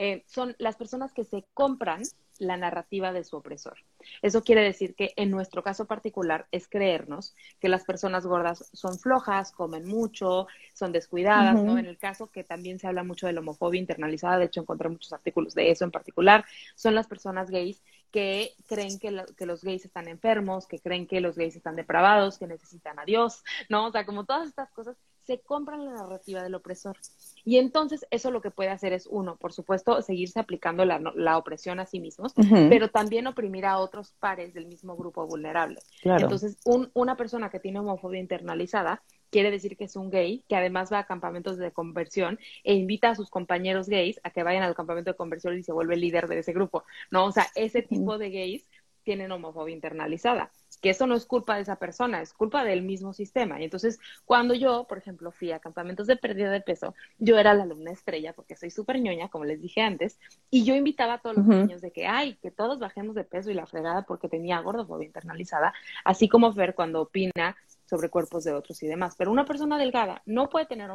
Eh, 0.00 0.22
son 0.28 0.54
las 0.58 0.76
personas 0.76 1.12
que 1.12 1.24
se 1.24 1.44
compran 1.54 2.02
la 2.38 2.56
narrativa 2.56 3.12
de 3.12 3.24
su 3.24 3.36
opresor. 3.36 3.78
Eso 4.22 4.44
quiere 4.44 4.62
decir 4.62 4.94
que 4.94 5.12
en 5.16 5.28
nuestro 5.28 5.64
caso 5.64 5.86
particular 5.86 6.46
es 6.52 6.68
creernos 6.68 7.34
que 7.58 7.68
las 7.68 7.82
personas 7.82 8.24
gordas 8.24 8.70
son 8.72 8.96
flojas, 9.00 9.50
comen 9.50 9.88
mucho, 9.88 10.46
son 10.72 10.92
descuidadas, 10.92 11.60
¿no? 11.60 11.78
En 11.78 11.86
el 11.86 11.98
caso 11.98 12.30
que 12.30 12.44
también 12.44 12.78
se 12.78 12.86
habla 12.86 13.02
mucho 13.02 13.26
de 13.26 13.32
la 13.32 13.40
homofobia 13.40 13.80
internalizada, 13.80 14.38
de 14.38 14.44
hecho 14.44 14.60
encontré 14.60 14.88
muchos 14.88 15.12
artículos 15.12 15.52
de 15.56 15.72
eso 15.72 15.84
en 15.84 15.90
particular, 15.90 16.44
son 16.76 16.94
las 16.94 17.08
personas 17.08 17.50
gays 17.50 17.82
que 18.12 18.54
creen 18.68 19.00
que, 19.00 19.24
que, 19.36 19.46
los 19.46 19.64
gays 19.64 19.84
están 19.84 20.06
enfermos, 20.06 20.68
que 20.68 20.78
creen 20.78 21.08
que 21.08 21.20
los 21.20 21.36
gays 21.36 21.56
están 21.56 21.74
depravados, 21.74 22.38
que 22.38 22.46
necesitan 22.46 23.00
a 23.00 23.04
Dios, 23.04 23.42
¿no? 23.68 23.88
O 23.88 23.90
sea, 23.90 24.06
como 24.06 24.24
todas 24.24 24.48
estas 24.48 24.70
cosas 24.70 24.96
se 25.28 25.40
compran 25.40 25.84
la 25.84 25.92
narrativa 25.92 26.42
del 26.42 26.54
opresor. 26.54 26.96
Y 27.44 27.58
entonces 27.58 28.06
eso 28.10 28.30
lo 28.30 28.40
que 28.40 28.50
puede 28.50 28.70
hacer 28.70 28.94
es, 28.94 29.06
uno, 29.06 29.36
por 29.36 29.52
supuesto, 29.52 30.00
seguirse 30.00 30.40
aplicando 30.40 30.86
la, 30.86 30.98
la 31.14 31.36
opresión 31.36 31.80
a 31.80 31.84
sí 31.84 32.00
mismos, 32.00 32.32
pero 32.70 32.88
también 32.88 33.26
oprimir 33.26 33.66
a 33.66 33.76
otros 33.76 34.14
pares 34.18 34.54
del 34.54 34.64
mismo 34.64 34.96
grupo 34.96 35.26
vulnerable. 35.26 35.80
Entonces, 36.02 36.56
un, 36.64 36.90
una 36.94 37.14
persona 37.16 37.50
que 37.50 37.60
tiene 37.60 37.78
homofobia 37.78 38.18
internalizada 38.18 39.02
quiere 39.28 39.50
decir 39.50 39.76
que 39.76 39.84
es 39.84 39.96
un 39.96 40.08
gay, 40.08 40.44
que 40.48 40.56
además 40.56 40.90
va 40.90 41.00
a 41.00 41.06
campamentos 41.06 41.58
de 41.58 41.72
conversión 41.72 42.38
e 42.64 42.72
invita 42.72 43.10
a 43.10 43.14
sus 43.14 43.28
compañeros 43.28 43.86
gays 43.86 44.18
a 44.22 44.30
que 44.30 44.42
vayan 44.42 44.62
al 44.62 44.74
campamento 44.74 45.10
de 45.10 45.16
conversión 45.18 45.58
y 45.58 45.62
se 45.62 45.72
vuelve 45.72 45.96
líder 45.96 46.26
de 46.28 46.38
ese 46.38 46.54
grupo, 46.54 46.84
¿no? 47.10 47.26
O 47.26 47.32
sea, 47.32 47.48
ese 47.54 47.82
tipo 47.82 48.16
de 48.16 48.30
gays 48.30 48.66
tienen 49.02 49.30
homofobia 49.32 49.74
internalizada, 49.74 50.50
que 50.78 50.90
eso 50.90 51.06
no 51.06 51.14
es 51.14 51.26
culpa 51.26 51.56
de 51.56 51.62
esa 51.62 51.76
persona, 51.76 52.20
es 52.20 52.32
culpa 52.32 52.64
del 52.64 52.82
mismo 52.82 53.12
sistema. 53.12 53.60
Y 53.60 53.64
entonces, 53.64 53.98
cuando 54.24 54.54
yo, 54.54 54.86
por 54.88 54.98
ejemplo, 54.98 55.30
fui 55.32 55.52
a 55.52 55.58
campamentos 55.58 56.06
de 56.06 56.16
pérdida 56.16 56.50
de 56.50 56.60
peso, 56.60 56.94
yo 57.18 57.38
era 57.38 57.54
la 57.54 57.64
alumna 57.64 57.90
estrella 57.90 58.32
porque 58.32 58.56
soy 58.56 58.70
súper 58.70 59.00
ñoña, 59.00 59.28
como 59.28 59.44
les 59.44 59.60
dije 59.60 59.80
antes, 59.80 60.18
y 60.50 60.64
yo 60.64 60.74
invitaba 60.74 61.14
a 61.14 61.18
todos 61.18 61.36
los 61.36 61.46
niños 61.46 61.80
de 61.80 61.90
que, 61.90 62.06
ay, 62.06 62.36
que 62.36 62.50
todos 62.50 62.78
bajemos 62.78 63.14
de 63.14 63.24
peso 63.24 63.50
y 63.50 63.54
la 63.54 63.66
fregada 63.66 64.02
porque 64.02 64.28
tenía 64.28 64.60
gordofobia 64.60 65.06
internalizada, 65.06 65.72
así 66.04 66.28
como 66.28 66.52
Fer 66.52 66.74
cuando 66.74 67.02
opina 67.02 67.56
sobre 67.88 68.10
cuerpos 68.10 68.44
de 68.44 68.52
otros 68.52 68.82
y 68.82 68.86
demás. 68.86 69.14
Pero 69.16 69.32
una 69.32 69.44
persona 69.44 69.78
delgada 69.78 70.22
no 70.26 70.48
puede 70.48 70.66
tener 70.66 70.90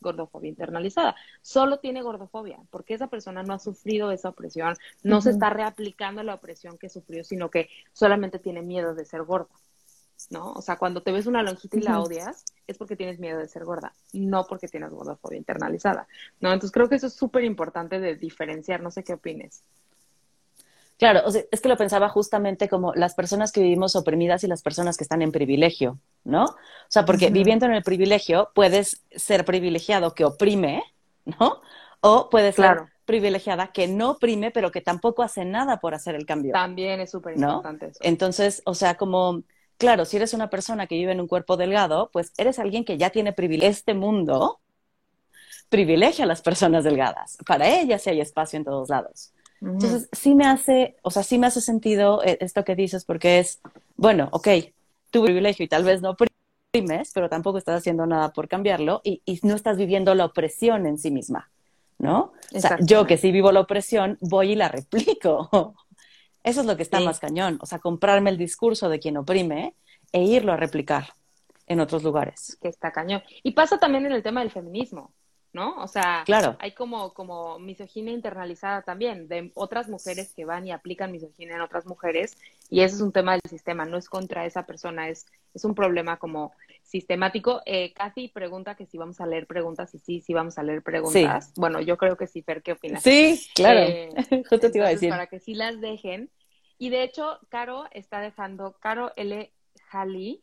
gordofobia 0.00 0.48
internalizada, 0.48 1.14
solo 1.40 1.78
tiene 1.78 2.02
gordofobia, 2.02 2.58
porque 2.70 2.94
esa 2.94 3.06
persona 3.06 3.42
no 3.42 3.54
ha 3.54 3.58
sufrido 3.58 4.10
esa 4.10 4.30
opresión, 4.30 4.76
no 5.02 5.20
se 5.20 5.30
está 5.30 5.50
reaplicando 5.50 6.22
la 6.22 6.34
opresión 6.34 6.78
que 6.78 6.88
sufrió, 6.88 7.24
sino 7.24 7.50
que 7.50 7.68
solamente 7.92 8.38
tiene 8.38 8.62
miedo 8.62 8.94
de 8.94 9.04
ser 9.04 9.22
gorda. 9.24 9.50
¿No? 10.30 10.52
O 10.52 10.62
sea, 10.62 10.76
cuando 10.76 11.02
te 11.02 11.10
ves 11.10 11.26
una 11.26 11.42
lonjita 11.42 11.76
y 11.78 11.82
la 11.82 12.00
odias, 12.00 12.44
es 12.68 12.78
porque 12.78 12.94
tienes 12.94 13.18
miedo 13.18 13.40
de 13.40 13.48
ser 13.48 13.64
gorda, 13.64 13.92
no 14.12 14.46
porque 14.46 14.68
tienes 14.68 14.90
gordofobia 14.90 15.36
internalizada, 15.36 16.06
¿no? 16.38 16.52
Entonces 16.52 16.70
creo 16.70 16.88
que 16.88 16.94
eso 16.94 17.08
es 17.08 17.14
súper 17.14 17.42
importante 17.42 17.98
de 17.98 18.14
diferenciar, 18.14 18.82
no 18.82 18.92
sé 18.92 19.02
qué 19.02 19.14
opines. 19.14 19.64
Claro, 21.02 21.22
es 21.26 21.60
que 21.60 21.68
lo 21.68 21.76
pensaba 21.76 22.08
justamente 22.08 22.68
como 22.68 22.94
las 22.94 23.16
personas 23.16 23.50
que 23.50 23.60
vivimos 23.60 23.96
oprimidas 23.96 24.44
y 24.44 24.46
las 24.46 24.62
personas 24.62 24.96
que 24.96 25.02
están 25.02 25.20
en 25.20 25.32
privilegio, 25.32 25.98
¿no? 26.22 26.44
O 26.44 26.56
sea, 26.86 27.04
porque 27.04 27.30
viviendo 27.30 27.66
en 27.66 27.72
el 27.72 27.82
privilegio 27.82 28.52
puedes 28.54 29.02
ser 29.10 29.44
privilegiado 29.44 30.14
que 30.14 30.24
oprime, 30.24 30.84
¿no? 31.24 31.60
O 32.02 32.30
puedes 32.30 32.54
ser 32.54 32.84
privilegiada 33.04 33.72
que 33.72 33.88
no 33.88 34.10
oprime, 34.10 34.52
pero 34.52 34.70
que 34.70 34.80
tampoco 34.80 35.24
hace 35.24 35.44
nada 35.44 35.80
por 35.80 35.92
hacer 35.92 36.14
el 36.14 36.24
cambio. 36.24 36.52
También 36.52 37.00
es 37.00 37.10
súper 37.10 37.36
importante 37.36 37.86
eso. 37.86 37.98
Entonces, 38.00 38.62
o 38.64 38.76
sea, 38.76 38.94
como, 38.94 39.42
claro, 39.78 40.04
si 40.04 40.18
eres 40.18 40.34
una 40.34 40.50
persona 40.50 40.86
que 40.86 40.94
vive 40.94 41.10
en 41.10 41.20
un 41.20 41.26
cuerpo 41.26 41.56
delgado, 41.56 42.10
pues 42.12 42.32
eres 42.36 42.60
alguien 42.60 42.84
que 42.84 42.96
ya 42.96 43.10
tiene 43.10 43.32
privilegio. 43.32 43.68
Este 43.68 43.94
mundo 43.94 44.60
privilegia 45.68 46.26
a 46.26 46.28
las 46.28 46.42
personas 46.42 46.84
delgadas. 46.84 47.38
Para 47.44 47.66
ellas 47.66 48.02
sí 48.02 48.10
hay 48.10 48.20
espacio 48.20 48.56
en 48.56 48.64
todos 48.64 48.88
lados. 48.88 49.32
Entonces, 49.64 50.08
sí 50.12 50.34
me 50.34 50.46
hace, 50.46 50.96
o 51.02 51.10
sea, 51.10 51.22
sí 51.22 51.38
me 51.38 51.46
hace 51.46 51.60
sentido 51.60 52.22
eh, 52.24 52.36
esto 52.40 52.64
que 52.64 52.74
dices, 52.74 53.04
porque 53.04 53.38
es, 53.38 53.60
bueno, 53.96 54.28
ok, 54.32 54.48
tu 55.10 55.22
privilegio 55.22 55.64
y 55.64 55.68
tal 55.68 55.84
vez 55.84 56.02
no 56.02 56.16
primes, 56.72 57.12
pero 57.14 57.28
tampoco 57.28 57.58
estás 57.58 57.78
haciendo 57.78 58.04
nada 58.06 58.32
por 58.32 58.48
cambiarlo 58.48 59.00
y, 59.04 59.22
no 59.42 59.54
estás 59.54 59.76
viviendo 59.76 60.14
la 60.16 60.24
opresión 60.24 60.86
en 60.86 60.98
sí 60.98 61.12
misma, 61.12 61.48
¿no? 61.98 62.32
O 62.52 62.60
sea, 62.60 62.76
yo 62.80 63.06
que 63.06 63.16
sí 63.16 63.30
vivo 63.30 63.52
la 63.52 63.60
opresión, 63.60 64.18
voy 64.20 64.52
y 64.52 64.56
la 64.56 64.68
replico. 64.68 65.48
Eso 66.42 66.62
es 66.62 66.66
lo 66.66 66.76
que 66.76 66.82
está 66.82 66.98
más 66.98 67.20
cañón, 67.20 67.58
o 67.60 67.66
sea, 67.66 67.78
comprarme 67.78 68.30
el 68.30 68.38
discurso 68.38 68.88
de 68.88 68.98
quien 68.98 69.16
oprime 69.16 69.76
e 70.10 70.24
irlo 70.24 70.52
a 70.52 70.56
replicar 70.56 71.12
en 71.68 71.78
otros 71.78 72.02
lugares. 72.02 72.58
Que 72.60 72.68
está 72.68 72.90
cañón. 72.90 73.22
Y 73.44 73.52
pasa 73.52 73.78
también 73.78 74.06
en 74.06 74.12
el 74.12 74.24
tema 74.24 74.40
del 74.40 74.50
feminismo. 74.50 75.12
¿No? 75.52 75.76
O 75.76 75.86
sea, 75.86 76.22
claro. 76.24 76.56
hay 76.58 76.72
como, 76.72 77.12
como 77.12 77.58
misoginia 77.58 78.12
internalizada 78.12 78.82
también, 78.82 79.28
de 79.28 79.52
otras 79.54 79.88
mujeres 79.88 80.32
que 80.34 80.44
van 80.44 80.66
y 80.66 80.72
aplican 80.72 81.12
misoginia 81.12 81.56
en 81.56 81.60
otras 81.60 81.86
mujeres, 81.86 82.36
y 82.70 82.80
eso 82.80 82.96
es 82.96 83.02
un 83.02 83.12
tema 83.12 83.32
del 83.32 83.42
sistema, 83.48 83.84
no 83.84 83.98
es 83.98 84.08
contra 84.08 84.46
esa 84.46 84.64
persona, 84.64 85.08
es, 85.08 85.26
es 85.52 85.64
un 85.64 85.74
problema 85.74 86.18
como 86.18 86.52
sistemático. 86.82 87.60
Eh, 87.66 87.92
Kathy 87.92 88.28
pregunta 88.28 88.74
que 88.74 88.86
si 88.86 88.96
vamos 88.96 89.20
a 89.20 89.26
leer 89.26 89.46
preguntas, 89.46 89.94
y 89.94 89.98
sí, 89.98 90.20
sí 90.20 90.32
vamos 90.32 90.58
a 90.58 90.62
leer 90.62 90.82
preguntas. 90.82 91.52
Bueno, 91.56 91.80
yo 91.80 91.98
creo 91.98 92.16
que 92.16 92.26
sí, 92.26 92.42
Fer, 92.42 92.62
¿qué 92.62 92.72
opinas? 92.72 93.02
Sí, 93.02 93.40
claro, 93.54 93.80
eh, 93.80 94.10
justo 94.48 94.70
te 94.70 94.78
iba 94.78 94.86
a 94.86 94.90
decir. 94.90 95.10
Para 95.10 95.26
que 95.26 95.40
sí 95.40 95.54
las 95.54 95.80
dejen. 95.80 96.30
Y 96.78 96.90
de 96.90 97.02
hecho, 97.02 97.38
Caro 97.48 97.84
está 97.92 98.20
dejando, 98.20 98.76
Caro 98.80 99.12
L. 99.16 99.52
Halley, 99.90 100.42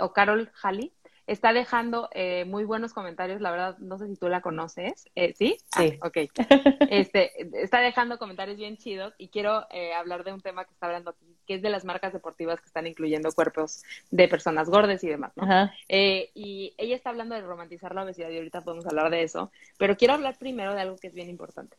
o 0.00 0.12
Carol 0.12 0.50
Halley, 0.62 0.92
Está 1.28 1.52
dejando 1.52 2.08
eh, 2.12 2.46
muy 2.46 2.64
buenos 2.64 2.94
comentarios, 2.94 3.42
la 3.42 3.50
verdad, 3.50 3.76
no 3.80 3.98
sé 3.98 4.08
si 4.08 4.16
tú 4.16 4.30
la 4.30 4.40
conoces, 4.40 5.04
eh, 5.14 5.34
¿sí? 5.36 5.58
Sí. 5.76 5.98
Ah, 6.00 6.08
ok. 6.08 6.16
Este, 6.90 7.30
está 7.62 7.80
dejando 7.80 8.18
comentarios 8.18 8.56
bien 8.56 8.78
chidos 8.78 9.12
y 9.18 9.28
quiero 9.28 9.66
eh, 9.70 9.92
hablar 9.92 10.24
de 10.24 10.32
un 10.32 10.40
tema 10.40 10.64
que 10.64 10.72
está 10.72 10.86
hablando 10.86 11.10
aquí, 11.10 11.36
que 11.46 11.56
es 11.56 11.62
de 11.62 11.68
las 11.68 11.84
marcas 11.84 12.14
deportivas 12.14 12.60
que 12.60 12.66
están 12.66 12.86
incluyendo 12.86 13.30
cuerpos 13.32 13.82
de 14.10 14.26
personas 14.26 14.70
gordas 14.70 15.04
y 15.04 15.08
demás, 15.08 15.32
¿no? 15.36 15.70
y 15.86 16.74
ella 16.78 16.96
está 16.96 17.10
hablando 17.10 17.34
de 17.34 17.42
romantizar 17.42 17.94
la 17.94 18.04
obesidad 18.04 18.30
y 18.30 18.38
ahorita 18.38 18.62
podemos 18.62 18.86
hablar 18.86 19.10
de 19.10 19.22
eso, 19.22 19.52
pero 19.76 19.98
quiero 19.98 20.14
hablar 20.14 20.38
primero 20.38 20.74
de 20.74 20.80
algo 20.80 20.96
que 20.96 21.08
es 21.08 21.14
bien 21.14 21.28
importante. 21.28 21.76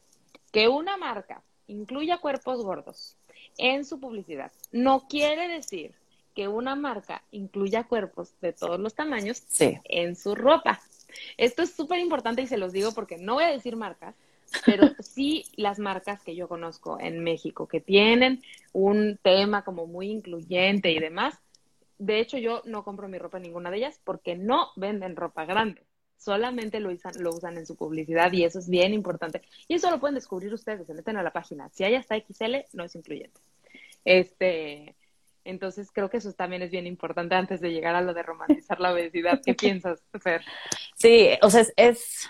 que 0.52 0.68
una 0.68 0.96
marca 0.96 1.42
incluya 1.66 2.20
cuerpos 2.20 2.64
gordos 2.64 3.18
en 3.58 3.84
su 3.84 4.00
publicidad, 4.00 4.52
no 4.72 5.08
quiere 5.08 5.48
decir 5.48 5.96
que 6.40 6.48
una 6.48 6.74
marca 6.74 7.22
incluya 7.32 7.84
cuerpos 7.84 8.34
de 8.40 8.54
todos 8.54 8.80
los 8.80 8.96
tamaños 8.96 9.44
en 9.60 10.16
su 10.16 10.36
ropa. 10.36 10.80
Esto 11.36 11.64
es 11.64 11.76
súper 11.76 12.00
importante 12.00 12.42
y 12.42 12.48
se 12.48 12.56
los 12.56 12.72
digo 12.72 12.94
porque 12.94 13.18
no 13.18 13.34
voy 13.34 13.44
a 13.44 13.52
decir 13.52 13.76
marcas, 13.76 14.16
pero 14.66 14.84
sí 15.04 15.44
las 15.58 15.80
marcas 15.80 16.24
que 16.24 16.38
yo 16.38 16.48
conozco 16.48 16.98
en 16.98 17.26
México 17.26 17.68
que 17.68 17.82
tienen 17.82 18.42
un 18.72 19.20
tema 19.22 19.66
como 19.66 19.86
muy 19.86 20.10
incluyente 20.10 20.94
y 20.94 21.00
demás. 21.00 21.38
De 21.98 22.22
hecho, 22.22 22.38
yo 22.38 22.62
no 22.64 22.86
compro 22.86 23.10
mi 23.10 23.18
ropa 23.18 23.36
en 23.36 23.44
ninguna 23.44 23.70
de 23.70 23.76
ellas 23.76 24.00
porque 24.06 24.38
no 24.38 24.70
venden 24.78 25.18
ropa 25.18 25.44
grande. 25.44 25.84
Solamente 26.18 26.80
lo 26.80 26.90
usan, 26.90 27.22
lo 27.22 27.32
usan 27.32 27.58
en 27.58 27.66
su 27.66 27.76
publicidad 27.76 28.32
y 28.32 28.46
eso 28.46 28.60
es 28.60 28.70
bien 28.70 28.94
importante. 28.94 29.42
Y 29.68 29.74
eso 29.74 29.92
lo 29.92 30.00
pueden 30.00 30.16
descubrir 30.16 30.54
ustedes, 30.54 30.88
se 30.88 30.94
meten 30.94 31.18
a 31.18 31.24
la 31.24 31.34
página. 31.34 31.68
Si 31.74 31.84
hay 31.84 31.96
hasta 31.96 32.16
XL, 32.16 32.66
no 32.72 32.86
es 32.86 32.96
incluyente. 32.96 33.42
Este, 34.06 34.96
entonces 35.50 35.90
creo 35.92 36.10
que 36.10 36.18
eso 36.18 36.32
también 36.34 36.62
es 36.62 36.72
bien 36.72 36.88
importante 36.88 37.36
antes 37.36 37.62
de 37.62 37.72
llegar 37.72 37.96
a 37.96 38.02
lo 38.02 38.14
de 38.14 38.24
romantizar 38.24 38.80
la 38.80 38.94
obesidad. 38.94 39.42
¿Qué 39.44 39.54
piensas, 39.56 40.02
Fer? 40.22 40.42
Sí, 40.96 41.30
o 41.42 41.50
sea, 41.50 41.66
es, 41.76 42.30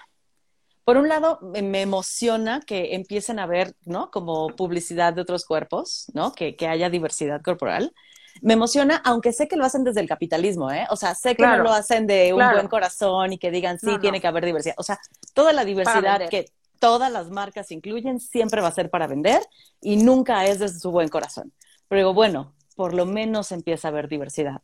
por 0.84 0.97
un 0.97 1.08
lado 1.08 1.39
me 1.41 1.82
emociona 1.82 2.62
que 2.65 2.95
empiecen 2.95 3.39
a 3.39 3.45
ver, 3.45 3.75
¿no? 3.86 4.10
Como 4.12 4.47
publicidad 4.55 5.13
de 5.13 5.21
otros 5.21 5.45
cuerpos, 5.45 6.12
¿no? 6.13 6.34
Que, 6.34 6.55
que 6.55 6.67
haya 6.67 6.89
diversidad 6.89 7.41
corporal. 7.41 7.93
Me 8.41 8.53
emociona, 8.53 9.01
aunque 9.03 9.34
sé 9.34 9.47
que 9.47 9.55
lo 9.55 9.65
hacen 9.65 9.84
desde 9.84 9.99
el 9.99 10.08
capitalismo, 10.08 10.71
¿eh? 10.71 10.88
O 10.89 10.95
sea, 10.95 11.13
sé 11.13 11.36
que 11.36 11.45
no 11.45 11.58
lo 11.58 11.71
hacen 11.71 12.08
de 12.08 12.34
un 12.34 12.39
buen 12.51 12.67
corazón 12.67 13.34
y 13.34 13.38
que 13.38 13.51
digan, 13.51 13.79
sí, 13.79 13.97
tiene 13.99 14.21
que 14.21 14.27
haber 14.27 14.45
diversidad. 14.45 14.75
O 14.77 14.84
sea, 14.84 14.99
toda 15.34 15.51
la 15.51 15.65
diversidad 15.65 16.29
que 16.29 16.51
todas 16.79 17.12
las 17.12 17.29
marcas 17.29 17.71
incluyen 17.71 18.19
siempre 18.19 18.62
va 18.62 18.69
a 18.69 18.71
ser 18.71 18.89
para 18.89 19.08
vender 19.08 19.41
y 19.82 19.97
nunca 19.97 20.45
es 20.45 20.60
desde 20.60 20.79
su 20.79 20.91
buen 20.91 21.10
corazón. 21.10 21.53
Pero 21.88 21.99
digo, 21.99 22.13
bueno, 22.13 22.55
por 22.79 22.93
lo 22.93 23.05
menos 23.05 23.51
empieza 23.51 23.89
a 23.89 23.91
haber 23.91 24.07
diversidad. 24.07 24.61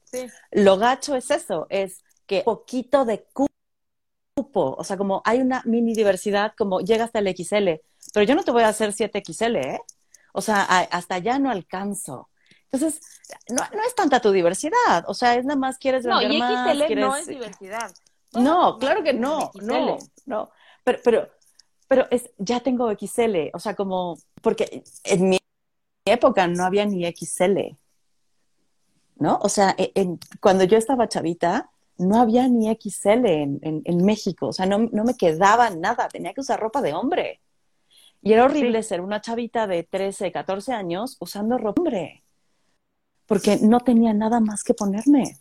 Lo 0.50 0.78
gacho 0.78 1.18
es 1.18 1.32
eso, 1.32 1.68
es 1.70 2.02
que 2.26 2.44
poquito 2.44 3.04
de 3.04 3.28
cupo, 3.34 4.74
o 4.78 4.84
sea, 4.86 4.96
como 4.96 5.22
hay 5.26 5.42
una 5.42 5.62
mini 5.66 5.94
diversidad, 5.94 6.54
como 6.58 6.80
llega 6.80 7.04
hasta 7.04 7.20
el 7.20 7.36
XL, 7.36 7.72
pero 8.14 8.26
yo 8.26 8.36
no 8.36 8.46
te 8.46 8.52
voy 8.52 8.64
a 8.64 8.70
hacer 8.70 8.94
7XL, 8.94 9.58
¿eh? 9.58 9.82
O 10.32 10.40
sea, 10.40 10.64
hasta 10.64 11.16
allá 11.16 11.40
no 11.40 11.52
alcanzo. 11.52 12.30
Entonces, 12.72 13.02
no, 13.50 13.62
es 13.86 13.96
tanta 13.96 14.22
tu 14.22 14.32
diversidad, 14.32 15.04
o 15.10 15.14
sea, 15.14 15.36
es 15.36 15.44
nada 15.44 15.60
más 15.60 15.78
quieres 15.78 16.06
vender 16.06 16.30
no, 16.30 16.36
y 16.36 16.86
XL 16.86 16.96
no 16.96 17.16
es 17.18 17.28
diversidad. 17.28 17.92
no, 18.32 18.80
claro 18.80 19.04
que 19.04 19.12
no, 19.12 19.52
no, 19.56 19.98
no. 20.26 20.50
Pero, 20.86 21.00
pero, 21.04 21.30
pero 21.90 22.08
es, 22.12 22.32
ya 22.38 22.62
tengo 22.62 22.90
XL, 22.98 23.50
o 23.54 23.60
sea, 23.60 23.76
como, 23.76 24.18
porque 24.42 24.86
en 25.04 25.28
mi 25.28 25.38
época 26.06 26.48
no 26.48 26.64
había 26.64 26.86
ni 26.86 27.06
XL. 27.12 27.76
¿No? 29.18 29.40
O 29.42 29.50
sea, 29.50 29.76
e, 29.78 29.92
cuando 30.40 30.64
yo 30.64 30.78
estaba 30.78 31.08
chavita, 31.08 31.70
no 31.98 32.20
había 32.20 32.48
ni 32.48 32.70
XL 32.76 33.26
en, 33.26 34.06
México, 34.06 34.48
o 34.48 34.54
sea, 34.54 34.66
no, 34.66 34.80
me 34.80 35.16
quedaba 35.16 35.70
nada, 35.70 36.10
tenía 36.10 36.34
que 36.34 36.42
usar 36.42 36.60
ropa 36.60 36.82
de 36.82 36.94
hombre. 36.94 37.42
Y 38.22 38.34
era 38.34 38.46
horrible 38.46 38.82
ser 38.84 39.02
una 39.02 39.22
chavita 39.22 39.68
de 39.68 39.84
13, 39.84 40.32
14 40.32 40.74
años 40.74 41.16
usando 41.20 41.58
ropa 41.58 41.82
de 41.82 41.88
hombre, 41.88 42.24
porque 43.28 43.58
no 43.62 43.80
tenía 43.80 44.14
nada 44.14 44.40
más 44.40 44.64
que 44.64 44.74
ponerme. 44.74 45.38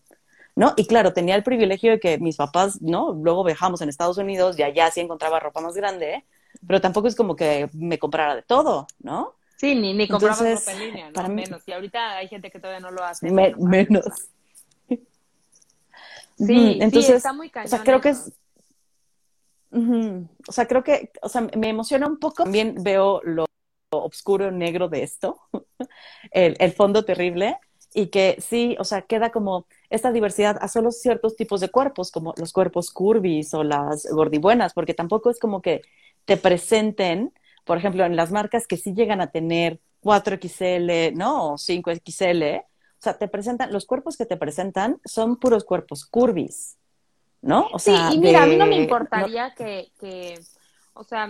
¿No? 0.56 0.72
Y 0.76 0.86
claro, 0.86 1.12
tenía 1.12 1.34
el 1.34 1.42
privilegio 1.42 1.90
de 1.90 1.98
que 1.98 2.18
mis 2.18 2.36
papás, 2.36 2.80
¿no? 2.80 3.12
Luego 3.12 3.42
viajamos 3.42 3.80
en 3.80 3.88
Estados 3.88 4.18
Unidos 4.18 4.56
y 4.56 4.62
allá 4.62 4.88
sí 4.92 5.00
encontraba 5.00 5.40
ropa 5.40 5.60
más 5.60 5.74
grande, 5.74 6.24
pero 6.64 6.80
tampoco 6.80 7.08
es 7.08 7.16
como 7.16 7.34
que 7.34 7.68
me 7.72 7.98
comprara 7.98 8.36
de 8.36 8.42
todo, 8.42 8.86
¿no? 9.00 9.34
Sí, 9.56 9.74
ni, 9.74 9.94
ni 9.94 10.08
compramos 10.08 10.40
ropa 10.40 10.72
en 10.72 10.78
línea, 10.78 11.06
¿no? 11.08 11.12
Para 11.12 11.28
menos. 11.28 11.62
Y 11.66 11.72
ahorita 11.72 12.16
hay 12.16 12.28
gente 12.28 12.50
que 12.50 12.58
todavía 12.58 12.80
no 12.80 12.90
lo 12.90 13.04
hace. 13.04 13.30
menos. 13.30 14.30
Sí, 16.36 16.78
entonces, 16.80 17.06
sí, 17.06 17.12
está 17.12 17.32
muy 17.32 17.48
cañón. 17.48 17.66
O 17.66 17.70
sea, 17.70 17.82
creo 17.82 18.00
que 18.00 18.08
es. 18.10 18.32
O 20.48 20.52
sea, 20.52 20.66
creo 20.66 20.84
que, 20.84 21.10
o 21.22 21.28
sea, 21.28 21.42
me 21.56 21.68
emociona 21.68 22.06
un 22.06 22.18
poco. 22.18 22.42
También 22.44 22.76
veo 22.82 23.20
lo, 23.24 23.46
oscuro 23.90 24.50
negro 24.50 24.88
de 24.88 25.02
esto, 25.02 25.40
el, 26.32 26.56
el, 26.58 26.72
fondo 26.72 27.04
terrible, 27.04 27.58
y 27.92 28.08
que 28.08 28.36
sí, 28.40 28.76
o 28.78 28.84
sea, 28.84 29.02
queda 29.02 29.30
como 29.30 29.66
esta 29.88 30.10
diversidad 30.10 30.58
a 30.60 30.68
solo 30.68 30.90
ciertos 30.90 31.36
tipos 31.36 31.60
de 31.60 31.68
cuerpos, 31.68 32.10
como 32.10 32.34
los 32.36 32.52
cuerpos 32.52 32.90
curvis 32.90 33.54
o 33.54 33.62
las 33.62 34.06
gordibuenas, 34.06 34.74
porque 34.74 34.94
tampoco 34.94 35.30
es 35.30 35.38
como 35.38 35.62
que 35.62 35.82
te 36.24 36.36
presenten 36.36 37.32
por 37.64 37.78
ejemplo, 37.78 38.04
en 38.04 38.16
las 38.16 38.30
marcas 38.30 38.66
que 38.66 38.76
sí 38.76 38.94
llegan 38.94 39.20
a 39.20 39.30
tener 39.30 39.80
4XL, 40.02 41.14
¿no? 41.14 41.52
O 41.52 41.54
5XL, 41.54 42.60
o 42.60 43.02
sea, 43.04 43.18
te 43.18 43.28
presentan, 43.28 43.72
los 43.72 43.86
cuerpos 43.86 44.16
que 44.16 44.26
te 44.26 44.36
presentan 44.36 45.00
son 45.04 45.36
puros 45.36 45.64
cuerpos 45.64 46.04
curvis, 46.04 46.76
¿no? 47.42 47.68
O 47.72 47.78
sea, 47.78 48.10
sí, 48.10 48.16
y 48.16 48.18
mira, 48.18 48.42
a 48.42 48.46
mí 48.46 48.56
no 48.56 48.66
me 48.66 48.76
importaría 48.76 49.54
que, 49.54 49.92
que, 49.98 50.38
o 50.94 51.04
sea, 51.04 51.28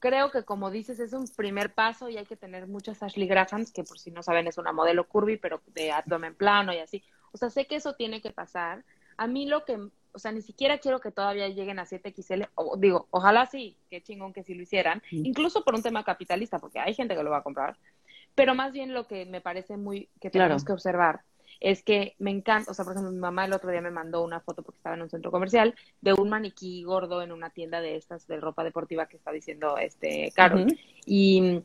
creo 0.00 0.30
que 0.30 0.44
como 0.44 0.70
dices, 0.70 1.00
es 1.00 1.12
un 1.12 1.26
primer 1.28 1.72
paso 1.74 2.08
y 2.08 2.16
hay 2.16 2.26
que 2.26 2.36
tener 2.36 2.66
muchas 2.66 3.02
Ashley 3.02 3.26
Grahams, 3.26 3.72
que 3.72 3.84
por 3.84 3.98
si 3.98 4.10
no 4.10 4.22
saben 4.22 4.46
es 4.46 4.58
una 4.58 4.72
modelo 4.72 5.08
curvy, 5.08 5.36
pero 5.36 5.62
de 5.68 5.92
abdomen 5.92 6.34
plano 6.34 6.72
y 6.72 6.78
así. 6.78 7.02
O 7.32 7.38
sea, 7.38 7.50
sé 7.50 7.66
que 7.66 7.76
eso 7.76 7.94
tiene 7.94 8.20
que 8.20 8.30
pasar. 8.30 8.84
A 9.16 9.26
mí 9.26 9.46
lo 9.46 9.64
que 9.64 9.78
o 10.12 10.18
sea, 10.18 10.32
ni 10.32 10.42
siquiera 10.42 10.78
quiero 10.78 11.00
que 11.00 11.10
todavía 11.10 11.48
lleguen 11.48 11.78
a 11.78 11.86
7XL, 11.86 12.48
o 12.54 12.76
digo, 12.76 13.06
ojalá 13.10 13.46
sí, 13.46 13.76
qué 13.90 14.02
chingón 14.02 14.32
que 14.32 14.42
sí 14.42 14.54
lo 14.54 14.62
hicieran, 14.62 15.02
incluso 15.10 15.64
por 15.64 15.74
un 15.74 15.82
tema 15.82 16.04
capitalista, 16.04 16.58
porque 16.58 16.78
hay 16.78 16.94
gente 16.94 17.14
que 17.14 17.22
lo 17.22 17.30
va 17.30 17.38
a 17.38 17.42
comprar, 17.42 17.76
pero 18.34 18.54
más 18.54 18.72
bien 18.72 18.94
lo 18.94 19.06
que 19.06 19.26
me 19.26 19.40
parece 19.40 19.76
muy 19.76 20.08
que 20.20 20.30
tenemos 20.30 20.64
que 20.64 20.72
observar 20.72 21.20
es 21.60 21.84
que 21.84 22.16
me 22.18 22.30
encanta, 22.30 22.70
o 22.70 22.74
sea, 22.74 22.84
por 22.84 22.94
ejemplo, 22.94 23.12
mi 23.12 23.18
mamá 23.18 23.44
el 23.44 23.52
otro 23.52 23.70
día 23.70 23.80
me 23.80 23.92
mandó 23.92 24.24
una 24.24 24.40
foto 24.40 24.62
porque 24.62 24.78
estaba 24.78 24.96
en 24.96 25.02
un 25.02 25.10
centro 25.10 25.30
comercial 25.30 25.76
de 26.00 26.12
un 26.12 26.28
maniquí 26.28 26.82
gordo 26.82 27.22
en 27.22 27.30
una 27.30 27.50
tienda 27.50 27.80
de 27.80 27.96
estas 27.96 28.26
de 28.26 28.40
ropa 28.40 28.64
deportiva 28.64 29.06
que 29.06 29.16
está 29.16 29.30
diciendo 29.30 29.76
este 29.78 30.32
Carol 30.34 30.66
y 31.06 31.62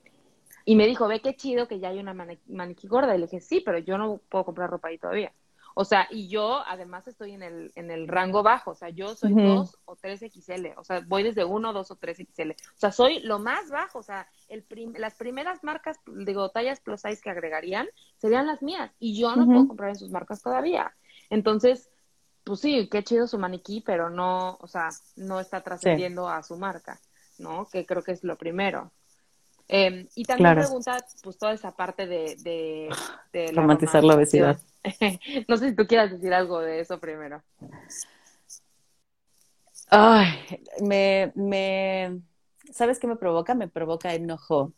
y 0.67 0.75
me 0.75 0.85
dijo, 0.85 1.07
ve 1.07 1.21
qué 1.21 1.33
chido 1.33 1.65
que 1.69 1.79
ya 1.79 1.87
hay 1.87 1.99
una 1.99 2.13
maniquí 2.13 2.87
gorda. 2.89 3.15
Y 3.15 3.19
le 3.19 3.27
dije, 3.27 3.39
sí, 3.39 3.61
pero 3.65 3.77
yo 3.77 3.97
no 3.97 4.19
puedo 4.27 4.43
comprar 4.43 4.69
ropa 4.69 4.89
ahí 4.89 4.97
todavía. 4.97 5.31
O 5.79 5.85
sea, 5.85 6.07
y 6.09 6.27
yo 6.27 6.63
además 6.65 7.07
estoy 7.07 7.33
en 7.33 7.43
el, 7.43 7.71
en 7.75 7.91
el 7.91 8.07
rango 8.07 8.41
bajo, 8.41 8.71
o 8.71 8.75
sea, 8.75 8.89
yo 8.89 9.13
soy 9.13 9.31
2 9.35 9.77
o 9.85 9.95
3 9.95 10.21
XL, 10.21 10.69
o 10.75 10.83
sea, 10.83 11.03
voy 11.05 11.21
desde 11.21 11.45
1, 11.45 11.71
2 11.71 11.91
o 11.91 11.95
3 11.95 12.17
XL. 12.17 12.49
O 12.49 12.79
sea, 12.79 12.91
soy 12.91 13.19
lo 13.19 13.37
más 13.37 13.69
bajo, 13.69 13.99
o 13.99 14.01
sea, 14.01 14.27
el 14.47 14.65
las 14.97 15.13
primeras 15.13 15.63
marcas, 15.63 15.99
digo, 16.07 16.49
tallas 16.49 16.79
plus 16.79 17.01
size 17.01 17.21
que 17.21 17.29
agregarían 17.29 17.87
serían 18.15 18.47
las 18.47 18.63
mías 18.63 18.91
y 18.97 19.21
yo 19.21 19.35
no 19.35 19.45
puedo 19.45 19.67
comprar 19.67 19.89
en 19.89 19.97
sus 19.97 20.09
marcas 20.09 20.41
todavía. 20.41 20.95
Entonces, 21.29 21.91
pues 22.43 22.59
sí, 22.59 22.89
qué 22.89 23.03
chido 23.03 23.27
su 23.27 23.37
maniquí, 23.37 23.81
pero 23.81 24.09
no, 24.09 24.57
o 24.59 24.67
sea, 24.67 24.89
no 25.15 25.39
está 25.39 25.61
trascendiendo 25.61 26.27
a 26.27 26.41
su 26.41 26.57
marca, 26.57 26.99
¿no? 27.37 27.67
Que 27.71 27.85
creo 27.85 28.01
que 28.01 28.13
es 28.13 28.23
lo 28.23 28.35
primero. 28.35 28.91
Eh, 29.69 30.07
y 30.15 30.23
también 30.23 30.55
pregunta, 30.55 30.97
pues, 31.23 31.37
toda 31.37 31.53
esa 31.53 31.75
parte 31.75 32.07
de, 32.07 32.37
de, 32.39 32.89
de 33.33 33.51
romantizar 33.51 34.03
la 34.03 34.15
obesidad. 34.15 34.57
no 35.47 35.57
sé 35.57 35.69
si 35.69 35.75
tú 35.75 35.85
quieras 35.87 36.11
decir 36.11 36.33
algo 36.33 36.59
de 36.61 36.79
eso 36.79 36.99
primero. 36.99 37.43
Ay, 39.89 40.27
me, 40.81 41.31
me, 41.35 42.21
¿sabes 42.71 42.99
qué 42.99 43.07
me 43.07 43.15
provoca? 43.15 43.55
Me 43.55 43.67
provoca 43.67 44.13
enojo 44.13 44.73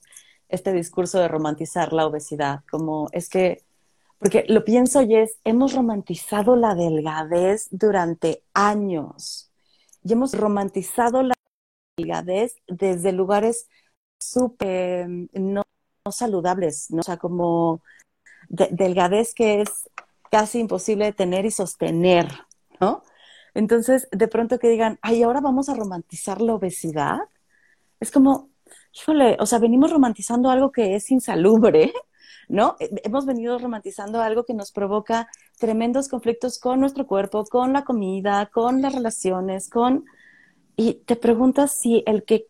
este 0.47 0.73
discurso 0.73 1.19
de 1.19 1.27
romantizar 1.27 1.93
la 1.93 2.07
obesidad, 2.07 2.63
como 2.69 3.09
es 3.11 3.29
que, 3.29 3.63
porque 4.17 4.45
lo 4.47 4.65
pienso 4.65 5.01
y 5.03 5.15
es, 5.15 5.39
hemos 5.43 5.73
romantizado 5.73 6.55
la 6.55 6.75
delgadez 6.75 7.67
durante 7.71 8.43
años 8.53 9.51
y 10.03 10.13
hemos 10.13 10.33
romantizado 10.33 11.23
la 11.23 11.35
delgadez 11.97 12.55
desde 12.67 13.11
lugares 13.11 13.67
súper 14.19 15.07
no, 15.33 15.63
saludables, 16.11 16.91
¿no? 16.91 16.99
O 16.99 17.03
sea, 17.03 17.17
como 17.17 17.81
delgadez 18.49 19.33
que 19.33 19.61
es 19.61 19.89
casi 20.31 20.59
imposible 20.59 21.05
de 21.05 21.13
tener 21.13 21.45
y 21.45 21.51
sostener, 21.51 22.27
¿no? 22.79 23.03
Entonces, 23.53 24.07
de 24.11 24.27
pronto 24.27 24.59
que 24.59 24.69
digan, 24.69 24.99
ay, 25.01 25.23
ahora 25.23 25.41
vamos 25.41 25.69
a 25.69 25.75
romantizar 25.75 26.41
la 26.41 26.55
obesidad, 26.55 27.19
es 27.99 28.11
como, 28.11 28.49
híjole, 28.93 29.37
o 29.39 29.45
sea, 29.45 29.59
venimos 29.59 29.91
romantizando 29.91 30.49
algo 30.49 30.71
que 30.71 30.95
es 30.95 31.11
insalubre, 31.11 31.93
¿no? 32.47 32.75
Eh, 32.79 32.89
hemos 33.03 33.25
venido 33.25 33.57
romantizando 33.57 34.21
algo 34.21 34.45
que 34.45 34.53
nos 34.53 34.71
provoca 34.71 35.27
tremendos 35.57 36.07
conflictos 36.07 36.59
con 36.59 36.79
nuestro 36.79 37.07
cuerpo, 37.07 37.45
con 37.45 37.73
la 37.73 37.83
comida, 37.83 38.49
con 38.51 38.81
las 38.81 38.93
relaciones, 38.93 39.69
con... 39.69 40.05
Y 40.75 40.95
te 41.05 41.17
preguntas 41.17 41.73
si 41.73 42.03
el 42.05 42.23
que 42.23 42.47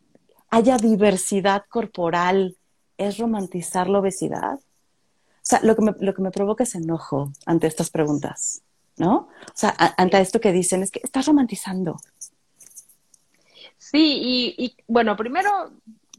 haya 0.50 0.78
diversidad 0.78 1.66
corporal 1.70 2.58
es 2.98 3.18
romantizar 3.18 3.90
la 3.90 4.00
obesidad. 4.00 4.56
O 4.56 5.50
sea, 5.50 5.62
lo 5.64 5.76
que, 5.76 5.82
me, 5.82 5.94
lo 6.00 6.14
que 6.14 6.22
me 6.22 6.32
provoca 6.32 6.64
es 6.64 6.76
enojo 6.76 7.32
ante 7.46 7.68
estas 7.68 7.90
preguntas, 7.90 8.62
¿no? 8.98 9.30
O 9.48 9.56
sea, 9.56 9.76
ante 9.98 10.20
esto 10.20 10.40
que 10.42 10.52
dicen 10.52 10.84
es 10.84 10.92
que 10.92 11.02
estás 11.04 11.26
romantizando. 11.26 11.98
Sí, 13.78 14.56
y, 14.58 14.76
bueno, 14.88 15.16
primero 15.16 15.72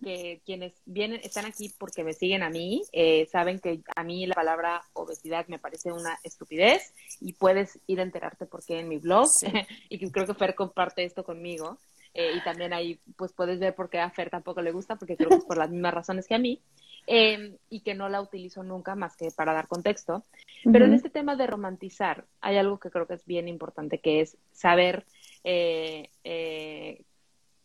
que 0.02 0.40
quienes 0.44 0.72
vienen, 0.86 1.20
están 1.22 1.44
aquí 1.44 1.72
porque 1.78 2.02
me 2.02 2.14
siguen 2.14 2.42
a 2.42 2.50
mí, 2.50 2.82
eh, 2.90 3.28
saben 3.30 3.60
que 3.60 3.82
a 3.94 4.02
mí 4.02 4.26
la 4.26 4.34
palabra 4.34 4.82
obesidad 4.94 5.46
me 5.46 5.58
parece 5.58 5.92
una 5.92 6.18
estupidez 6.24 6.94
y 7.20 7.34
puedes 7.34 7.78
ir 7.86 8.00
a 8.00 8.02
enterarte 8.02 8.46
por 8.46 8.64
qué 8.64 8.80
en 8.80 8.88
mi 8.88 8.96
blog 8.96 9.28
y 9.90 10.10
creo 10.10 10.26
que 10.26 10.34
Fer 10.34 10.54
comparte 10.54 11.04
esto 11.04 11.22
conmigo. 11.22 11.78
Eh, 12.14 12.32
y 12.36 12.40
también 12.42 12.72
ahí 12.72 13.00
pues 13.16 13.32
puedes 13.32 13.58
ver 13.60 13.74
por 13.74 13.88
qué 13.88 14.00
a 14.00 14.10
Fer 14.10 14.30
tampoco 14.30 14.62
le 14.62 14.72
gusta, 14.72 14.96
porque 14.96 15.16
creo 15.16 15.28
que 15.30 15.36
es 15.36 15.44
por 15.44 15.58
las 15.58 15.70
mismas 15.70 15.94
razones 15.94 16.26
que 16.26 16.34
a 16.34 16.38
mí. 16.38 16.62
Em, 17.06 17.56
y 17.68 17.80
que 17.80 17.94
no 17.94 18.08
la 18.08 18.20
utilizo 18.20 18.62
nunca 18.62 18.94
más 18.94 19.16
que 19.16 19.30
para 19.30 19.52
dar 19.52 19.66
contexto. 19.68 20.24
Pero 20.70 20.84
en 20.84 20.94
este 20.94 21.10
tema 21.10 21.34
de 21.34 21.46
romantizar, 21.46 22.26
hay 22.40 22.56
algo 22.56 22.78
que 22.78 22.90
creo 22.90 23.06
que 23.06 23.14
es 23.14 23.24
bien 23.24 23.48
importante, 23.48 23.98
que 23.98 24.20
es 24.20 24.36
saber 24.52 25.06
eh, 25.42 26.10
eh, 26.22 27.02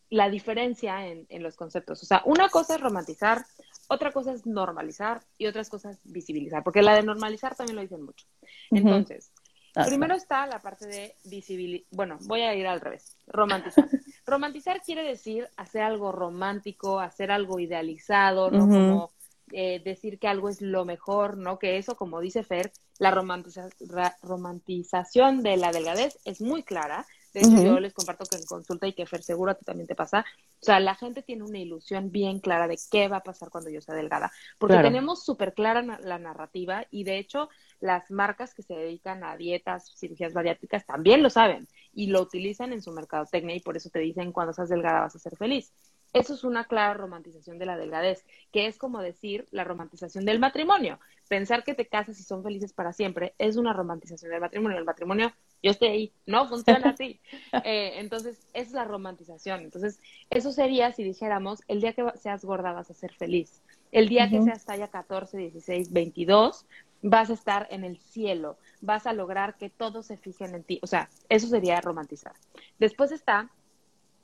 la 0.09 0.29
diferencia 0.29 1.05
en, 1.05 1.43
los 1.43 1.57
conceptos. 1.57 2.01
O 2.01 2.05
sea, 2.05 2.21
una 2.25 2.49
cosa 2.49 2.75
es 2.75 2.81
romantizar, 2.81 3.45
otra 3.87 4.11
cosa 4.11 4.31
es 4.31 4.45
normalizar 4.45 5.21
y 5.37 5.47
otras 5.47 5.69
cosas 5.69 5.99
visibilizar, 6.05 6.63
porque 6.63 6.81
la 6.81 6.95
de 6.95 7.03
normalizar 7.03 7.55
también 7.55 7.75
lo 7.75 7.81
dicen 7.81 8.01
mucho. 8.01 8.25
Entonces, 8.71 9.31
ah, 9.75 9.83
primero 9.85 10.15
está 10.15 10.47
la 10.47 10.61
parte 10.61 10.87
de 10.87 11.15
visibilizar, 11.25 11.87
bueno, 11.91 12.17
voy 12.21 12.41
a 12.41 12.55
ir 12.55 12.65
al 12.65 12.79
revés, 12.79 13.17
romantizar. 13.27 13.89
romantizar 14.25 14.81
quiere 14.81 15.03
decir 15.03 15.47
hacer 15.57 15.83
algo 15.83 16.11
romántico, 16.11 16.99
hacer 16.99 17.31
algo 17.31 17.59
idealizado, 17.59 18.51
¿no? 18.51 18.67
Como 18.67 19.11
eh, 19.51 19.79
decir 19.83 20.19
que 20.19 20.27
algo 20.27 20.49
es 20.49 20.61
lo 20.61 20.85
mejor, 20.85 21.37
¿no? 21.37 21.59
Que 21.59 21.77
eso, 21.77 21.95
como 21.95 22.19
dice 22.19 22.43
Fer, 22.43 22.71
la 22.97 23.11
romantización 23.11 25.43
de 25.43 25.57
la 25.57 25.71
delgadez 25.71 26.17
es 26.25 26.41
muy 26.41 26.63
clara. 26.63 27.05
De 27.35 27.41
hecho, 27.41 27.63
yo 27.63 27.79
les 27.81 27.93
comparto 27.93 28.23
que 28.23 28.37
en 28.37 28.45
consulta 28.45 28.87
y 28.87 28.93
que 28.93 29.05
Fer 29.05 29.21
seguro 29.21 29.51
a 29.51 29.55
ti 29.55 29.65
también 29.65 29.87
te 29.87 29.93
pasa. 29.93 30.23
O 30.61 30.65
sea, 30.65 30.79
la 30.79 30.95
gente 30.95 31.21
tiene 31.21 31.43
una 31.43 31.59
ilusión 31.59 32.09
bien 32.09 32.39
clara 32.39 32.69
de 32.69 32.79
qué 32.89 33.09
va 33.09 33.17
a 33.17 33.23
pasar 33.23 33.49
cuando 33.49 33.69
yo 33.69 33.81
sea 33.81 33.93
delgada. 33.93 34.31
Porque 34.57 34.77
tenemos 34.77 35.25
súper 35.25 35.53
clara 35.53 35.81
la 35.81 36.17
narrativa 36.17 36.85
y 36.91 37.03
de 37.03 37.17
hecho 37.17 37.49
las 37.81 38.09
marcas 38.09 38.53
que 38.53 38.63
se 38.63 38.73
dedican 38.73 39.25
a 39.25 39.35
dietas, 39.35 39.91
cirugías 39.97 40.31
bariátricas 40.31 40.85
también 40.85 41.21
lo 41.21 41.29
saben 41.29 41.67
y 41.93 42.07
lo 42.07 42.21
utilizan 42.21 42.71
en 42.71 42.81
su 42.81 42.93
mercadotecnia 42.93 43.55
y 43.55 43.59
por 43.59 43.75
eso 43.75 43.89
te 43.89 43.99
dicen 43.99 44.31
cuando 44.31 44.53
seas 44.53 44.69
delgada 44.69 45.01
vas 45.01 45.15
a 45.17 45.19
ser 45.19 45.35
feliz. 45.35 45.73
Eso 46.15 46.33
es 46.33 46.45
una 46.45 46.63
clara 46.63 46.93
romantización 46.93 47.59
de 47.59 47.65
la 47.65 47.75
delgadez, 47.75 48.23
que 48.53 48.67
es 48.67 48.77
como 48.77 49.01
decir 49.01 49.49
la 49.51 49.65
romantización 49.65 50.23
del 50.23 50.39
matrimonio. 50.39 50.97
Pensar 51.27 51.65
que 51.65 51.73
te 51.73 51.87
casas 51.87 52.17
y 52.17 52.23
son 52.23 52.41
felices 52.41 52.71
para 52.71 52.93
siempre 52.93 53.35
es 53.37 53.57
una 53.57 53.73
romantización 53.73 54.31
del 54.31 54.39
matrimonio. 54.39 54.77
El 54.77 54.85
matrimonio, 54.85 55.33
yo 55.63 55.71
estoy 55.71 55.87
ahí, 55.87 56.13
no 56.25 56.47
funciona 56.47 56.91
así. 56.91 57.19
Eh, 57.63 57.99
entonces, 57.99 58.39
es 58.53 58.71
la 58.71 58.83
romantización. 58.83 59.61
Entonces, 59.61 59.99
eso 60.29 60.51
sería 60.51 60.91
si 60.91 61.03
dijéramos, 61.03 61.61
el 61.67 61.81
día 61.81 61.93
que 61.93 62.05
seas 62.15 62.43
gorda 62.43 62.73
vas 62.73 62.91
a 62.91 62.93
ser 62.93 63.13
feliz. 63.13 63.61
El 63.91 64.09
día 64.09 64.29
que 64.29 64.41
seas 64.41 64.65
talla 64.65 64.89
14, 64.89 65.37
16, 65.37 65.93
22, 65.93 66.65
vas 67.01 67.29
a 67.29 67.33
estar 67.33 67.67
en 67.71 67.85
el 67.85 67.97
cielo, 67.97 68.57
vas 68.81 69.07
a 69.07 69.13
lograr 69.13 69.57
que 69.57 69.69
todos 69.69 70.07
se 70.07 70.17
fijen 70.17 70.53
en 70.53 70.63
ti. 70.63 70.79
O 70.83 70.87
sea, 70.87 71.09
eso 71.29 71.47
sería 71.47 71.79
romantizar. 71.79 72.33
Después 72.77 73.11
está 73.11 73.49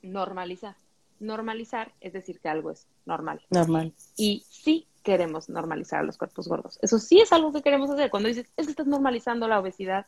normalizar 0.02 0.76
normalizar 1.22 1.92
es 2.00 2.12
decir 2.12 2.40
que 2.40 2.48
algo 2.48 2.70
es 2.70 2.86
normal. 3.06 3.40
Normal. 3.48 3.94
Y 4.16 4.44
sí 4.50 4.86
queremos 5.02 5.48
normalizar 5.48 6.04
los 6.04 6.18
cuerpos 6.18 6.48
gordos. 6.48 6.78
Eso 6.82 6.98
sí 6.98 7.20
es 7.20 7.32
algo 7.32 7.52
que 7.52 7.62
queremos 7.62 7.90
hacer. 7.90 8.10
Cuando 8.10 8.28
dices, 8.28 8.52
es 8.56 8.66
que 8.66 8.72
estás 8.72 8.86
normalizando 8.86 9.48
la 9.48 9.58
obesidad, 9.58 10.06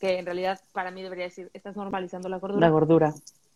que 0.00 0.18
en 0.18 0.24
realidad 0.24 0.60
para 0.72 0.90
mí 0.90 1.02
debería 1.02 1.26
decir, 1.26 1.50
estás 1.52 1.76
normalizando 1.76 2.28
la 2.28 2.38
gordura. 2.38 2.66
La 2.66 2.72
gordura. 2.72 3.14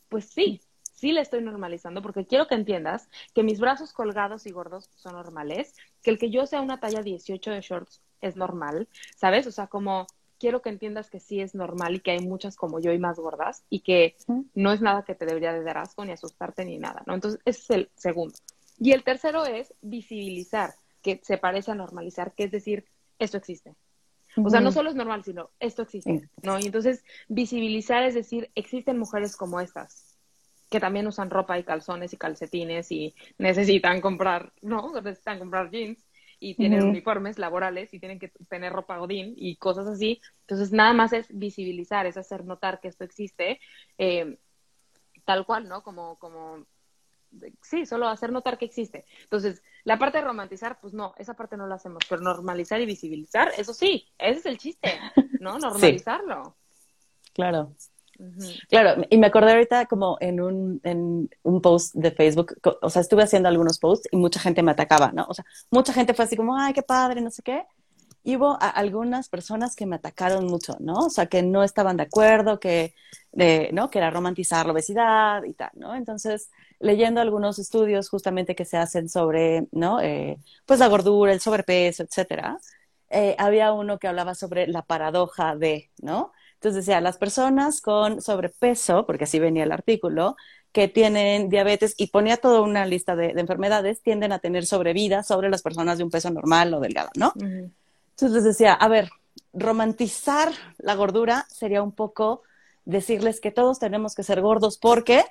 Pues 0.09 0.27
sí, 0.27 0.61
sí 0.93 1.13
la 1.13 1.23
estoy 1.23 1.43
normalizando 1.43 2.03
porque 2.03 2.27
quiero 2.27 2.47
que 2.47 2.55
entiendas 2.55 3.09
que 3.35 3.43
mis 3.43 3.59
brazos 3.59 3.93
colgados 3.93 4.47
y 4.47 4.53
gordos 4.53 4.91
son 4.95 5.15
normales, 5.15 5.75
que 6.03 6.11
el 6.11 6.19
que 6.19 6.31
yo 6.31 6.47
sea 6.47 6.61
una 6.61 6.79
talla 6.79 7.03
18 7.03 7.51
de 7.51 7.61
shorts 7.61 8.03
es 8.21 8.37
normal, 8.37 8.89
¿sabes? 9.17 9.47
O 9.47 9.51
sea, 9.51 9.67
como 9.67 10.07
quiero 10.39 10.61
que 10.61 10.69
entiendas 10.69 11.11
que 11.11 11.21
sí 11.21 11.41
es 11.41 11.55
normal 11.55 11.97
y 11.97 12.01
que 12.01 12.11
hay 12.11 12.21
muchas 12.21 12.57
como 12.57 12.79
yo 12.79 12.93
y 12.93 12.99
más 12.99 13.19
gordas 13.19 13.65
y 13.71 13.81
que 13.81 14.17
no 14.55 14.73
es 14.73 14.83
nada 14.83 15.03
que 15.03 15.15
te 15.15 15.27
debería 15.27 15.53
de 15.53 15.63
dar 15.63 15.79
asco 15.79 16.05
ni 16.05 16.13
asustarte 16.13 16.65
ni 16.65 16.79
nada, 16.79 17.03
¿no? 17.07 17.15
Entonces, 17.15 17.41
ese 17.45 17.61
es 17.61 17.71
el 17.71 17.91
segundo. 17.97 18.35
Y 18.79 18.93
el 18.93 19.05
tercero 19.05 19.47
es 19.47 19.73
visibilizar, 19.81 20.75
que 21.01 21.21
se 21.23 21.39
parece 21.39 21.71
a 21.71 21.75
normalizar, 21.75 22.33
que 22.33 22.45
es 22.45 22.51
decir, 22.51 22.85
esto 23.19 23.37
existe. 23.37 23.75
O 24.37 24.51
sea, 24.51 24.61
no 24.61 24.73
solo 24.73 24.91
es 24.91 24.97
normal, 24.97 25.25
sino 25.25 25.51
esto 25.61 25.83
existe, 25.83 26.29
¿no? 26.43 26.59
Y 26.59 26.67
entonces, 26.67 27.05
visibilizar 27.29 28.03
es 28.03 28.15
decir, 28.15 28.51
existen 28.55 28.99
mujeres 28.99 29.37
como 29.37 29.61
estas, 29.61 30.19
que 30.71 30.81
también 30.81 31.07
usan 31.07 31.31
ropa 31.31 31.59
y 31.59 31.65
calzones 31.65 32.13
y 32.13 32.17
calcetines 32.17 32.91
y 32.91 33.15
necesitan 33.39 34.01
comprar, 34.01 34.53
¿no? 34.63 34.93
Necesitan 35.01 35.39
comprar 35.39 35.71
jeans 35.71 36.05
y 36.41 36.55
tienen 36.57 36.83
uniformes 36.83 37.39
laborales 37.39 37.95
y 37.95 38.01
tienen 38.01 38.19
que 38.19 38.29
tener 38.49 38.73
ropa 38.73 38.99
godín 38.99 39.35
y 39.37 39.57
cosas 39.57 39.87
así. 39.87 40.21
Entonces, 40.41 40.73
nada 40.73 40.93
más 40.93 41.13
es 41.13 41.27
visibilizar, 41.31 42.07
es 42.07 42.17
hacer 42.17 42.45
notar 42.45 42.81
que 42.81 42.89
esto 42.89 43.05
existe, 43.05 43.61
eh, 43.99 44.39
tal 45.25 45.47
cual, 45.47 45.69
¿no? 45.69 45.83
Como, 45.83 46.19
como, 46.19 46.67
sí, 47.63 47.87
solo 47.87 48.09
hacer 48.09 48.33
notar 48.33 48.59
que 48.59 48.65
existe. 48.65 49.05
Entonces, 49.23 49.63
la 49.85 49.99
parte 49.99 50.19
de 50.19 50.25
romantizar, 50.25 50.79
pues 50.81 50.95
no, 50.95 51.15
esa 51.19 51.35
parte 51.35 51.57
no 51.57 51.67
la 51.67 51.77
hacemos, 51.77 52.05
pero 52.09 52.23
normalizar 52.23 52.81
y 52.81 52.87
visibilizar, 52.87 53.53
eso 53.57 53.75
sí, 53.75 54.09
ese 54.19 54.39
es 54.41 54.47
el 54.47 54.59
chiste, 54.59 54.99
¿no? 55.41 55.59
Normalizarlo. 55.59 56.57
Claro. 57.33 57.75
Claro, 58.69 59.05
y 59.11 59.19
me 59.19 59.27
acordé 59.27 59.53
ahorita 59.53 59.87
como 59.87 60.17
en 60.21 60.41
un, 60.41 60.81
en 60.85 61.29
un 61.43 61.61
post 61.61 61.95
de 61.95 62.13
Facebook, 62.13 62.55
o 62.81 62.89
sea, 62.89 63.03
estuve 63.03 63.25
haciendo 63.25 63.49
algunos 63.49 63.79
posts 63.79 64.09
y 64.13 64.17
mucha 64.17 64.39
gente 64.39 64.63
me 64.63 64.71
atacaba, 64.71 65.11
¿no? 65.13 65.27
O 65.29 65.35
sea, 65.35 65.45
mucha 65.71 65.93
gente 65.93 66.15
fue 66.15 66.25
así 66.25 66.37
como, 66.37 66.57
ay, 66.57 66.73
qué 66.73 66.83
padre, 66.83 67.21
no 67.21 67.31
sé 67.31 67.43
qué. 67.43 67.65
Y 68.27 68.37
hubo 68.37 68.57
algunas 68.59 69.29
personas 69.29 69.77
que 69.77 69.85
me 69.85 69.97
atacaron 69.97 70.47
mucho, 70.47 70.77
¿no? 70.81 70.95
O 70.95 71.11
sea, 71.11 71.27
que 71.27 71.43
no 71.43 71.63
estaban 71.63 71.99
de 71.99 72.05
acuerdo, 72.05 72.59
que, 72.59 72.95
¿no? 73.73 73.91
Que 73.91 73.99
era 73.99 74.11
romantizar 74.11 74.65
la 74.65 74.73
obesidad 74.73 75.45
y 75.45 75.53
tal, 75.53 75.71
¿no? 75.75 75.95
Entonces, 75.95 76.51
leyendo 76.81 77.21
algunos 77.21 77.59
estudios 77.59 78.09
justamente 78.09 78.55
que 78.55 78.65
se 78.65 78.79
hacen 78.79 79.11
sobre, 79.11 79.69
¿no? 79.73 80.01
Eh, 80.01 80.39
pues 80.65 80.81
la 80.81 80.89
gordura, 80.89 81.35
el 81.35 81.41
sobrepeso, 81.41 82.03
etcétera, 82.03 82.59
eh, 83.11 83.37
había 83.39 83.73
uno 83.73 83.99
que 83.99 84.09
hablaba 84.09 84.35
sobre 84.35 84.67
la 84.69 84.83
paradoja 84.83 85.55
de, 85.55 85.91
¿no? 86.01 86.33
Entonces 86.55 86.87
decía, 86.87 87.03
las 87.03 87.19
personas 87.19 87.83
con 87.83 88.23
sobrepeso, 88.23 89.05
porque 89.05 89.25
así 89.25 89.39
venía 89.39 89.65
el 89.65 89.73
artículo, 89.73 90.37
que 90.73 90.89
tienen 90.89 91.51
diabetes 91.51 91.95
y 91.99 92.07
ponía 92.07 92.39
toda 92.39 92.63
una 92.63 92.87
lista 92.87 93.15
de, 93.17 93.35
enfermedades, 93.37 94.01
tienden 94.01 94.33
a 94.33 94.39
tener 94.39 94.65
sobrevida 94.65 95.23
sobre 95.23 95.51
las 95.51 95.61
personas 95.63 95.99
de 95.99 96.05
un 96.05 96.11
peso 96.11 96.31
normal 96.31 96.73
o 96.73 96.81
delgado, 96.81 97.11
¿no? 97.17 97.35
Entonces 98.15 98.33
les 98.33 98.45
decía, 98.45 98.75
a 98.75 98.89
ver, 98.89 99.11
romantizar 99.53 100.53
la 100.79 100.95
gordura 100.95 101.47
sería 101.51 101.83
un 101.83 101.93
poco 101.93 102.43
decirles 102.85 103.41
que 103.41 103.51
todos 103.51 103.79
tenemos 103.81 104.15
que 104.15 104.23
ser 104.23 104.41
gordos 104.41 104.79
porque, 104.79 105.25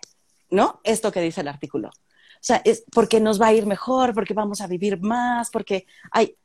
¿no? 0.49 0.81
Esto 0.84 1.11
que 1.11 1.21
dice 1.21 1.41
el 1.41 1.47
artículo. 1.47 1.89
O 1.89 2.45
sea, 2.45 2.61
es 2.65 2.84
porque 2.93 3.21
nos 3.21 3.41
va 3.41 3.47
a 3.47 3.53
ir 3.53 3.65
mejor, 3.65 4.13
porque 4.13 4.34
vamos 4.34 4.59
a 4.59 4.67
vivir 4.67 4.99
más, 4.99 5.49
porque 5.49 5.86
hay... 6.11 6.36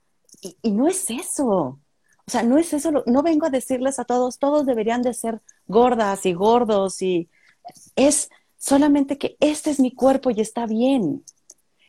y 0.62 0.70
no 0.70 0.86
es 0.86 1.10
eso. 1.10 1.80
O 2.28 2.30
sea, 2.30 2.42
no 2.42 2.58
es 2.58 2.72
eso, 2.72 2.92
no 3.06 3.22
vengo 3.22 3.46
a 3.46 3.50
decirles 3.50 3.98
a 3.98 4.04
todos, 4.04 4.38
todos 4.38 4.66
deberían 4.66 5.02
de 5.02 5.14
ser 5.14 5.40
gordas 5.66 6.26
y 6.26 6.34
gordos 6.34 7.00
y 7.00 7.30
es 7.96 8.30
solamente 8.58 9.16
que 9.16 9.36
este 9.40 9.70
es 9.70 9.80
mi 9.80 9.94
cuerpo 9.94 10.30
y 10.30 10.40
está 10.40 10.66
bien, 10.66 11.24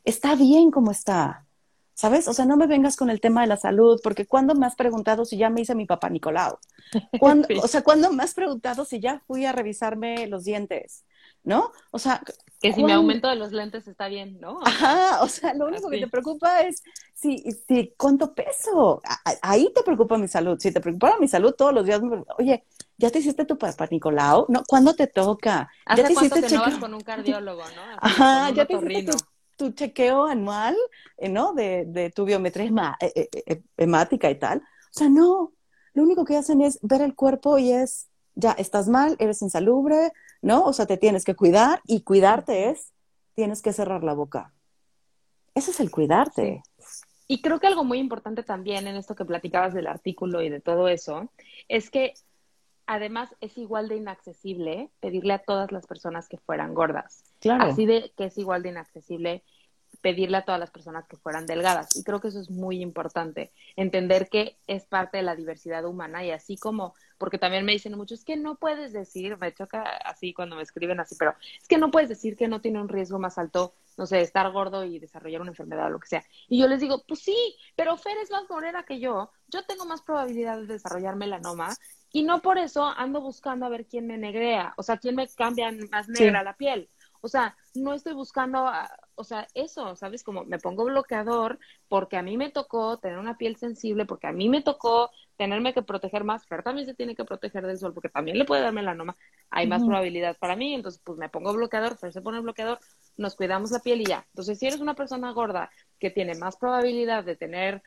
está 0.06 0.36
bien 0.36 0.72
como 0.72 0.92
está, 0.92 1.46
¿sabes? 2.00 2.30
O 2.30 2.34
sea, 2.34 2.46
no 2.46 2.56
me 2.56 2.66
vengas 2.66 2.96
con 2.96 3.10
el 3.10 3.20
tema 3.20 3.42
de 3.42 3.48
la 3.48 3.58
salud, 3.58 4.00
porque 4.02 4.26
cuando 4.26 4.56
me 4.56 4.66
has 4.66 4.78
preguntado 4.78 5.26
si 5.26 5.36
ya 5.36 5.50
me 5.50 5.60
hice 5.60 5.76
mi 5.76 5.86
papá 5.86 6.10
Nicolau? 6.10 6.58
O 7.62 7.68
sea, 7.68 7.82
cuando 7.82 8.10
me 8.14 8.24
has 8.24 8.34
preguntado 8.34 8.86
si 8.86 9.02
ya 9.02 9.22
fui 9.28 9.46
a 9.46 9.52
revisarme 9.52 10.26
los 10.28 10.46
dientes? 10.46 11.04
¿No? 11.44 11.74
O 11.92 12.00
sea, 12.00 12.22
que 12.62 12.72
si 12.72 12.86
mi 12.86 12.94
aumento 12.94 13.28
de 13.28 13.36
los 13.36 13.52
lentes 13.52 13.86
está 13.86 14.08
bien, 14.08 14.40
¿no? 14.40 14.60
Ajá, 14.64 15.22
o 15.24 15.28
sea, 15.28 15.54
lo 15.54 15.68
único 15.68 15.90
que 15.90 16.00
te 16.00 16.08
preocupa 16.08 16.62
es 16.62 16.84
si, 17.14 17.38
si 17.68 17.94
cuánto 17.98 18.34
peso. 18.34 19.02
Ahí 19.42 19.70
te 19.76 19.84
preocupa 19.84 20.18
mi 20.18 20.30
salud. 20.30 20.58
Si 20.58 20.72
te 20.72 20.80
preocupa 20.80 21.18
mi 21.20 21.28
salud 21.28 21.54
todos 21.54 21.74
los 21.74 21.86
días, 21.86 22.02
oye, 22.38 22.64
¿ya 22.98 23.10
te 23.10 23.20
hiciste 23.20 23.44
tu 23.44 23.58
papá 23.58 23.88
Nicolau? 23.92 24.46
No, 24.48 24.64
¿cuándo 24.66 24.94
te 24.94 25.08
toca? 25.08 25.70
¿Hace 25.86 26.02
¿Ya 26.02 26.08
te 26.08 26.14
cuánto 26.14 26.36
que 26.36 26.56
no 26.56 26.62
vas 26.62 26.78
con 26.78 26.94
un 26.94 27.02
cardiólogo, 27.02 27.64
no? 27.64 27.98
Ajá, 28.00 28.52
ya 28.52 28.66
te 28.66 28.76
hiciste 28.76 29.04
tu, 29.04 29.18
chequeo 29.68 30.26
anual, 30.26 30.76
eh, 31.18 31.30
¿no? 31.30 31.54
De, 31.54 31.86
de 31.86 32.10
tu 32.10 32.26
biometría 32.26 32.98
eh, 33.02 33.30
eh, 33.32 33.62
hemática 33.78 34.30
y 34.30 34.36
tal. 34.36 34.60
O 34.60 34.92
sea, 34.92 35.10
no. 35.10 35.52
Lo 35.94 36.04
único 36.04 36.24
que 36.24 36.38
hacen 36.38 36.62
es 36.62 36.80
ver 36.82 37.02
el 37.02 37.16
cuerpo 37.16 37.58
y 37.58 37.72
es, 37.72 38.08
ya, 38.36 38.52
estás 38.54 38.88
mal, 38.88 39.16
eres 39.20 39.42
insalubre, 39.42 40.12
¿no? 40.42 40.64
O 40.64 40.74
sea, 40.74 40.86
te 40.86 40.98
tienes 40.98 41.26
que 41.26 41.36
cuidar 41.36 41.82
y 41.86 42.02
cuidarte 42.02 42.70
es, 42.70 42.94
tienes 43.36 43.62
que 43.62 43.74
cerrar 43.74 44.04
la 44.04 44.14
boca. 44.14 44.54
Ese 45.56 45.72
es 45.72 45.80
el 45.80 45.92
cuidarte. 45.92 46.64
Y 47.28 47.42
creo 47.42 47.60
que 47.60 47.68
algo 47.68 47.84
muy 47.84 48.00
importante 48.00 48.44
también 48.44 48.88
en 48.88 48.96
esto 48.96 49.16
que 49.16 49.26
platicabas 49.26 49.74
del 49.74 49.88
artículo 49.88 50.42
y 50.42 50.50
de 50.50 50.62
todo 50.62 50.88
eso, 50.88 51.32
es 51.68 51.90
que 51.90 52.14
además 52.86 53.30
es 53.40 53.58
igual 53.58 53.88
de 53.88 53.98
inaccesible 53.98 54.90
pedirle 55.00 55.34
a 55.34 55.44
todas 55.44 55.72
las 55.72 55.86
personas 55.86 56.28
que 56.28 56.38
fueran 56.38 56.74
gordas. 56.74 57.24
Claro. 57.40 57.66
Así 57.66 57.86
de 57.86 58.12
que 58.18 58.26
es 58.26 58.38
igual 58.38 58.64
de 58.64 58.70
inaccesible 58.70 59.44
pedirle 60.02 60.38
a 60.38 60.46
todas 60.46 60.60
las 60.60 60.72
personas 60.72 61.06
que 61.08 61.18
fueran 61.18 61.46
delgadas. 61.46 61.96
Y 61.96 62.04
creo 62.04 62.22
que 62.22 62.30
eso 62.30 62.40
es 62.40 62.50
muy 62.50 62.82
importante, 62.82 63.52
entender 63.76 64.30
que 64.30 64.58
es 64.68 64.86
parte 64.86 65.18
de 65.18 65.24
la 65.24 65.36
diversidad 65.36 65.86
humana 65.86 66.24
y 66.24 66.32
así 66.32 66.58
como, 66.58 66.96
porque 67.18 67.38
también 67.38 67.66
me 67.66 67.74
dicen 67.74 67.98
mucho, 67.98 68.16
es 68.16 68.24
que 68.24 68.38
no 68.38 68.56
puedes 68.56 68.94
decir, 68.94 69.38
me 69.38 69.54
choca 69.54 69.84
así 70.06 70.34
cuando 70.34 70.56
me 70.56 70.62
escriben 70.62 71.00
así, 71.00 71.16
pero 71.18 71.36
es 71.60 71.68
que 71.68 71.78
no 71.78 71.92
puedes 71.92 72.10
decir 72.10 72.38
que 72.38 72.48
no 72.48 72.62
tiene 72.62 72.82
un 72.82 72.88
riesgo 72.88 73.20
más 73.20 73.38
alto, 73.38 73.74
no 73.98 74.06
sé, 74.06 74.22
estar 74.22 74.50
gordo 74.52 74.86
y 74.86 75.00
desarrollar 75.00 75.42
una 75.42 75.52
enfermedad 75.52 75.88
o 75.88 75.90
lo 75.90 76.00
que 76.00 76.08
sea. 76.08 76.24
Y 76.48 76.60
yo 76.60 76.68
les 76.68 76.80
digo, 76.80 77.04
pues 77.06 77.20
sí, 77.20 77.36
pero 77.76 77.98
Fer 77.98 78.18
es 78.24 78.32
más 78.32 78.50
morena 78.50 78.84
que 78.84 79.00
yo, 79.00 79.32
yo 79.48 79.66
tengo 79.66 79.86
más 79.86 80.02
probabilidad 80.02 80.60
de 80.60 80.68
desarrollar 80.68 81.18
melanoma 81.18 81.76
y 82.12 82.24
no 82.24 82.42
por 82.42 82.58
eso 82.58 82.86
ando 82.86 83.22
buscando 83.22 83.66
a 83.66 83.70
ver 83.70 83.86
quién 83.86 84.08
me 84.08 84.18
negrea, 84.18 84.74
o 84.78 84.84
sea, 84.84 84.98
quién 84.98 85.16
me 85.16 85.28
cambia 85.28 85.72
más 85.92 86.08
negra 86.08 86.44
la 86.44 86.56
piel. 86.56 86.90
O 87.22 87.28
sea, 87.28 87.56
no 87.76 87.94
estoy 87.94 88.14
buscando, 88.14 88.60
ah, 88.60 88.90
o 89.16 89.24
sea, 89.24 89.48
eso, 89.54 89.96
¿sabes? 89.96 90.24
Como 90.24 90.46
me 90.46 90.60
pongo 90.60 90.86
bloqueador 90.86 91.60
porque 91.88 92.18
a 92.18 92.22
mí 92.22 92.38
me 92.38 92.50
tocó 92.50 92.98
tener 92.98 93.18
una 93.18 93.38
piel 93.38 93.58
sensible, 93.58 94.06
porque 94.06 94.28
a 94.28 94.32
mí 94.32 94.48
me 94.50 94.62
tocó 94.62 95.12
tenerme 95.36 95.74
que 95.74 95.82
proteger 95.82 96.24
más. 96.24 96.46
Fer 96.46 96.64
también 96.64 96.88
se 96.88 96.94
tiene 96.94 97.16
que 97.16 97.26
proteger 97.26 97.66
del 97.66 97.78
sol 97.78 97.94
porque 97.94 98.10
también 98.10 98.38
le 98.38 98.46
puede 98.46 98.62
dar 98.62 98.74
melanoma. 98.74 99.16
Hay 99.50 99.68
más 99.68 99.84
probabilidad 99.84 100.38
para 100.38 100.56
mí, 100.56 100.74
entonces 100.74 101.02
pues 101.04 101.18
me 101.18 101.30
pongo 101.30 101.54
bloqueador, 101.54 101.98
Fer 101.98 102.14
se 102.14 102.22
pone 102.22 102.40
bloqueador, 102.40 102.80
nos 103.18 103.36
cuidamos 103.36 103.72
la 103.72 103.80
piel 103.80 104.02
y 104.02 104.06
ya. 104.06 104.26
Entonces, 104.30 104.58
si 104.60 104.68
eres 104.68 104.80
una 104.80 104.96
persona 104.96 105.32
gorda 105.32 105.70
que 106.00 106.10
tiene 106.10 106.36
más 106.36 106.58
probabilidad 106.58 107.24
de 107.24 107.36
tener, 107.36 107.84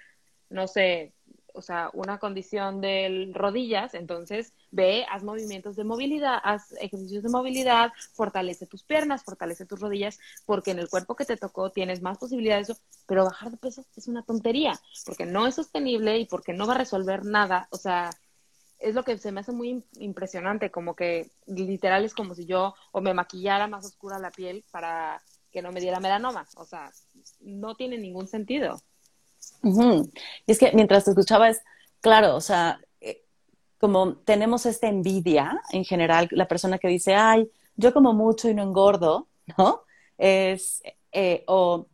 no 0.51 0.66
sé, 0.66 1.14
o 1.55 1.62
sea, 1.62 1.90
una 1.92 2.18
condición 2.18 2.80
de 2.80 3.30
rodillas, 3.34 3.94
entonces 3.94 4.53
ve, 4.70 5.05
haz 5.11 5.22
movimientos 5.22 5.76
de 5.76 5.84
movilidad, 5.84 6.38
haz 6.42 6.72
ejercicios 6.80 7.22
de 7.22 7.28
movilidad, 7.28 7.92
fortalece 8.12 8.66
tus 8.66 8.82
piernas, 8.82 9.24
fortalece 9.24 9.66
tus 9.66 9.80
rodillas, 9.80 10.18
porque 10.46 10.70
en 10.70 10.78
el 10.78 10.88
cuerpo 10.88 11.16
que 11.16 11.24
te 11.24 11.36
tocó 11.36 11.70
tienes 11.70 12.03
más 12.03 12.18
posibilidades 12.18 12.68
de 12.68 12.72
eso, 12.74 12.82
pero 13.07 13.24
bajar 13.24 13.50
de 13.50 13.57
peso 13.57 13.84
es 13.96 14.09
una 14.09 14.22
tontería, 14.22 14.80
porque 15.05 15.26
no 15.26 15.46
es 15.46 15.55
sostenible 15.55 16.18
y 16.18 16.26
porque 16.26 16.53
no 16.53 16.66
va 16.66 16.74
a 16.74 16.78
resolver 16.78 17.24
nada, 17.24 17.68
o 17.70 17.76
sea, 17.76 18.11
es 18.78 18.94
lo 18.94 19.05
que 19.05 19.16
se 19.16 19.32
me 19.32 19.40
hace 19.40 19.53
muy 19.53 19.84
impresionante, 19.94 20.70
como 20.70 20.94
que 20.94 21.30
literal 21.46 22.05
es 22.05 22.14
como 22.14 22.34
si 22.34 22.46
yo 22.46 22.74
o 22.90 23.00
me 23.00 23.14
maquillara 23.14 23.68
más 23.68 23.86
oscura 23.86 24.18
la 24.18 24.30
piel 24.30 24.64
para 24.70 25.22
que 25.53 25.62
no 25.62 25.70
me 25.70 25.80
diera 25.80 26.00
melanoma, 26.00 26.46
o 26.57 26.64
sea, 26.64 26.90
no 27.40 27.76
tiene 27.76 27.98
ningún 27.98 28.26
sentido. 28.26 28.80
Y 29.62 30.51
es 30.53 30.59
que 30.59 30.72
mientras 30.72 31.05
te 31.05 31.11
escuchaba 31.11 31.49
es, 31.49 31.62
claro, 32.01 32.34
o 32.36 32.40
sea, 32.40 32.80
eh, 33.01 33.22
como 33.78 34.16
tenemos 34.16 34.66
esta 34.66 34.88
envidia 34.88 35.61
en 35.70 35.84
general, 35.84 36.28
la 36.32 36.49
persona 36.49 36.78
que 36.78 36.88
dice, 36.88 37.14
ay, 37.14 37.51
yo 37.76 37.93
como 37.93 38.12
mucho 38.12 38.49
y 38.49 38.55
no 38.55 38.62
engordo, 38.62 39.28
¿no? 39.59 39.82
Es, 40.18 40.82
eh, 41.12 41.45
o 41.47 41.86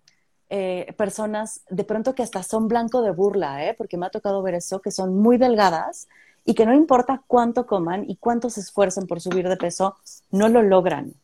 eh, 0.50 0.94
personas 0.96 1.62
de 1.68 1.84
pronto 1.84 2.14
que 2.14 2.22
hasta 2.22 2.42
son 2.42 2.68
blanco 2.68 3.02
de 3.02 3.10
burla, 3.10 3.66
¿eh? 3.66 3.74
Porque 3.74 3.96
me 3.98 4.06
ha 4.06 4.10
tocado 4.10 4.42
ver 4.42 4.54
eso, 4.54 4.80
que 4.80 4.90
son 4.90 5.16
muy 5.16 5.36
delgadas 5.38 6.08
y 6.44 6.54
que 6.54 6.64
no 6.66 6.74
importa 6.74 7.22
cuánto 7.26 7.66
coman 7.66 8.08
y 8.08 8.16
cuánto 8.16 8.48
se 8.48 8.60
esfuercen 8.60 9.06
por 9.06 9.20
subir 9.20 9.48
de 9.48 9.56
peso, 9.56 9.96
no 10.30 10.48
lo 10.48 10.62
logran. 10.62 11.14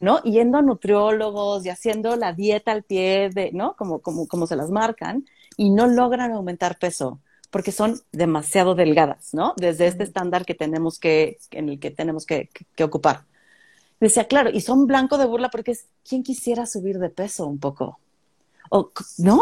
¿no? 0.00 0.20
Yendo 0.24 0.58
a 0.58 0.62
nutriólogos 0.62 1.64
y 1.64 1.68
haciendo 1.68 2.16
la 2.16 2.32
dieta 2.32 2.72
al 2.72 2.82
pie 2.82 3.30
de, 3.32 3.52
¿no? 3.52 3.76
Como, 3.76 4.00
como, 4.00 4.26
como 4.26 4.48
se 4.48 4.56
las 4.56 4.68
marcan, 4.68 5.24
y 5.62 5.70
no 5.70 5.86
logran 5.86 6.32
aumentar 6.32 6.76
peso 6.76 7.20
porque 7.50 7.70
son 7.70 8.00
demasiado 8.10 8.74
delgadas, 8.74 9.32
¿no? 9.32 9.54
Desde 9.56 9.86
este 9.86 10.02
estándar 10.02 10.44
que 10.44 10.54
tenemos 10.54 10.98
que, 10.98 11.38
en 11.52 11.68
el 11.68 11.78
que 11.78 11.92
tenemos 11.92 12.26
que, 12.26 12.48
ocupar. 12.82 13.26
Decía, 14.00 14.26
claro, 14.26 14.50
y 14.50 14.60
son 14.60 14.88
blanco 14.88 15.18
de 15.18 15.26
burla 15.26 15.50
porque 15.50 15.70
es, 15.70 15.86
¿quién 16.02 16.24
quisiera 16.24 16.66
subir 16.66 16.98
de 16.98 17.10
peso 17.10 17.46
un 17.46 17.60
poco? 17.60 18.00
O, 18.70 18.90
¿No? 19.18 19.40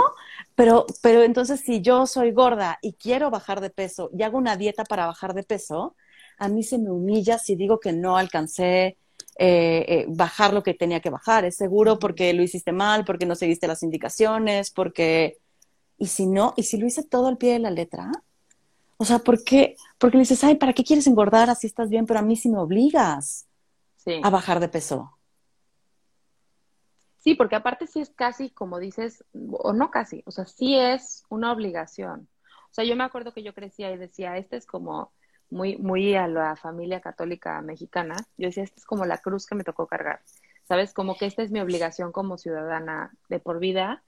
Pero, 0.55 0.85
pero 1.01 1.23
entonces 1.23 1.61
si 1.61 1.81
yo 1.81 2.07
soy 2.07 2.33
gorda 2.33 2.79
y 2.83 2.93
quiero 2.93 3.31
bajar 3.31 3.63
de 3.63 3.71
peso 3.71 4.11
y 4.13 4.23
hago 4.23 4.37
una 4.37 4.57
dieta 4.57 4.85
para 4.85 5.07
bajar 5.07 5.33
de 5.33 5.45
peso, 5.45 5.97
a 6.37 6.49
mí 6.49 6.65
se 6.65 6.77
me 6.77 6.91
humilla 6.91 7.39
si 7.39 7.55
digo 7.57 7.81
que 7.81 7.95
no 7.95 8.19
alcancé 8.19 8.99
eh, 9.39 9.87
eh, 9.89 10.05
bajar 10.09 10.53
lo 10.53 10.63
que 10.63 10.75
tenía 10.75 11.01
que 11.01 11.09
bajar. 11.09 11.47
Es 11.47 11.57
seguro 11.57 11.99
porque 11.99 12.35
lo 12.35 12.43
hiciste 12.43 12.73
mal, 12.73 13.07
porque 13.07 13.25
no 13.25 13.37
seguiste 13.37 13.67
las 13.67 13.83
indicaciones, 13.83 14.71
porque 14.71 15.39
y 16.01 16.07
si 16.07 16.27
no, 16.27 16.55
y 16.57 16.63
si 16.63 16.79
lo 16.79 16.87
hice 16.87 17.03
todo 17.03 17.29
al 17.29 17.37
pie 17.37 17.53
de 17.53 17.59
la 17.59 17.71
letra, 17.71 18.11
o 18.97 19.05
sea, 19.05 19.19
¿por 19.19 19.45
qué? 19.45 19.77
Porque 19.99 20.17
le 20.17 20.23
dices, 20.23 20.43
ay, 20.43 20.57
¿para 20.57 20.73
qué 20.73 20.83
quieres 20.83 21.07
engordar 21.07 21.51
así 21.51 21.67
estás 21.67 21.91
bien? 21.91 22.07
Pero 22.07 22.21
a 22.21 22.23
mí 22.23 22.37
sí 22.37 22.49
me 22.49 22.59
obligas 22.59 23.47
a 24.23 24.31
bajar 24.31 24.61
de 24.61 24.69
peso. 24.69 25.17
Sí, 27.19 27.35
porque 27.35 27.55
aparte 27.55 27.87
sí 27.87 28.01
es 28.01 28.09
casi, 28.09 28.49
como 28.49 28.79
dices, 28.79 29.23
o 29.53 29.75
no 29.75 29.91
casi, 29.91 30.23
o 30.25 30.31
sea, 30.31 30.47
sí 30.47 30.75
es 30.75 31.23
una 31.29 31.53
obligación. 31.53 32.29
O 32.71 32.75
sea, 32.75 32.85
yo 32.85 32.97
me 32.97 33.05
acuerdo 33.05 33.35
que 33.35 33.43
yo 33.43 33.53
crecía 33.53 33.93
y 33.93 33.99
decía, 33.99 34.39
este 34.39 34.57
es 34.57 34.65
como 34.65 35.13
muy, 35.51 35.77
muy 35.77 36.15
a 36.15 36.29
la 36.29 36.57
familia 36.57 37.03
católica 37.03 37.61
mexicana. 37.61 38.17
Yo 38.39 38.47
decía, 38.47 38.63
esta 38.63 38.81
es 38.81 38.87
como 38.87 39.05
la 39.05 39.19
cruz 39.19 39.45
que 39.45 39.55
me 39.55 39.65
tocó 39.65 39.87
cargar. 39.87 40.23
¿Sabes? 40.65 40.95
Como 40.95 41.19
que 41.19 41.27
esta 41.27 41.43
es 41.43 41.51
mi 41.51 41.61
obligación 41.61 42.11
como 42.11 42.39
ciudadana 42.39 43.13
de 43.29 43.39
por 43.39 43.59
vida 43.59 44.03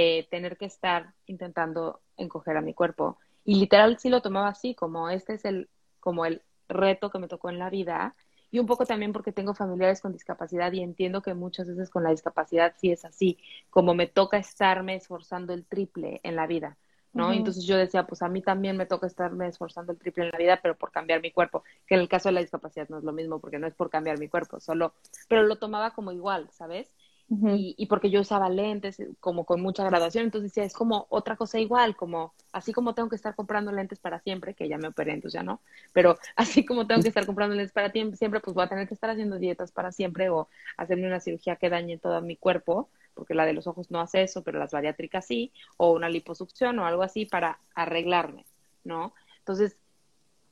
eh, 0.00 0.28
tener 0.30 0.56
que 0.56 0.66
estar 0.66 1.12
intentando 1.26 1.98
encoger 2.16 2.56
a 2.56 2.60
mi 2.60 2.72
cuerpo. 2.72 3.18
Y 3.44 3.56
literal 3.56 3.98
sí 3.98 4.10
lo 4.10 4.22
tomaba 4.22 4.46
así, 4.46 4.76
como 4.76 5.10
este 5.10 5.34
es 5.34 5.44
el, 5.44 5.68
como 5.98 6.24
el 6.24 6.42
reto 6.68 7.10
que 7.10 7.18
me 7.18 7.26
tocó 7.26 7.50
en 7.50 7.58
la 7.58 7.68
vida. 7.68 8.14
Y 8.52 8.60
un 8.60 8.66
poco 8.66 8.86
también 8.86 9.12
porque 9.12 9.32
tengo 9.32 9.54
familiares 9.54 10.00
con 10.00 10.12
discapacidad 10.12 10.70
y 10.72 10.84
entiendo 10.84 11.20
que 11.20 11.34
muchas 11.34 11.66
veces 11.66 11.90
con 11.90 12.04
la 12.04 12.10
discapacidad 12.10 12.74
sí 12.76 12.92
es 12.92 13.04
así, 13.04 13.38
como 13.70 13.92
me 13.92 14.06
toca 14.06 14.38
estarme 14.38 14.94
esforzando 14.94 15.52
el 15.52 15.66
triple 15.66 16.20
en 16.22 16.36
la 16.36 16.46
vida. 16.46 16.76
¿no? 17.12 17.32
Entonces 17.32 17.64
yo 17.64 17.76
decía, 17.76 18.06
pues 18.06 18.22
a 18.22 18.28
mí 18.28 18.40
también 18.40 18.76
me 18.76 18.86
toca 18.86 19.08
estarme 19.08 19.48
esforzando 19.48 19.90
el 19.90 19.98
triple 19.98 20.26
en 20.26 20.30
la 20.30 20.38
vida, 20.38 20.60
pero 20.62 20.76
por 20.76 20.92
cambiar 20.92 21.20
mi 21.20 21.32
cuerpo, 21.32 21.64
que 21.88 21.96
en 21.96 22.02
el 22.02 22.08
caso 22.08 22.28
de 22.28 22.34
la 22.34 22.40
discapacidad 22.40 22.88
no 22.88 22.98
es 22.98 23.04
lo 23.04 23.12
mismo, 23.12 23.40
porque 23.40 23.58
no 23.58 23.66
es 23.66 23.74
por 23.74 23.90
cambiar 23.90 24.20
mi 24.20 24.28
cuerpo, 24.28 24.60
solo, 24.60 24.94
pero 25.28 25.42
lo 25.42 25.56
tomaba 25.56 25.92
como 25.92 26.12
igual, 26.12 26.48
¿sabes? 26.52 26.92
Y, 27.30 27.86
porque 27.86 28.10
yo 28.10 28.22
usaba 28.22 28.48
lentes 28.48 28.98
eh, 29.00 29.10
como 29.20 29.44
con 29.44 29.60
mucha 29.60 29.84
graduación, 29.84 30.24
entonces 30.24 30.50
decía, 30.50 30.64
es 30.64 30.72
como 30.72 31.06
otra 31.10 31.36
cosa 31.36 31.58
igual, 31.58 31.94
como 31.94 32.32
así 32.52 32.72
como 32.72 32.94
tengo 32.94 33.10
que 33.10 33.16
estar 33.16 33.34
comprando 33.34 33.70
lentes 33.70 33.98
para 33.98 34.18
siempre, 34.20 34.54
que 34.54 34.66
ya 34.66 34.78
me 34.78 34.88
operé, 34.88 35.12
entonces 35.12 35.38
ya 35.38 35.42
no, 35.42 35.60
pero 35.92 36.18
así 36.36 36.64
como 36.64 36.86
tengo 36.86 37.02
que 37.02 37.08
estar 37.08 37.26
comprando 37.26 37.54
lentes 37.54 37.72
para 37.72 37.90
siempre, 37.90 38.40
pues 38.40 38.54
voy 38.54 38.64
a 38.64 38.68
tener 38.68 38.88
que 38.88 38.94
estar 38.94 39.10
haciendo 39.10 39.38
dietas 39.38 39.72
para 39.72 39.92
siempre 39.92 40.30
o 40.30 40.48
hacerme 40.78 41.06
una 41.06 41.20
cirugía 41.20 41.56
que 41.56 41.68
dañe 41.68 41.98
todo 41.98 42.20
mi 42.22 42.36
cuerpo, 42.36 42.88
porque 43.12 43.34
la 43.34 43.44
de 43.44 43.52
los 43.52 43.66
ojos 43.66 43.90
no 43.90 44.00
hace 44.00 44.22
eso, 44.22 44.42
pero 44.42 44.58
las 44.58 44.70
bariátricas 44.70 45.26
sí, 45.26 45.52
o 45.76 45.92
una 45.92 46.08
liposucción 46.08 46.78
o 46.78 46.86
algo 46.86 47.02
así 47.02 47.26
para 47.26 47.58
arreglarme, 47.74 48.46
¿no? 48.84 49.12
Entonces, 49.40 49.76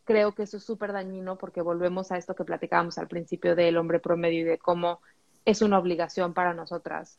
creo 0.05 0.35
que 0.35 0.43
eso 0.43 0.59
es 0.59 0.65
súper 0.65 0.93
dañino 0.93 1.37
porque 1.37 1.63
volvemos 1.63 2.13
a 2.13 2.19
esto 2.19 2.35
que 2.35 2.45
platicábamos 2.45 2.99
al 2.99 3.09
principio 3.09 3.57
del 3.57 3.77
hombre 3.77 3.99
promedio 3.99 4.41
y 4.41 4.45
de 4.45 4.59
cómo 4.59 5.01
es 5.47 5.63
una 5.63 5.79
obligación 5.79 6.35
para 6.35 6.53
nosotras 6.53 7.19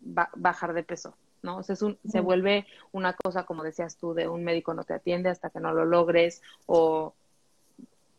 bajar 0.00 0.74
de 0.74 0.82
peso, 0.84 1.16
¿no? 1.42 1.56
O 1.56 1.62
sea, 1.62 1.74
se 1.74 2.20
vuelve 2.20 2.66
una 2.92 3.14
cosa, 3.14 3.44
como 3.44 3.64
decías 3.64 3.96
tú, 3.96 4.12
de 4.14 4.28
un 4.28 4.44
médico 4.44 4.74
no 4.74 4.84
te 4.84 4.94
atiende 4.94 5.30
hasta 5.30 5.50
que 5.50 5.60
no 5.60 5.72
lo 5.72 5.86
logres, 5.86 6.42
o 6.66 7.14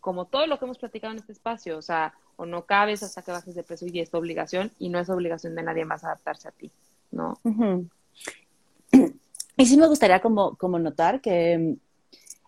como 0.01 0.25
todo 0.25 0.47
lo 0.47 0.57
que 0.59 0.65
hemos 0.65 0.79
platicado 0.79 1.13
en 1.13 1.19
este 1.19 1.31
espacio, 1.31 1.77
o 1.77 1.81
sea, 1.81 2.15
o 2.37 2.45
no 2.45 2.65
cabes 2.65 3.03
hasta 3.03 3.21
que 3.21 3.31
bajes 3.31 3.55
de 3.55 3.63
peso 3.63 3.85
y 3.87 3.99
es 3.99 4.09
tu 4.09 4.17
obligación, 4.17 4.71
y 4.79 4.89
no 4.89 4.99
es 4.99 5.09
obligación 5.09 5.55
de 5.55 5.63
nadie 5.63 5.85
más 5.85 6.03
adaptarse 6.03 6.47
a 6.47 6.51
ti, 6.51 6.71
¿no? 7.11 7.39
Y 9.57 9.65
sí 9.67 9.77
me 9.77 9.87
gustaría 9.87 10.21
como, 10.21 10.55
como 10.57 10.79
notar 10.79 11.21
que 11.21 11.77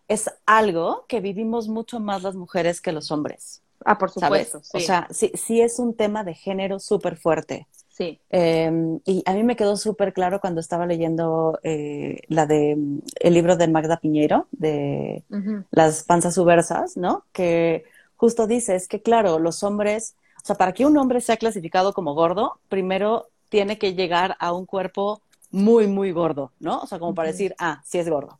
es 0.07 0.31
algo 0.45 1.05
que 1.07 1.21
vivimos 1.21 1.67
mucho 1.67 1.99
más 1.99 2.23
las 2.23 2.35
mujeres 2.35 2.81
que 2.81 2.91
los 2.91 3.11
hombres. 3.11 3.61
Ah, 3.89 3.97
por 3.97 4.11
supuesto. 4.11 4.61
O 4.73 4.79
sea, 4.81 5.07
sí, 5.11 5.31
sí 5.33 5.61
es 5.61 5.79
un 5.79 5.95
tema 5.95 6.25
de 6.25 6.33
género 6.33 6.77
súper 6.77 7.15
fuerte. 7.15 7.67
Sí. 7.87 8.19
Em, 8.29 8.99
y 9.05 9.23
a 9.25 9.33
mí 9.33 9.43
me 9.43 9.55
quedó 9.55 9.77
súper 9.77 10.11
claro 10.11 10.41
cuando 10.41 10.59
estaba 10.59 10.85
leyendo 10.85 11.57
eh, 11.63 12.19
la 12.27 12.45
de 12.45 12.77
el 13.21 13.33
libro 13.33 13.55
de 13.55 13.69
Magda 13.69 14.01
Piñero, 14.01 14.47
de 14.51 15.23
Las 15.71 16.03
panzas 16.03 16.35
subversas, 16.35 16.97
¿no? 16.97 17.23
Que 17.31 17.85
justo 18.17 18.45
dice, 18.45 18.75
es 18.75 18.89
que 18.89 19.01
claro, 19.01 19.39
los 19.39 19.63
hombres, 19.63 20.15
o 20.43 20.45
sea, 20.45 20.57
para 20.57 20.73
que 20.73 20.85
un 20.85 20.97
hombre 20.97 21.21
sea 21.21 21.37
clasificado 21.37 21.93
como 21.93 22.13
gordo, 22.13 22.59
primero 22.67 23.29
tiene 23.47 23.77
que 23.77 23.93
llegar 23.93 24.35
a 24.39 24.51
un 24.51 24.65
cuerpo 24.65 25.21
muy, 25.49 25.87
muy 25.87 26.11
gordo, 26.11 26.51
¿no? 26.59 26.81
O 26.81 26.87
sea, 26.87 26.99
como 26.99 27.15
para 27.15 27.29
decir, 27.29 27.55
ah, 27.57 27.81
sí 27.85 27.99
es 27.99 28.09
gordo. 28.09 28.37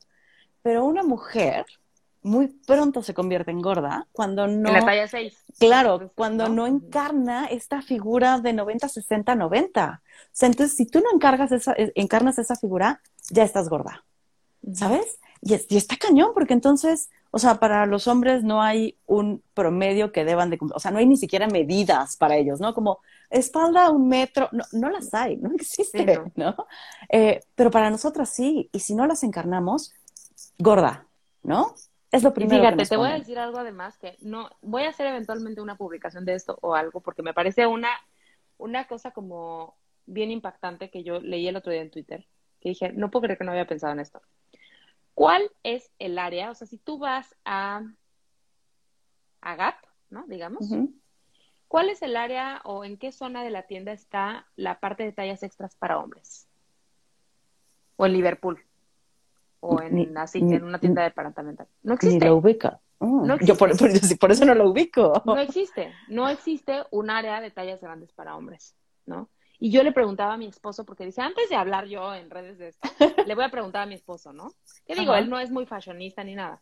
Pero 0.61 0.83
una 0.83 1.03
mujer, 1.03 1.65
muy 2.27 2.47
pronto 2.47 3.01
se 3.01 3.13
convierte 3.13 3.51
en 3.51 3.61
gorda 3.61 4.07
cuando 4.11 4.47
no... 4.47 4.69
En 4.69 4.75
la 4.75 4.85
talla 4.85 5.07
6. 5.07 5.45
Claro, 5.59 6.11
cuando 6.13 6.49
¿no? 6.49 6.67
encarna 6.67 7.45
esta 7.45 7.81
figura 7.81 8.39
de 8.39 8.53
90, 8.53 8.89
60, 8.89 9.35
90. 9.35 10.01
O 10.03 10.29
sea, 10.31 10.47
entonces 10.47 10.75
si 10.75 10.85
tú 10.85 10.99
no 10.99 11.05
encargas 11.13 11.51
esa, 11.51 11.73
eh, 11.73 11.91
encarnas 11.95 12.37
esa 12.37 12.55
figura, 12.55 13.01
ya 13.29 13.43
estás 13.43 13.69
gorda. 13.69 14.03
¿Sabes? 14.73 15.19
Y, 15.41 15.53
y 15.53 15.77
está 15.77 15.95
cañón, 15.95 16.31
porque 16.33 16.53
entonces, 16.53 17.09
o 17.31 17.39
sea, 17.39 17.55
para 17.55 17.85
los 17.85 18.07
hombres 18.07 18.43
no 18.43 18.61
hay 18.61 18.97
un 19.05 19.41
promedio 19.53 20.11
que 20.11 20.25
deban 20.25 20.49
de 20.49 20.57
cumplir, 20.57 20.75
o 20.75 20.79
sea, 20.79 20.91
no 20.91 20.97
hay 20.97 21.05
ni 21.05 21.15
siquiera 21.15 21.47
medidas 21.47 22.17
para 22.17 22.35
ellos, 22.35 22.59
¿no? 22.59 22.73
Como 22.73 22.99
espalda 23.29 23.89
un 23.89 24.09
metro, 24.09 24.49
no, 24.51 24.65
no 24.73 24.89
las 24.89 25.13
hay, 25.13 25.37
no 25.37 25.51
existe, 25.55 26.19
¿no? 26.35 26.55
Eh, 27.09 27.39
pero 27.55 27.71
para 27.71 27.89
nosotras 27.89 28.29
sí, 28.29 28.69
y 28.73 28.79
si 28.79 28.95
no 28.95 29.07
las 29.07 29.23
encarnamos, 29.23 29.93
gorda, 30.57 31.07
¿no? 31.43 31.73
Es 32.11 32.23
lo 32.23 32.33
primero. 32.33 32.63
fíjate, 32.63 32.85
te 32.85 32.97
voy 32.97 33.09
a 33.09 33.19
decir 33.19 33.37
algo 33.37 33.57
además 33.57 33.97
que 33.97 34.15
no, 34.21 34.49
voy 34.61 34.83
a 34.83 34.89
hacer 34.89 35.07
eventualmente 35.07 35.61
una 35.61 35.75
publicación 35.75 36.23
de 36.25 36.35
esto 36.35 36.57
o 36.61 36.73
algo, 36.73 37.01
porque 37.01 37.21
me 37.21 37.33
parece 37.33 37.67
una, 37.67 37.89
una 38.57 38.87
cosa 38.87 39.11
como 39.11 39.75
bien 40.05 40.31
impactante 40.31 40.89
que 40.89 41.03
yo 41.03 41.19
leí 41.19 41.47
el 41.47 41.57
otro 41.57 41.71
día 41.71 41.81
en 41.81 41.91
Twitter, 41.91 42.25
que 42.61 42.69
dije, 42.69 42.93
no 42.93 43.11
puedo 43.11 43.23
creer 43.23 43.37
que 43.37 43.43
no 43.43 43.51
había 43.51 43.67
pensado 43.67 43.93
en 43.93 43.99
esto. 43.99 44.21
¿Cuál 45.13 45.51
es 45.63 45.91
el 45.99 46.17
área? 46.17 46.51
O 46.51 46.55
sea, 46.55 46.67
si 46.67 46.77
tú 46.77 46.97
vas 46.97 47.35
a, 47.43 47.81
a 49.41 49.55
Gap, 49.55 49.75
¿no? 50.09 50.25
Digamos. 50.27 50.69
¿Cuál 51.67 51.89
es 51.89 52.01
el 52.01 52.15
área 52.15 52.61
o 52.63 52.85
en 52.85 52.97
qué 52.97 53.11
zona 53.11 53.43
de 53.43 53.49
la 53.49 53.63
tienda 53.63 53.91
está 53.91 54.47
la 54.55 54.79
parte 54.79 55.03
de 55.03 55.11
tallas 55.11 55.43
extras 55.43 55.75
para 55.75 55.99
hombres? 55.99 56.47
O 57.97 58.05
en 58.05 58.13
Liverpool. 58.13 58.63
O 59.59 59.81
en, 59.81 60.17
así, 60.17 60.39
en 60.39 60.63
una 60.63 60.79
tienda 60.79 61.03
departamental. 61.03 61.67
No 61.83 61.95
existe. 61.95 62.19
Ni 62.19 62.25
lo 62.25 62.37
ubica. 62.37 62.79
Oh, 62.99 63.25
yo 63.41 63.55
por, 63.55 63.75
por, 64.19 64.31
eso 64.31 64.45
no 64.45 64.55
lo 64.55 64.69
ubico. 64.69 65.21
No 65.25 65.37
existe. 65.37 65.93
No 66.07 66.29
existe 66.29 66.83
un 66.91 67.09
área 67.09 67.41
de 67.41 67.51
tallas 67.51 67.81
grandes 67.81 68.11
para 68.13 68.35
hombres, 68.35 68.75
¿no? 69.05 69.29
Y 69.59 69.71
yo 69.71 69.83
le 69.83 69.91
preguntaba 69.91 70.33
a 70.33 70.37
mi 70.37 70.47
esposo, 70.47 70.85
porque 70.85 71.05
dice, 71.05 71.21
antes 71.21 71.49
de 71.49 71.55
hablar 71.55 71.87
yo 71.87 72.13
en 72.13 72.29
redes 72.29 72.57
de 72.59 72.69
esto, 72.69 72.89
le 73.25 73.35
voy 73.35 73.43
a 73.43 73.49
preguntar 73.49 73.83
a 73.83 73.85
mi 73.87 73.95
esposo, 73.95 74.31
¿no? 74.31 74.51
¿Qué 74.85 74.95
digo? 74.95 75.15
Él 75.15 75.29
no 75.29 75.39
es 75.39 75.51
muy 75.51 75.65
fashionista 75.65 76.23
ni 76.23 76.35
nada. 76.35 76.61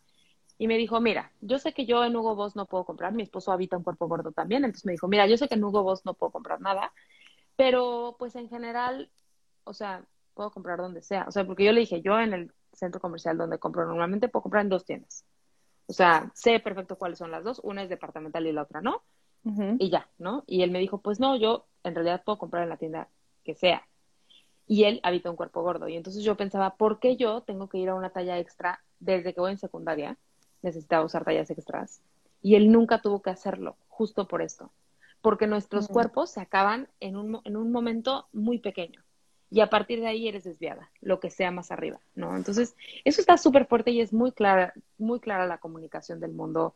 Y 0.57 0.67
me 0.67 0.77
dijo, 0.77 1.01
mira, 1.01 1.31
yo 1.41 1.59
sé 1.59 1.73
que 1.73 1.85
yo 1.85 2.03
en 2.05 2.15
Hugo 2.15 2.35
Boss 2.35 2.55
no 2.55 2.65
puedo 2.65 2.85
comprar, 2.85 3.13
mi 3.13 3.23
esposo 3.23 3.51
habita 3.51 3.75
un 3.75 3.83
cuerpo 3.83 4.07
gordo 4.07 4.31
también, 4.31 4.63
entonces 4.63 4.85
me 4.85 4.93
dijo, 4.93 5.09
mira, 5.09 5.27
yo 5.27 5.35
sé 5.35 5.49
que 5.49 5.55
en 5.55 5.63
Hugo 5.63 5.83
Boss 5.83 6.05
no 6.05 6.13
puedo 6.13 6.31
comprar 6.31 6.61
nada, 6.61 6.93
pero 7.57 8.15
pues 8.17 8.35
en 8.37 8.47
general, 8.47 9.09
o 9.65 9.73
sea, 9.73 10.05
puedo 10.33 10.51
comprar 10.51 10.77
donde 10.77 11.01
sea. 11.01 11.25
O 11.27 11.31
sea, 11.31 11.45
porque 11.45 11.65
yo 11.65 11.73
le 11.73 11.81
dije, 11.81 12.01
yo 12.01 12.19
en 12.19 12.33
el 12.33 12.53
centro 12.75 13.01
comercial 13.01 13.37
donde 13.37 13.59
compro 13.59 13.85
normalmente 13.85 14.29
puedo 14.29 14.43
comprar 14.43 14.63
en 14.63 14.69
dos 14.69 14.85
tiendas. 14.85 15.25
O 15.87 15.93
sea, 15.93 16.31
sé 16.33 16.59
perfecto 16.59 16.97
cuáles 16.97 17.19
son 17.19 17.31
las 17.31 17.43
dos, 17.43 17.61
una 17.63 17.83
es 17.83 17.89
departamental 17.89 18.45
y 18.47 18.51
la 18.51 18.63
otra 18.63 18.81
no, 18.81 19.03
y 19.77 19.91
ya, 19.91 20.09
¿no? 20.17 20.43
Y 20.47 20.63
él 20.63 20.71
me 20.71 20.79
dijo, 20.79 20.97
pues 20.97 21.19
no, 21.19 21.35
yo 21.35 21.67
en 21.83 21.93
realidad 21.93 22.23
puedo 22.25 22.39
comprar 22.39 22.63
en 22.63 22.69
la 22.69 22.77
tienda 22.77 23.09
que 23.43 23.53
sea. 23.53 23.87
Y 24.65 24.85
él 24.85 24.99
habita 25.03 25.29
un 25.29 25.35
cuerpo 25.35 25.61
gordo. 25.61 25.87
Y 25.87 25.95
entonces 25.95 26.23
yo 26.23 26.35
pensaba, 26.35 26.77
¿por 26.77 26.99
qué 26.99 27.15
yo 27.15 27.41
tengo 27.41 27.69
que 27.69 27.77
ir 27.77 27.89
a 27.89 27.95
una 27.95 28.09
talla 28.09 28.39
extra 28.39 28.83
desde 28.99 29.35
que 29.35 29.41
voy 29.41 29.51
en 29.51 29.59
secundaria? 29.59 30.17
Necesitaba 30.63 31.05
usar 31.05 31.25
tallas 31.25 31.51
extras. 31.51 32.01
Y 32.41 32.55
él 32.55 32.71
nunca 32.71 33.01
tuvo 33.01 33.21
que 33.21 33.29
hacerlo, 33.29 33.77
justo 33.87 34.27
por 34.27 34.41
esto. 34.41 34.71
Porque 35.21 35.45
nuestros 35.45 35.87
cuerpos 35.87 36.31
se 36.31 36.41
acaban 36.41 36.89
en 36.99 37.15
un, 37.15 37.39
en 37.43 37.55
un 37.55 37.71
momento 37.71 38.27
muy 38.33 38.57
pequeño. 38.57 39.04
Y 39.51 39.61
a 39.61 39.69
partir 39.69 39.99
de 39.99 40.07
ahí 40.07 40.27
eres 40.27 40.43
desviada, 40.43 40.89
lo 41.01 41.19
que 41.19 41.29
sea 41.29 41.51
más 41.51 41.71
arriba, 41.71 41.99
¿no? 42.15 42.35
Entonces, 42.35 42.75
eso 43.03 43.21
está 43.21 43.37
súper 43.37 43.65
fuerte 43.67 43.91
y 43.91 44.01
es 44.01 44.11
muy 44.11 44.31
clara, 44.31 44.73
muy 44.97 45.19
clara 45.19 45.45
la 45.45 45.59
comunicación 45.59 46.19
del 46.19 46.31
mundo 46.31 46.75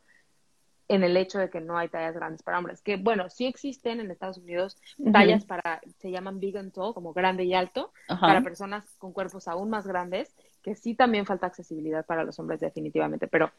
en 0.90 1.04
el 1.04 1.16
hecho 1.16 1.38
de 1.38 1.50
que 1.50 1.62
no 1.62 1.78
hay 1.78 1.88
tallas 1.88 2.16
grandes 2.16 2.42
para 2.42 2.58
hombres. 2.58 2.82
Que 2.82 2.98
bueno, 2.98 3.30
sí 3.30 3.46
existen 3.46 4.00
en 4.00 4.12
Estados 4.12 4.40
Unidos 4.40 4.78
tallas 5.14 5.46
para, 5.46 5.82
se 6.00 6.12
llaman 6.12 6.40
big 6.40 6.58
and 6.58 6.74
tall, 6.74 6.94
como 6.94 7.14
grande 7.14 7.44
y 7.44 7.54
alto, 7.54 7.94
para 8.08 8.42
personas 8.42 8.96
con 8.98 9.14
cuerpos 9.14 9.48
aún 9.48 9.70
más 9.70 9.86
grandes, 9.86 10.36
que 10.64 10.76
sí 10.76 10.96
también 10.96 11.26
falta 11.26 11.48
accesibilidad 11.48 12.06
para 12.06 12.24
los 12.24 12.40
hombres 12.40 12.60
definitivamente. 12.60 13.28
Pero 13.28 13.52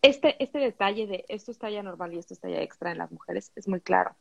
este, 0.00 0.42
este 0.42 0.58
detalle 0.58 1.06
de 1.06 1.24
esto 1.28 1.50
es 1.50 1.58
talla 1.58 1.82
normal 1.82 2.14
y 2.14 2.18
esto 2.18 2.32
es 2.32 2.40
talla 2.40 2.62
extra 2.62 2.90
en 2.90 2.98
las 2.98 3.12
mujeres 3.12 3.52
es 3.54 3.68
muy 3.68 3.80
claro. 3.80 4.16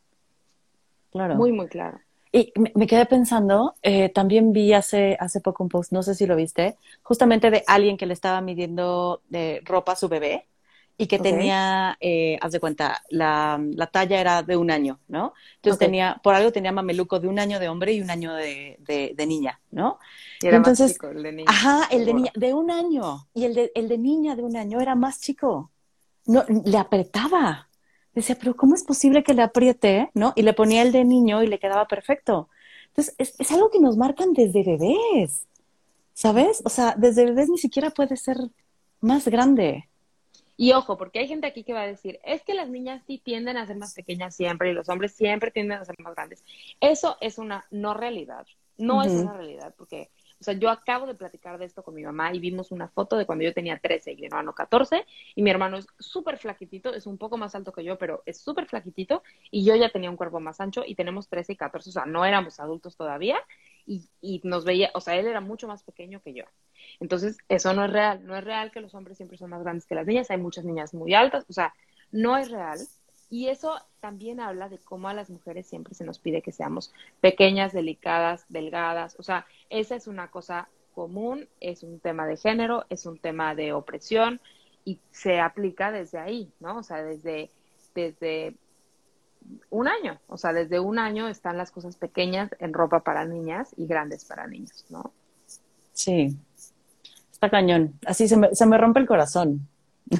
Claro. 1.11 1.35
Muy, 1.35 1.53
muy 1.53 1.67
claro. 1.67 1.99
Y 2.31 2.51
me, 2.55 2.87
quedé 2.87 3.05
pensando, 3.05 3.75
eh, 3.81 4.09
también 4.09 4.51
vi 4.51 4.73
hace, 4.73 5.17
hace 5.19 5.41
poco 5.41 5.63
un 5.63 5.69
post, 5.69 5.91
no 5.91 6.03
sé 6.03 6.15
si 6.15 6.25
lo 6.25 6.35
viste, 6.35 6.77
justamente 7.03 7.49
de 7.49 7.63
alguien 7.67 7.97
que 7.97 8.05
le 8.05 8.13
estaba 8.13 8.41
midiendo 8.41 9.21
de 9.29 9.61
ropa 9.65 9.93
a 9.93 9.95
su 9.95 10.09
bebé 10.09 10.47
y 10.97 11.05
que 11.05 11.19
tenía, 11.19 11.95
eh, 12.01 12.39
haz 12.41 12.51
de 12.51 12.59
cuenta, 12.59 13.03
la, 13.11 13.61
la, 13.75 13.87
talla 13.87 14.19
era 14.19 14.41
de 14.41 14.57
un 14.57 14.71
año, 14.71 14.99
¿no? 15.07 15.33
Entonces 15.55 15.77
tenía, 15.77 16.19
por 16.23 16.33
algo 16.33 16.51
tenía 16.51 16.71
mameluco 16.71 17.19
de 17.19 17.27
un 17.27 17.37
año 17.37 17.59
de 17.59 17.69
hombre 17.69 17.93
y 17.93 18.01
un 18.01 18.09
año 18.09 18.33
de, 18.33 18.77
de, 18.79 19.25
niña, 19.27 19.61
¿no? 19.69 19.99
Y 20.41 20.47
era 20.47 20.57
Entonces, 20.57 20.87
más 20.87 20.93
chico, 20.93 21.07
el 21.09 21.21
de 21.21 21.31
niña. 21.33 21.51
Ajá, 21.51 21.87
el 21.91 22.03
de 22.03 22.13
niña, 22.15 22.31
de 22.33 22.53
un 22.53 22.71
año. 22.71 23.27
Y 23.35 23.45
el 23.45 23.53
de, 23.53 23.71
el 23.75 23.87
de 23.87 23.97
niña 23.99 24.35
de 24.35 24.41
un 24.41 24.57
año 24.57 24.81
era 24.81 24.95
más 24.95 25.21
chico. 25.21 25.71
No, 26.25 26.43
le 26.47 26.77
apretaba. 26.77 27.69
Decía, 28.17 28.35
pero 28.39 28.55
¿cómo 28.55 28.73
es 28.73 28.83
posible 28.83 29.23
que 29.23 29.35
le 29.35 29.43
apriete, 29.43 30.09
no? 30.15 30.33
Y 30.35 30.41
le 30.41 30.53
ponía 30.53 30.81
el 30.81 30.91
de 30.91 31.05
niño 31.05 31.43
y 31.43 31.47
le 31.47 31.59
quedaba 31.59 31.85
perfecto. 31.87 32.49
Entonces, 32.87 33.13
es, 33.19 33.35
es 33.39 33.51
algo 33.51 33.69
que 33.69 33.79
nos 33.79 33.95
marcan 33.95 34.33
desde 34.33 34.63
bebés, 34.63 35.45
¿sabes? 36.15 36.63
O 36.65 36.69
sea, 36.69 36.95
desde 36.97 37.25
bebés 37.25 37.47
ni 37.47 37.59
siquiera 37.59 37.91
puede 37.91 38.17
ser 38.17 38.37
más 39.01 39.27
grande. 39.27 39.87
Y 40.57 40.71
ojo, 40.71 40.97
porque 40.97 41.19
hay 41.19 41.27
gente 41.27 41.45
aquí 41.45 41.63
que 41.63 41.73
va 41.73 41.81
a 41.81 41.87
decir, 41.87 42.19
es 42.23 42.41
que 42.41 42.55
las 42.55 42.69
niñas 42.69 43.03
sí 43.05 43.21
tienden 43.23 43.55
a 43.55 43.67
ser 43.67 43.77
más 43.77 43.93
pequeñas 43.93 44.35
siempre 44.35 44.71
y 44.71 44.73
los 44.73 44.89
hombres 44.89 45.11
siempre 45.11 45.51
tienden 45.51 45.77
a 45.77 45.85
ser 45.85 45.93
más 45.99 46.15
grandes. 46.15 46.43
Eso 46.81 47.17
es 47.21 47.37
una 47.37 47.67
no 47.69 47.93
realidad. 47.93 48.47
No 48.79 49.03
es 49.03 49.11
una 49.11 49.33
realidad, 49.33 49.75
porque, 49.77 50.09
o 50.39 50.43
sea, 50.43 50.53
yo 50.53 50.69
acabo 50.69 51.05
de 51.05 51.15
platicar 51.15 51.57
de 51.57 51.65
esto 51.65 51.83
con 51.83 51.95
mi 51.95 52.03
mamá 52.03 52.33
y 52.33 52.39
vimos 52.39 52.71
una 52.71 52.87
foto 52.87 53.17
de 53.17 53.25
cuando 53.25 53.43
yo 53.43 53.53
tenía 53.53 53.79
13 53.79 54.13
y 54.13 54.15
mi 54.17 54.25
hermano 54.27 54.53
14, 54.53 55.05
y 55.35 55.41
mi 55.41 55.49
hermano 55.49 55.77
es 55.77 55.87
súper 55.99 56.37
flaquitito, 56.37 56.93
es 56.93 57.07
un 57.07 57.17
poco 57.17 57.37
más 57.37 57.55
alto 57.55 57.71
que 57.71 57.83
yo, 57.83 57.97
pero 57.97 58.23
es 58.25 58.39
súper 58.39 58.67
flaquitito, 58.67 59.23
y 59.51 59.65
yo 59.65 59.75
ya 59.75 59.89
tenía 59.89 60.09
un 60.09 60.17
cuerpo 60.17 60.39
más 60.39 60.59
ancho 60.59 60.83
y 60.85 60.95
tenemos 60.95 61.27
13 61.29 61.53
y 61.53 61.55
14, 61.55 61.89
o 61.89 61.93
sea, 61.93 62.05
no 62.05 62.25
éramos 62.25 62.59
adultos 62.59 62.95
todavía, 62.95 63.37
y, 63.85 64.09
y 64.21 64.41
nos 64.43 64.65
veía, 64.65 64.91
o 64.93 65.01
sea, 65.01 65.15
él 65.15 65.27
era 65.27 65.41
mucho 65.41 65.67
más 65.67 65.83
pequeño 65.83 66.21
que 66.21 66.33
yo. 66.33 66.43
Entonces, 66.99 67.37
eso 67.49 67.73
no 67.73 67.85
es 67.85 67.91
real. 67.91 68.25
No 68.25 68.35
es 68.35 68.43
real 68.43 68.71
que 68.71 68.81
los 68.81 68.93
hombres 68.95 69.17
siempre 69.17 69.37
son 69.37 69.49
más 69.49 69.61
grandes 69.63 69.85
que 69.85 69.95
las 69.95 70.05
niñas. 70.05 70.29
Hay 70.31 70.37
muchas 70.37 70.65
niñas 70.65 70.93
muy 70.93 71.13
altas. 71.13 71.45
O 71.49 71.53
sea, 71.53 71.73
no 72.11 72.37
es 72.37 72.49
real. 72.51 72.79
Y 73.29 73.47
eso 73.47 73.75
también 73.99 74.39
habla 74.39 74.69
de 74.69 74.77
cómo 74.79 75.09
a 75.09 75.13
las 75.13 75.29
mujeres 75.29 75.67
siempre 75.67 75.93
se 75.93 76.05
nos 76.05 76.19
pide 76.19 76.41
que 76.41 76.51
seamos 76.51 76.93
pequeñas, 77.19 77.73
delicadas, 77.73 78.45
delgadas. 78.49 79.15
O 79.19 79.23
sea, 79.23 79.45
esa 79.69 79.95
es 79.95 80.07
una 80.07 80.29
cosa 80.29 80.69
común, 80.93 81.47
es 81.59 81.83
un 81.83 81.99
tema 81.99 82.25
de 82.25 82.37
género, 82.37 82.85
es 82.89 83.05
un 83.05 83.17
tema 83.17 83.53
de 83.53 83.73
opresión 83.73 84.39
y 84.85 84.99
se 85.11 85.39
aplica 85.39 85.91
desde 85.91 86.19
ahí, 86.19 86.51
¿no? 86.59 86.77
O 86.77 86.83
sea, 86.83 87.03
desde, 87.03 87.51
desde 87.93 88.55
un 89.69 89.87
año. 89.87 90.19
O 90.27 90.37
sea, 90.37 90.53
desde 90.53 90.79
un 90.79 90.97
año 90.99 91.27
están 91.27 91.57
las 91.57 91.71
cosas 91.71 91.97
pequeñas 91.97 92.51
en 92.59 92.73
ropa 92.73 93.03
para 93.03 93.25
niñas 93.25 93.73
y 93.75 93.87
grandes 93.87 94.23
para 94.25 94.47
niños, 94.47 94.85
¿no? 94.89 95.11
Sí, 95.91 96.37
Está 97.37 97.51
cañón. 97.51 97.93
Así 98.07 98.27
se 98.27 98.35
me, 98.35 98.55
se 98.55 98.65
me 98.65 98.79
rompe 98.79 98.99
el 98.99 99.05
corazón, 99.05 99.67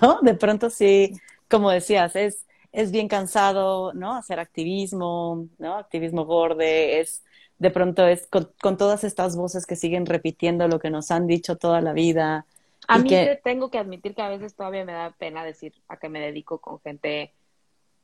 ¿no? 0.02 0.20
De 0.22 0.36
pronto 0.36 0.70
sí, 0.70 1.20
como 1.50 1.72
decías, 1.72 2.16
es, 2.16 2.46
es 2.78 2.92
bien 2.92 3.08
cansado, 3.08 3.92
¿no? 3.94 4.14
Hacer 4.14 4.40
activismo, 4.40 5.48
¿no? 5.58 5.78
Activismo 5.78 6.26
gorde, 6.26 7.00
es, 7.00 7.24
de 7.58 7.72
pronto 7.72 8.06
es 8.06 8.28
con, 8.28 8.78
todas 8.78 9.04
estas 9.04 9.36
voces 9.36 9.66
que 9.66 9.76
siguen 9.76 10.06
repitiendo 10.06 10.68
lo 10.68 10.78
que 10.78 10.92
nos 10.92 11.10
han 11.10 11.26
dicho 11.26 11.56
toda 11.56 11.82
la 11.82 11.94
vida. 11.94 12.46
A 12.88 13.00
mí 13.00 13.10
que... 13.10 13.42
tengo 13.44 13.72
que 13.72 13.80
admitir 13.80 14.14
que 14.14 14.22
a 14.22 14.30
veces 14.30 14.54
todavía 14.54 14.86
me 14.86 14.92
da 14.94 15.10
pena 15.10 15.44
decir 15.44 15.74
a 15.88 15.98
qué 15.98 16.08
me 16.08 16.20
dedico 16.20 16.60
con 16.60 16.80
gente 16.80 17.34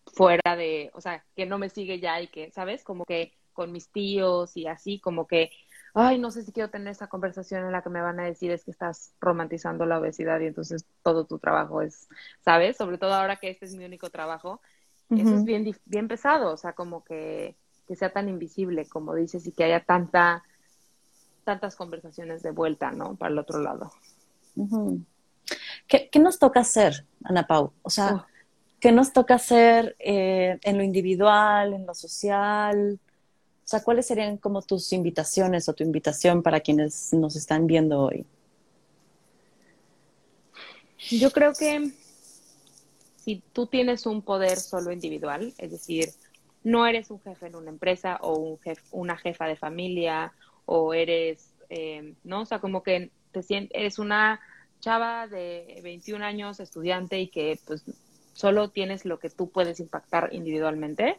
fuera 0.08 0.56
de, 0.56 0.90
o 0.96 1.02
sea, 1.02 1.24
que 1.36 1.46
no 1.46 1.60
me 1.60 1.70
sigue 1.70 2.00
ya 2.00 2.20
y 2.20 2.26
que, 2.26 2.50
¿sabes? 2.50 2.84
Como 2.84 3.06
que 3.06 3.32
con 3.54 3.72
mis 3.72 3.90
tíos 3.90 4.58
y 4.58 4.66
así, 4.66 4.98
como 4.98 5.28
que 5.28 5.52
ay, 5.94 6.20
no 6.20 6.32
sé 6.32 6.44
si 6.44 6.52
quiero 6.52 6.70
tener 6.70 6.90
esa 6.90 7.08
conversación 7.08 7.66
en 7.66 7.72
la 7.72 7.82
que 7.82 7.90
me 7.90 8.02
van 8.02 8.20
a 8.20 8.24
decir 8.24 8.52
es 8.52 8.64
que 8.64 8.72
estás 8.72 9.14
romantizando 9.22 9.86
la 9.86 10.00
obesidad 10.00 10.40
y 10.40 10.48
entonces 10.48 10.86
todo 11.04 11.26
tu 11.26 11.38
trabajo 11.38 11.82
es, 11.82 12.08
¿sabes? 12.44 12.78
Sobre 12.78 12.98
todo 12.98 13.14
ahora 13.14 13.36
que 13.36 13.50
este 13.50 13.66
es 13.66 13.76
mi 13.76 13.86
único 13.86 14.10
trabajo, 14.10 14.62
eso 15.10 15.36
es 15.36 15.44
bien, 15.44 15.76
bien 15.86 16.08
pesado, 16.08 16.52
o 16.52 16.58
sea, 16.58 16.74
como 16.74 17.04
que, 17.04 17.56
que 17.88 17.96
sea 17.96 18.12
tan 18.12 18.30
invisible, 18.30 18.88
como 18.88 19.14
dices, 19.14 19.46
y 19.46 19.52
que 19.52 19.64
haya 19.64 19.84
tanta, 19.84 20.44
tantas 21.44 21.76
conversaciones 21.76 22.42
de 22.42 22.50
vuelta, 22.50 22.92
¿no? 22.92 23.16
Para 23.16 23.32
el 23.32 23.38
otro 23.38 23.60
lado. 23.60 23.92
¿Qué, 25.88 26.10
¿Qué, 26.10 26.20
nos 26.20 26.40
toca 26.40 26.62
hacer, 26.62 27.06
Ana 27.24 27.46
Pau? 27.46 27.74
O 27.84 27.92
sea, 27.92 28.16
oh. 28.16 28.26
¿qué 28.80 28.92
nos 28.92 29.14
toca 29.14 29.36
hacer 29.36 29.96
eh, 30.00 30.58
en 30.64 30.78
lo 30.78 30.84
individual, 30.84 31.74
en 31.74 31.86
lo 31.86 31.94
social? 31.94 33.00
Sea, 33.74 33.84
¿cuáles 33.84 34.06
serían 34.06 34.38
como 34.38 34.62
tus 34.62 34.94
invitaciones 34.94 35.68
o 35.68 35.74
tu 35.74 35.84
invitación 35.84 36.44
para 36.44 36.60
quienes 36.60 37.12
nos 37.12 37.36
están 37.36 37.66
viendo 37.66 38.02
hoy? 38.02 38.24
Yo 41.10 41.32
creo 41.32 41.54
que 41.54 41.92
si 43.18 43.42
tú 43.52 43.66
tienes 43.66 44.06
un 44.06 44.22
poder 44.22 44.58
solo 44.58 44.92
individual, 44.92 45.56
es 45.58 45.72
decir, 45.72 46.10
no 46.64 46.86
eres 46.86 47.10
un 47.10 47.20
jefe 47.22 47.48
en 47.48 47.56
una 47.56 47.72
empresa 47.72 48.20
o 48.22 48.38
un 48.38 48.60
una 48.92 49.18
jefa 49.18 49.48
de 49.48 49.56
familia 49.56 50.34
o 50.68 50.94
eres, 50.94 51.50
eh, 51.70 52.14
¿no? 52.24 52.42
O 52.42 52.46
sea, 52.46 52.60
como 52.60 52.84
que 52.84 53.10
te 53.32 53.42
sientes, 53.42 53.76
eres 53.76 53.98
una 53.98 54.40
chava 54.82 55.26
de 55.26 55.80
21 55.82 56.24
años, 56.24 56.60
estudiante 56.60 57.20
y 57.20 57.28
que 57.28 57.60
pues 57.66 57.84
solo 58.34 58.70
tienes 58.70 59.04
lo 59.04 59.18
que 59.18 59.32
tú 59.32 59.50
puedes 59.50 59.80
impactar 59.80 60.30
individualmente. 60.32 61.18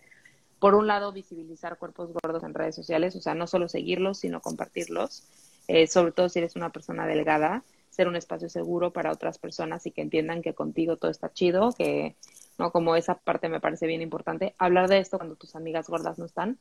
Por 0.59 0.74
un 0.74 0.86
lado, 0.86 1.12
visibilizar 1.12 1.78
cuerpos 1.78 2.11
gordos 2.12 2.42
en 2.42 2.55
redes 2.55 2.74
sociales, 2.74 3.16
o 3.16 3.20
sea, 3.20 3.34
no 3.34 3.46
solo 3.46 3.68
seguirlos, 3.68 4.18
sino 4.18 4.40
compartirlos, 4.40 5.24
eh, 5.68 5.86
sobre 5.86 6.12
todo 6.12 6.28
si 6.28 6.38
eres 6.38 6.57
una 6.57 6.70
persona 6.70 7.07
delgada, 7.07 7.64
ser 7.90 8.09
un 8.09 8.16
espacio 8.16 8.48
seguro 8.48 8.92
para 8.92 9.12
otras 9.12 9.38
personas 9.38 9.86
y 9.86 9.92
que 9.92 10.02
entiendan 10.02 10.42
que 10.42 10.55
contigo 10.55 10.96
todo 10.96 11.11
está 11.11 11.32
chido, 11.32 11.72
que 11.72 12.16
no 12.59 12.70
como 12.70 12.96
esa 12.96 13.16
parte 13.16 13.48
me 13.48 13.61
parece 13.61 13.86
bien 13.86 14.02
importante. 14.02 14.55
Hablar 14.59 14.88
de 14.88 14.98
esto 14.98 15.18
cuando 15.18 15.36
tus 15.36 15.55
amigas 15.55 15.88
gordas 15.88 16.18
no 16.18 16.24
están, 16.24 16.59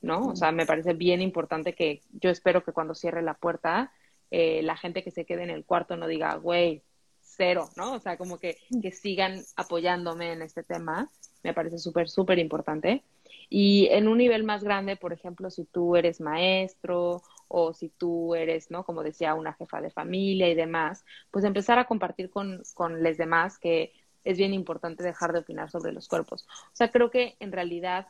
¿no? 0.00 0.28
O 0.28 0.36
sea, 0.36 0.52
me 0.52 0.66
parece 0.66 0.94
bien 0.94 1.20
importante 1.20 1.74
que 1.74 2.02
yo 2.12 2.30
espero 2.30 2.64
que 2.64 2.72
cuando 2.72 2.94
cierre 2.94 3.22
la 3.22 3.34
puerta, 3.34 3.92
eh, 4.30 4.62
la 4.62 4.76
gente 4.76 5.02
que 5.02 5.10
se 5.10 5.24
quede 5.24 5.42
en 5.42 5.50
el 5.50 5.64
cuarto 5.64 5.96
no 5.96 6.06
diga, 6.06 6.34
güey, 6.36 6.82
cero, 7.20 7.68
¿no? 7.76 7.92
O 7.94 8.00
sea, 8.00 8.16
como 8.16 8.38
que, 8.38 8.56
que 8.80 8.90
sigan 8.92 9.42
apoyándome 9.56 10.32
en 10.32 10.42
este 10.42 10.62
tema, 10.62 11.10
me 11.42 11.54
parece 11.54 11.78
súper, 11.78 12.08
súper 12.08 12.38
importante. 12.38 13.02
Y 13.48 13.88
en 13.90 14.08
un 14.08 14.18
nivel 14.18 14.44
más 14.44 14.64
grande, 14.64 14.96
por 14.96 15.12
ejemplo, 15.12 15.50
si 15.50 15.64
tú 15.64 15.96
eres 15.96 16.20
maestro 16.20 17.22
o 17.48 17.74
si 17.74 17.90
tú 17.90 18.34
eres, 18.34 18.70
¿no? 18.70 18.84
Como 18.84 19.02
decía, 19.02 19.34
una 19.34 19.52
jefa 19.52 19.80
de 19.80 19.90
familia 19.90 20.48
y 20.48 20.54
demás, 20.54 21.04
pues 21.30 21.44
empezar 21.44 21.78
a 21.78 21.84
compartir 21.84 22.30
con, 22.30 22.62
con 22.74 23.02
los 23.02 23.16
demás 23.18 23.58
que 23.58 23.92
es 24.24 24.38
bien 24.38 24.54
importante 24.54 25.02
dejar 25.02 25.32
de 25.32 25.40
opinar 25.40 25.70
sobre 25.70 25.92
los 25.92 26.08
cuerpos. 26.08 26.46
O 26.48 26.76
sea, 26.76 26.90
creo 26.90 27.10
que 27.10 27.36
en 27.40 27.52
realidad, 27.52 28.06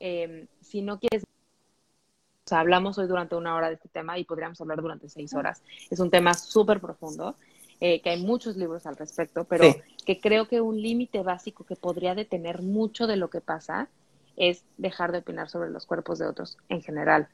eh, 0.00 0.48
si 0.60 0.82
no 0.82 0.98
quieres 0.98 1.24
o 2.44 2.48
sea, 2.50 2.60
hablamos 2.60 2.98
hoy 2.98 3.06
durante 3.06 3.36
una 3.36 3.54
hora 3.54 3.68
de 3.68 3.74
este 3.74 3.88
tema 3.88 4.18
y 4.18 4.24
podríamos 4.24 4.60
hablar 4.60 4.82
durante 4.82 5.08
seis 5.08 5.34
horas. 5.34 5.62
Es 5.88 6.00
un 6.00 6.10
tema 6.10 6.34
súper 6.34 6.80
profundo 6.80 7.36
eh, 7.80 8.00
que 8.02 8.10
hay 8.10 8.22
muchos 8.22 8.56
libros 8.56 8.86
al 8.86 8.96
respecto, 8.96 9.44
pero 9.44 9.64
que 10.04 10.20
creo 10.20 10.48
que 10.48 10.60
un 10.60 10.80
límite 10.80 11.22
básico 11.22 11.64
que 11.64 11.76
podría 11.76 12.14
detener 12.14 12.62
mucho 12.62 13.06
de 13.06 13.16
lo 13.16 13.30
que 13.30 13.40
pasa 13.40 13.88
es 14.36 14.64
dejar 14.78 15.12
de 15.12 15.18
opinar 15.18 15.48
sobre 15.48 15.70
los 15.70 15.86
cuerpos 15.86 16.18
de 16.18 16.26
otros 16.26 16.58
en 16.68 16.82
general. 16.82 17.28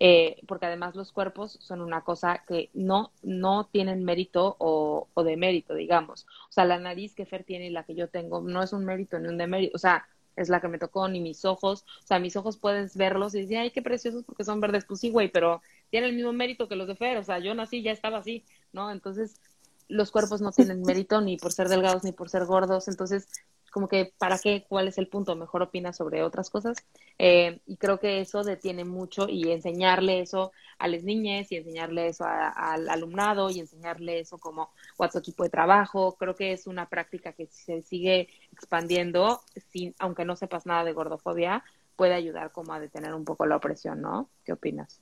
Eh, 0.00 0.36
porque 0.46 0.66
además 0.66 0.94
los 0.94 1.10
cuerpos 1.10 1.58
son 1.60 1.80
una 1.80 2.02
cosa 2.02 2.44
que 2.46 2.70
no, 2.72 3.10
no 3.22 3.68
tienen 3.72 4.04
mérito 4.04 4.54
o, 4.60 5.08
o 5.12 5.24
de 5.24 5.36
mérito, 5.36 5.74
digamos. 5.74 6.26
O 6.48 6.52
sea, 6.52 6.64
la 6.64 6.78
nariz 6.78 7.14
que 7.14 7.26
Fer 7.26 7.42
tiene 7.42 7.66
y 7.66 7.70
la 7.70 7.82
que 7.82 7.96
yo 7.96 8.08
tengo 8.08 8.40
no 8.40 8.62
es 8.62 8.72
un 8.72 8.84
mérito 8.84 9.18
ni 9.18 9.28
un 9.28 9.38
demérito. 9.38 9.74
O 9.74 9.78
sea, 9.78 10.06
es 10.36 10.48
la 10.48 10.60
que 10.60 10.68
me 10.68 10.78
tocó, 10.78 11.08
ni 11.08 11.20
mis 11.20 11.44
ojos. 11.44 11.84
O 12.04 12.06
sea, 12.06 12.20
mis 12.20 12.36
ojos 12.36 12.56
puedes 12.56 12.96
verlos 12.96 13.34
y 13.34 13.40
decir, 13.40 13.58
ay, 13.58 13.70
qué 13.70 13.82
preciosos 13.82 14.24
porque 14.24 14.44
son 14.44 14.60
verdes. 14.60 14.84
Pues 14.84 15.00
sí, 15.00 15.10
güey, 15.10 15.28
pero 15.28 15.62
tienen 15.90 16.10
el 16.10 16.16
mismo 16.16 16.32
mérito 16.32 16.68
que 16.68 16.76
los 16.76 16.86
de 16.86 16.94
Fer. 16.94 17.18
O 17.18 17.24
sea, 17.24 17.40
yo 17.40 17.54
nací, 17.54 17.82
ya 17.82 17.90
estaba 17.90 18.18
así, 18.18 18.44
¿no? 18.72 18.90
Entonces, 18.92 19.40
los 19.88 20.10
cuerpos 20.10 20.40
no 20.40 20.52
tienen 20.52 20.82
mérito 20.82 21.20
ni 21.20 21.36
por 21.36 21.52
ser 21.52 21.68
delgados 21.68 22.04
ni 22.04 22.12
por 22.12 22.28
ser 22.28 22.44
gordos, 22.44 22.88
entonces 22.88 23.26
como 23.70 23.88
que 23.88 24.12
para 24.18 24.38
qué, 24.38 24.64
cuál 24.68 24.88
es 24.88 24.98
el 24.98 25.08
punto, 25.08 25.36
mejor 25.36 25.62
opina 25.62 25.92
sobre 25.92 26.22
otras 26.22 26.50
cosas. 26.50 26.78
Eh, 27.18 27.60
y 27.66 27.76
creo 27.76 27.98
que 27.98 28.20
eso 28.20 28.42
detiene 28.42 28.84
mucho 28.84 29.28
y 29.28 29.50
enseñarle 29.50 30.20
eso 30.20 30.52
a 30.78 30.88
las 30.88 31.02
niñas 31.02 31.50
y 31.52 31.56
enseñarle 31.56 32.08
eso 32.08 32.24
al 32.26 32.88
alumnado 32.88 33.50
y 33.50 33.60
enseñarle 33.60 34.20
eso 34.20 34.38
como 34.38 34.70
a 34.98 35.10
su 35.10 35.18
equipo 35.18 35.44
de 35.44 35.50
trabajo. 35.50 36.16
Creo 36.18 36.34
que 36.34 36.52
es 36.52 36.66
una 36.66 36.88
práctica 36.88 37.32
que 37.32 37.46
se 37.46 37.82
sigue 37.82 38.28
expandiendo, 38.52 39.42
sin, 39.70 39.94
aunque 39.98 40.24
no 40.24 40.36
sepas 40.36 40.66
nada 40.66 40.84
de 40.84 40.92
gordofobia, 40.92 41.62
puede 41.96 42.14
ayudar 42.14 42.52
como 42.52 42.72
a 42.72 42.80
detener 42.80 43.14
un 43.14 43.24
poco 43.24 43.46
la 43.46 43.56
opresión, 43.56 44.00
¿no? 44.00 44.28
¿Qué 44.44 44.52
opinas? 44.52 45.00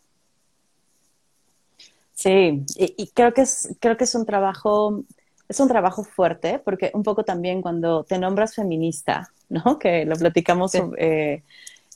Sí, 2.16 2.64
y, 2.76 3.08
creo 3.08 3.34
que 3.34 3.42
es, 3.42 3.76
creo 3.78 3.98
que 3.98 4.04
es 4.04 4.14
un 4.14 4.24
trabajo, 4.24 5.04
es 5.50 5.60
un 5.60 5.68
trabajo 5.68 6.02
fuerte, 6.02 6.58
porque 6.58 6.90
un 6.94 7.02
poco 7.02 7.24
también 7.24 7.60
cuando 7.60 8.04
te 8.04 8.18
nombras 8.18 8.54
feminista, 8.54 9.30
¿no? 9.50 9.78
Que 9.78 10.06
lo 10.06 10.16
platicamos 10.16 10.72
eh, 10.96 11.42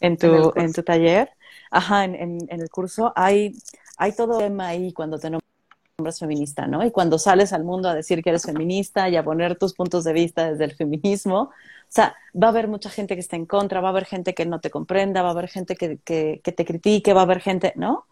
en, 0.01 0.17
tu, 0.19 0.53
en, 0.57 0.75
tu 0.75 0.83
taller, 0.83 1.31
ajá, 1.71 2.05
en, 2.05 2.17
en, 2.17 2.61
el 2.61 2.69
curso, 2.69 3.15
hay, 3.17 3.55
hay 3.97 4.13
todo 4.13 4.39
tema 4.39 4.69
ahí 4.69 4.93
cuando 4.93 5.19
te 5.19 5.31
nombras 5.31 6.19
feminista, 6.19 6.67
¿no? 6.67 6.85
Y 6.85 6.91
cuando 6.91 7.19
sales 7.19 7.55
al 7.55 7.65
mundo 7.65 7.89
a 7.89 7.95
decir 7.95 8.23
que 8.23 8.29
eres 8.29 8.45
feminista 8.45 9.09
y 9.09 9.17
a 9.17 9.25
poner 9.25 9.57
tus 9.57 9.73
puntos 9.73 10.05
de 10.05 10.13
vista 10.13 10.51
desde 10.51 10.65
el 10.65 10.75
feminismo, 10.75 11.45
o 11.45 11.53
sea, 11.89 12.15
va 12.37 12.49
a 12.49 12.51
haber 12.51 12.69
mucha 12.69 12.91
gente 12.91 13.15
que 13.15 13.21
esté 13.21 13.37
en 13.37 13.47
contra, 13.47 13.81
va 13.81 13.89
a 13.89 13.93
haber 13.93 14.05
gente 14.05 14.35
que 14.35 14.45
no 14.45 14.61
te 14.61 14.69
comprenda, 14.69 15.23
va 15.23 15.29
a 15.29 15.33
haber 15.33 15.49
gente 15.49 15.77
que, 15.77 15.97
que, 16.05 16.43
que 16.45 16.53
te 16.53 16.67
critique, 16.67 17.15
va 17.15 17.23
a 17.23 17.25
haber 17.25 17.41
gente, 17.41 17.73
¿no? 17.77 18.05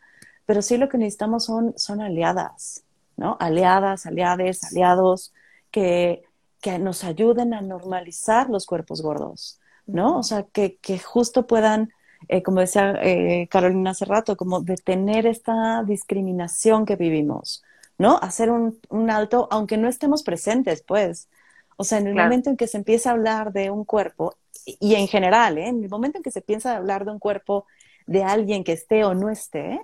Pero 0.48 0.62
sí 0.62 0.78
lo 0.78 0.88
que 0.88 0.96
necesitamos 0.96 1.44
son, 1.44 1.74
son 1.76 2.00
aliadas, 2.00 2.82
¿no? 3.18 3.36
Aliadas, 3.38 4.06
aliades, 4.06 4.64
aliados 4.64 5.34
que, 5.70 6.22
que 6.62 6.78
nos 6.78 7.04
ayuden 7.04 7.52
a 7.52 7.60
normalizar 7.60 8.48
los 8.48 8.64
cuerpos 8.64 9.02
gordos, 9.02 9.60
¿no? 9.84 10.16
O 10.16 10.22
sea, 10.22 10.44
que, 10.44 10.78
que 10.78 10.98
justo 10.98 11.46
puedan, 11.46 11.90
eh, 12.28 12.42
como 12.42 12.60
decía 12.60 12.94
eh, 13.02 13.46
Carolina 13.50 13.90
hace 13.90 14.06
rato, 14.06 14.38
como 14.38 14.62
detener 14.62 15.26
esta 15.26 15.82
discriminación 15.82 16.86
que 16.86 16.96
vivimos, 16.96 17.62
¿no? 17.98 18.16
Hacer 18.16 18.50
un, 18.50 18.80
un 18.88 19.10
alto, 19.10 19.48
aunque 19.50 19.76
no 19.76 19.86
estemos 19.86 20.22
presentes, 20.22 20.82
pues. 20.82 21.28
O 21.76 21.84
sea, 21.84 21.98
en 21.98 22.06
el 22.06 22.14
momento 22.14 22.48
en 22.48 22.56
que 22.56 22.68
se 22.68 22.78
empieza 22.78 23.10
a 23.10 23.12
hablar 23.12 23.52
de 23.52 23.70
un 23.70 23.84
cuerpo, 23.84 24.34
y, 24.64 24.94
en 24.94 25.08
general, 25.08 25.58
¿eh? 25.58 25.68
en 25.68 25.84
el 25.84 25.90
momento 25.90 26.16
en 26.16 26.22
que 26.22 26.30
se 26.30 26.40
piensa 26.40 26.74
hablar 26.74 27.04
de 27.04 27.10
un 27.10 27.18
cuerpo 27.18 27.66
de 28.06 28.24
alguien 28.24 28.64
que 28.64 28.72
esté 28.72 29.04
o 29.04 29.12
no 29.12 29.28
esté, 29.28 29.78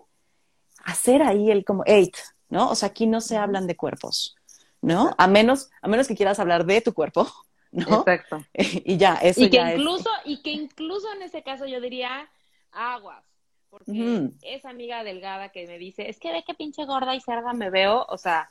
hacer 0.85 1.23
ahí 1.23 1.51
el 1.51 1.65
como, 1.65 1.83
eight, 1.87 2.17
¿no? 2.49 2.71
O 2.71 2.75
sea, 2.75 2.91
aquí 2.91 3.07
no 3.07 3.21
se 3.21 3.37
hablan 3.37 3.67
de 3.67 3.77
cuerpos, 3.77 4.37
¿no? 4.81 5.15
A 5.19 5.27
menos, 5.27 5.71
a 5.83 5.89
menos 5.89 6.07
que 6.09 6.17
quieras 6.17 6.39
hablar 6.39 6.67
de 6.67 6.81
tu 6.81 6.95
cuerpo, 6.95 7.27
¿no? 7.73 8.01
Exacto. 8.01 8.45
y 8.55 8.97
ya, 8.97 9.15
eso 9.15 9.43
y 9.43 9.51
que 9.51 9.57
ya 9.57 9.73
incluso, 9.73 10.11
Y 10.25 10.43
que 10.43 10.53
incluso 10.53 11.13
en 11.13 11.23
ese 11.23 11.43
caso 11.43 11.67
yo 11.67 11.81
diría 11.81 12.29
aguas, 12.73 13.25
porque 13.71 14.31
esa 14.43 14.71
amiga 14.71 15.03
delgada 15.03 15.49
que 15.49 15.67
me 15.67 15.79
dice, 15.79 16.09
es 16.09 16.21
que 16.21 16.33
ve 16.33 16.45
que 16.47 16.55
pinche 16.55 16.85
gorda 16.85 17.15
y 17.17 17.21
cerda 17.21 17.53
me 17.53 17.71
veo, 17.71 18.07
o 18.09 18.19
sea, 18.19 18.49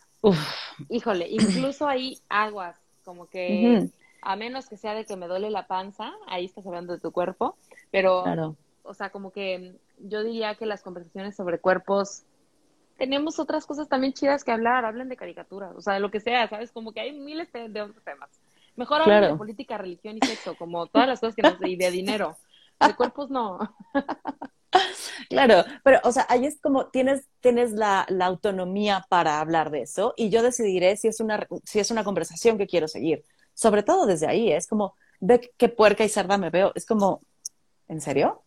híjole, 0.90 1.28
incluso 1.30 1.88
ahí 1.88 2.20
aguas, 2.28 2.78
como 3.06 3.28
que 3.28 3.90
a 4.22 4.36
menos 4.36 4.68
que 4.68 4.78
sea 4.78 4.94
de 4.94 5.06
que 5.06 5.16
me 5.16 5.28
duele 5.28 5.50
la 5.50 5.68
panza, 5.68 6.12
ahí 6.28 6.46
estás 6.46 6.66
hablando 6.66 6.94
de 6.94 7.00
tu 7.00 7.12
cuerpo, 7.12 7.58
pero, 7.92 8.24
claro. 8.24 8.56
O 8.84 8.94
sea, 8.94 9.10
como 9.10 9.32
que 9.32 9.76
yo 9.98 10.24
diría 10.24 10.56
que 10.56 10.66
las 10.66 10.82
conversaciones 10.82 11.36
sobre 11.36 11.60
cuerpos 11.60 12.24
tenemos 12.98 13.40
otras 13.40 13.66
cosas 13.66 13.90
también 13.90 14.14
chidas 14.14 14.44
que 14.44 14.52
hablar, 14.52 14.86
hablen 14.86 15.10
de 15.10 15.18
caricaturas, 15.18 15.76
o 15.76 15.82
sea, 15.82 15.96
de 15.96 16.00
lo 16.00 16.12
que 16.12 16.20
sea, 16.20 16.48
¿sabes? 16.48 16.72
Como 16.72 16.92
que 16.94 17.00
hay 17.00 17.12
miles 17.12 17.52
de, 17.52 17.82
otros 17.82 18.04
temas. 18.04 18.30
Mejor 18.76 19.02
hablen 19.02 19.32
de 19.32 19.38
política, 19.38 19.78
religión 19.78 20.18
y 20.22 20.26
sexo, 20.26 20.56
como 20.56 20.88
todas 20.88 21.08
las 21.08 21.20
cosas 21.20 21.36
que 21.36 21.42
nos 21.42 21.56
y 21.62 21.76
de 21.76 21.92
dinero. 21.92 22.38
De 22.80 22.96
cuerpos 22.96 23.30
no. 23.30 23.60
Claro, 25.30 25.64
pero, 25.84 26.00
o 26.04 26.12
sea, 26.12 26.26
ahí 26.30 26.46
es 26.48 26.60
como 26.60 26.88
tienes, 26.88 27.28
tienes 27.42 27.74
la, 27.74 28.08
la, 28.10 28.26
autonomía 28.26 29.06
para 29.08 29.40
hablar 29.40 29.70
de 29.70 29.84
eso 29.84 30.16
y 30.18 30.30
yo 30.30 30.42
decidiré 30.42 30.98
si 30.98 31.08
es, 31.08 31.20
una, 31.20 31.48
si 31.64 31.80
es 31.80 31.92
una 31.92 32.04
conversación 32.04 32.58
que 32.58 32.66
quiero 32.66 32.88
seguir. 32.88 33.24
Sobre 33.54 33.84
todo 33.84 34.08
desde 34.08 34.28
ahí, 34.28 34.52
es 34.52 34.68
como, 34.68 34.96
ve 35.20 35.52
qué 35.58 35.70
puerca 35.70 36.04
y 36.04 36.10
cerda 36.10 36.38
me 36.38 36.50
veo. 36.50 36.72
Es 36.76 36.86
como, 36.86 37.22
¿en 37.88 38.02
serio? 38.02 38.44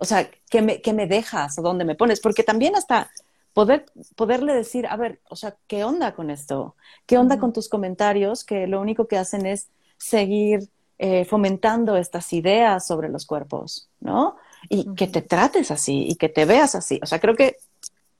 O 0.00 0.04
sea, 0.04 0.30
¿qué 0.48 0.62
me, 0.62 0.80
qué 0.80 0.92
me 0.92 1.06
dejas 1.06 1.58
o 1.58 1.62
dónde 1.62 1.84
me 1.84 1.94
pones? 1.94 2.20
Porque 2.20 2.42
también 2.42 2.74
hasta 2.74 3.10
poder, 3.52 3.84
poderle 4.16 4.54
decir, 4.54 4.86
a 4.86 4.96
ver, 4.96 5.20
o 5.28 5.36
sea, 5.36 5.56
¿qué 5.66 5.84
onda 5.84 6.14
con 6.14 6.30
esto? 6.30 6.74
¿Qué 7.06 7.18
onda 7.18 7.38
con 7.38 7.52
tus 7.52 7.68
comentarios 7.68 8.44
que 8.44 8.66
lo 8.66 8.80
único 8.80 9.06
que 9.06 9.18
hacen 9.18 9.44
es 9.44 9.68
seguir 9.98 10.68
eh, 10.98 11.24
fomentando 11.24 11.96
estas 11.96 12.32
ideas 12.32 12.86
sobre 12.86 13.08
los 13.08 13.26
cuerpos, 13.26 13.88
¿no? 14.00 14.36
Y 14.68 14.94
que 14.94 15.06
te 15.06 15.22
trates 15.22 15.70
así 15.70 16.06
y 16.08 16.16
que 16.16 16.28
te 16.28 16.44
veas 16.44 16.74
así. 16.74 17.00
O 17.02 17.06
sea, 17.06 17.20
creo 17.20 17.36
que 17.36 17.56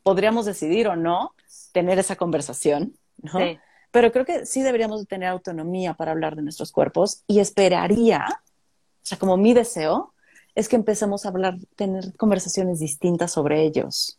podríamos 0.02 0.46
decidir 0.46 0.88
o 0.88 0.96
no 0.96 1.34
tener 1.72 1.98
esa 1.98 2.16
conversación, 2.16 2.94
¿no? 3.22 3.38
Sí. 3.38 3.58
Pero 3.90 4.12
creo 4.12 4.24
que 4.24 4.46
sí 4.46 4.62
deberíamos 4.62 5.06
tener 5.06 5.28
autonomía 5.28 5.94
para 5.94 6.12
hablar 6.12 6.36
de 6.36 6.42
nuestros 6.42 6.70
cuerpos 6.70 7.22
y 7.26 7.40
esperaría, 7.40 8.24
o 8.28 9.02
sea, 9.02 9.18
como 9.18 9.36
mi 9.36 9.52
deseo, 9.52 10.14
es 10.54 10.68
que 10.68 10.76
empecemos 10.76 11.24
a 11.24 11.28
hablar, 11.28 11.58
tener 11.76 12.16
conversaciones 12.16 12.80
distintas 12.80 13.32
sobre 13.32 13.62
ellos. 13.62 14.18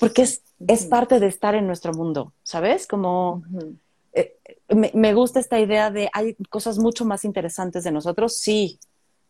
Porque 0.00 0.22
es, 0.22 0.42
es 0.66 0.86
parte 0.86 1.20
de 1.20 1.28
estar 1.28 1.54
en 1.54 1.68
nuestro 1.68 1.92
mundo, 1.92 2.32
¿sabes? 2.42 2.88
Como 2.88 3.44
eh, 4.12 4.34
me, 4.68 4.90
me, 4.94 5.14
gusta 5.14 5.38
esta 5.38 5.60
idea 5.60 5.92
de 5.92 6.10
hay 6.12 6.34
cosas 6.50 6.78
mucho 6.78 7.04
más 7.04 7.24
interesantes 7.24 7.84
de 7.84 7.92
nosotros, 7.92 8.36
sí, 8.36 8.80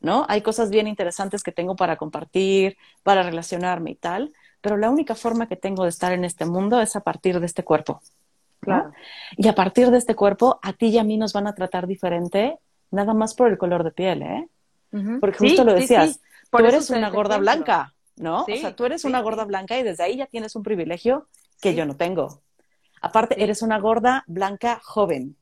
¿no? 0.00 0.24
Hay 0.28 0.40
cosas 0.40 0.70
bien 0.70 0.86
interesantes 0.86 1.42
que 1.42 1.52
tengo 1.52 1.76
para 1.76 1.96
compartir, 1.96 2.78
para 3.02 3.22
relacionarme 3.22 3.90
y 3.90 3.94
tal, 3.96 4.32
pero 4.62 4.78
la 4.78 4.90
única 4.90 5.14
forma 5.14 5.46
que 5.46 5.56
tengo 5.56 5.82
de 5.82 5.90
estar 5.90 6.12
en 6.12 6.24
este 6.24 6.46
mundo 6.46 6.80
es 6.80 6.96
a 6.96 7.00
partir 7.00 7.38
de 7.38 7.46
este 7.46 7.62
cuerpo. 7.62 8.00
Claro. 8.60 8.92
Y 9.36 9.48
a 9.48 9.54
partir 9.54 9.90
de 9.90 9.98
este 9.98 10.14
cuerpo, 10.14 10.58
a 10.62 10.72
ti 10.72 10.86
y 10.86 10.98
a 10.98 11.04
mí 11.04 11.18
nos 11.18 11.32
van 11.32 11.46
a 11.46 11.54
tratar 11.54 11.86
diferente, 11.86 12.58
nada 12.90 13.14
más 13.14 13.34
por 13.34 13.48
el 13.48 13.58
color 13.58 13.84
de 13.84 13.90
piel, 13.90 14.22
¿eh? 14.22 14.48
Porque 15.20 15.38
justo 15.38 15.64
lo 15.64 15.74
decías, 15.74 16.20
tú 16.50 16.58
eres 16.58 16.90
una 16.90 17.10
gorda 17.10 17.38
blanca, 17.38 17.94
¿no? 18.16 18.42
o 18.42 18.46
sea, 18.46 18.74
tú 18.74 18.84
eres 18.84 19.04
una 19.04 19.20
gorda 19.20 19.44
blanca 19.44 19.78
y 19.78 19.82
desde 19.82 20.04
ahí 20.04 20.16
ya 20.16 20.26
tienes 20.26 20.56
un 20.56 20.62
privilegio 20.62 21.28
que 21.60 21.74
yo 21.74 21.84
no 21.86 21.96
tengo. 21.96 22.42
Aparte, 23.02 23.42
eres 23.42 23.62
una 23.62 23.78
gorda 23.78 24.24
blanca 24.26 24.80
joven. 24.82 25.36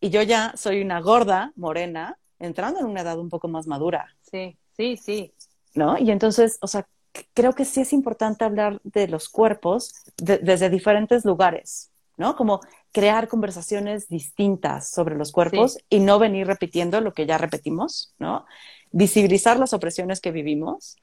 Y 0.00 0.10
yo 0.10 0.22
ya 0.22 0.52
soy 0.56 0.82
una 0.82 1.00
gorda 1.00 1.52
morena, 1.56 2.18
entrando 2.38 2.80
en 2.80 2.86
una 2.86 3.02
edad 3.02 3.18
un 3.18 3.28
poco 3.28 3.48
más 3.48 3.66
madura. 3.66 4.14
Sí, 4.30 4.56
sí, 4.76 4.96
sí. 4.96 5.32
¿No? 5.74 5.96
Y 5.96 6.10
entonces, 6.10 6.58
o 6.60 6.66
sea, 6.66 6.86
creo 7.34 7.52
que 7.54 7.64
sí 7.64 7.80
es 7.80 7.92
importante 7.92 8.44
hablar 8.44 8.80
de 8.82 9.08
los 9.08 9.28
cuerpos 9.28 9.94
desde 10.16 10.70
diferentes 10.70 11.24
lugares, 11.24 11.91
¿no? 12.16 12.36
Como 12.36 12.60
crear 12.92 13.28
conversaciones 13.28 14.08
distintas 14.08 14.90
sobre 14.90 15.16
los 15.16 15.32
cuerpos 15.32 15.78
y 15.88 16.00
no 16.00 16.18
venir 16.18 16.46
repitiendo 16.46 17.00
lo 17.00 17.12
que 17.12 17.26
ya 17.26 17.38
repetimos, 17.38 18.14
¿no? 18.18 18.44
Visibilizar 18.90 19.58
las 19.58 19.72
opresiones 19.72 20.20
que 20.20 20.30
vivimos 20.30 20.96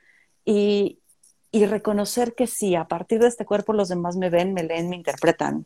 y, 0.45 0.99
y 1.51 1.65
reconocer 1.65 2.35
que 2.35 2.47
sí, 2.47 2.75
a 2.75 2.87
partir 2.87 3.19
de 3.19 3.27
este 3.27 3.45
cuerpo 3.45 3.73
los 3.73 3.89
demás 3.89 4.15
me 4.17 4.29
ven, 4.29 4.53
me 4.53 4.63
leen, 4.63 4.89
me 4.89 4.95
interpretan, 4.95 5.65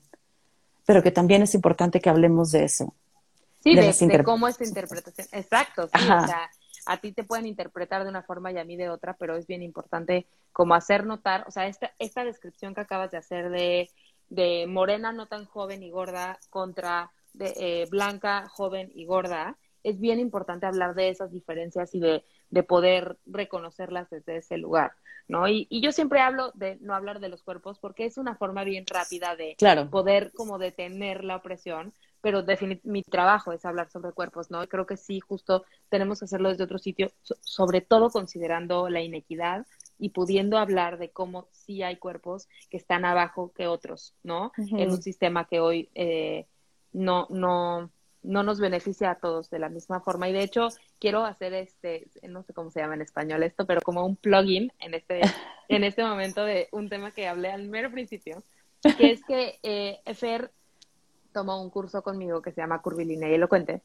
pero 0.85 1.03
que 1.03 1.11
también 1.11 1.41
es 1.41 1.53
importante 1.55 1.99
que 1.99 2.09
hablemos 2.09 2.51
de 2.51 2.63
eso. 2.63 2.93
Sí, 3.63 3.75
de, 3.75 4.23
cómo 4.23 4.49
es 4.49 4.57
tu 4.57 4.65
interpretación. 4.65 5.27
Exacto, 5.31 5.87
sí, 5.87 6.03
o 6.03 6.27
sea, 6.27 6.49
a 6.85 6.97
ti 6.97 7.13
te 7.13 7.23
pueden 7.23 7.45
interpretar 7.45 8.03
de 8.03 8.09
una 8.09 8.23
forma 8.23 8.51
y 8.51 8.57
a 8.57 8.65
mí 8.65 8.75
de 8.75 8.89
otra, 8.89 9.15
pero 9.17 9.37
es 9.37 9.47
bien 9.47 9.61
importante 9.61 10.27
como 10.51 10.75
hacer 10.75 11.05
notar, 11.05 11.45
o 11.47 11.51
sea, 11.51 11.67
esta, 11.67 11.93
esta 11.97 12.25
descripción 12.25 12.75
que 12.75 12.81
acabas 12.81 13.11
de 13.11 13.17
hacer 13.17 13.49
de, 13.49 13.89
de 14.29 14.65
morena 14.67 15.11
no 15.11 15.27
tan 15.27 15.45
joven 15.45 15.83
y 15.83 15.91
gorda 15.91 16.39
contra 16.49 17.11
de, 17.33 17.53
eh, 17.57 17.87
blanca, 17.89 18.47
joven 18.49 18.91
y 18.93 19.05
gorda, 19.05 19.57
es 19.83 19.99
bien 19.99 20.19
importante 20.19 20.65
hablar 20.65 20.95
de 20.95 21.09
esas 21.09 21.31
diferencias 21.31 21.93
y 21.93 21.99
de, 21.99 22.23
de 22.49 22.63
poder 22.63 23.17
reconocerlas 23.25 24.09
desde 24.09 24.37
ese 24.37 24.57
lugar, 24.57 24.93
¿no? 25.27 25.47
Y, 25.47 25.67
y, 25.69 25.81
yo 25.81 25.91
siempre 25.91 26.21
hablo 26.21 26.51
de 26.53 26.77
no 26.79 26.95
hablar 26.95 27.19
de 27.19 27.29
los 27.29 27.43
cuerpos 27.43 27.79
porque 27.79 28.05
es 28.05 28.17
una 28.17 28.35
forma 28.35 28.63
bien 28.63 28.85
rápida 28.87 29.35
de 29.35 29.57
poder 29.91 30.31
como 30.33 30.57
detener 30.57 31.23
la 31.23 31.35
opresión, 31.35 31.93
pero 32.21 32.45
mi 32.83 33.03
trabajo 33.03 33.51
es 33.51 33.65
hablar 33.65 33.89
sobre 33.89 34.13
cuerpos, 34.13 34.49
¿no? 34.49 34.65
Creo 34.69 34.85
que 34.85 34.95
sí, 34.95 35.19
justo 35.19 35.65
tenemos 35.89 36.19
que 36.19 36.25
hacerlo 36.25 36.49
desde 36.49 36.63
otro 36.63 36.79
sitio, 36.79 37.11
sobre 37.41 37.81
todo 37.81 38.09
considerando 38.09 38.87
la 38.87 39.01
inequidad 39.01 39.65
y 39.99 40.09
pudiendo 40.09 40.57
hablar 40.57 40.97
de 40.97 41.09
cómo 41.09 41.47
sí 41.51 41.83
hay 41.83 41.97
cuerpos 41.97 42.47
que 42.69 42.77
están 42.77 43.05
abajo 43.05 43.51
que 43.55 43.67
otros, 43.67 44.13
¿no? 44.23 44.51
En 44.57 44.91
un 44.91 45.01
sistema 45.01 45.45
que 45.45 45.59
hoy 45.59 45.89
eh, 45.95 46.47
no, 46.91 47.27
no, 47.29 47.89
no 48.23 48.43
nos 48.43 48.59
beneficia 48.59 49.11
a 49.11 49.15
todos 49.15 49.49
de 49.49 49.59
la 49.59 49.69
misma 49.69 50.01
forma. 50.01 50.29
Y 50.29 50.33
de 50.33 50.43
hecho, 50.43 50.69
quiero 50.99 51.25
hacer 51.25 51.53
este, 51.53 52.07
no 52.23 52.43
sé 52.43 52.53
cómo 52.53 52.71
se 52.71 52.79
llama 52.79 52.95
en 52.95 53.01
español 53.01 53.43
esto, 53.43 53.65
pero 53.65 53.81
como 53.81 54.05
un 54.05 54.15
plugin 54.15 54.71
en 54.79 54.93
este, 54.93 55.21
en 55.69 55.83
este 55.83 56.03
momento 56.03 56.43
de 56.43 56.69
un 56.71 56.89
tema 56.89 57.11
que 57.11 57.27
hablé 57.27 57.51
al 57.51 57.67
mero 57.67 57.91
principio, 57.91 58.43
que 58.97 59.11
es 59.11 59.23
que 59.25 59.59
eh, 59.63 59.99
Fer 60.13 60.51
tomó 61.33 61.61
un 61.61 61.69
curso 61.69 62.01
conmigo 62.01 62.41
que 62.41 62.51
se 62.51 62.61
llama 62.61 62.81
Curvilínea 62.81 63.29
y 63.29 63.35
Elocuente. 63.35 63.81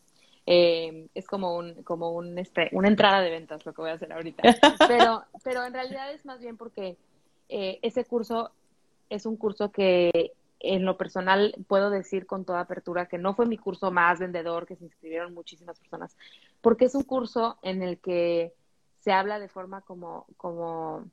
Eh, 0.50 1.08
es 1.14 1.26
como 1.26 1.58
un, 1.58 1.82
como 1.82 2.12
un, 2.12 2.38
este, 2.38 2.70
una 2.72 2.88
entrada 2.88 3.20
de 3.20 3.28
ventas 3.28 3.66
lo 3.66 3.74
que 3.74 3.82
voy 3.82 3.90
a 3.90 3.94
hacer 3.94 4.10
ahorita. 4.14 4.42
Pero, 4.88 5.22
pero 5.44 5.66
en 5.66 5.74
realidad 5.74 6.10
es 6.10 6.24
más 6.24 6.40
bien 6.40 6.56
porque 6.56 6.96
eh, 7.50 7.78
ese 7.82 8.06
curso 8.06 8.50
es 9.10 9.26
un 9.26 9.36
curso 9.36 9.70
que 9.70 10.32
en 10.60 10.86
lo 10.86 10.96
personal 10.96 11.54
puedo 11.66 11.90
decir 11.90 12.24
con 12.24 12.46
toda 12.46 12.60
apertura 12.60 13.08
que 13.08 13.18
no 13.18 13.34
fue 13.34 13.44
mi 13.44 13.58
curso 13.58 13.90
más 13.90 14.20
vendedor, 14.20 14.66
que 14.66 14.76
se 14.76 14.84
inscribieron 14.84 15.34
muchísimas 15.34 15.78
personas, 15.78 16.16
porque 16.62 16.86
es 16.86 16.94
un 16.94 17.04
curso 17.04 17.58
en 17.60 17.82
el 17.82 17.98
que 17.98 18.54
se 19.00 19.12
habla 19.12 19.38
de 19.38 19.50
forma 19.50 19.82
como, 19.82 20.24
como, 20.38 21.04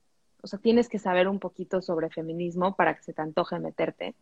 o 0.42 0.48
sea, 0.48 0.60
tienes 0.60 0.88
que 0.88 0.98
saber 0.98 1.28
un 1.28 1.40
poquito 1.40 1.82
sobre 1.82 2.10
feminismo 2.10 2.74
para 2.78 2.96
que 2.96 3.04
se 3.04 3.12
te 3.12 3.22
antoje 3.22 3.60
meterte. 3.60 4.16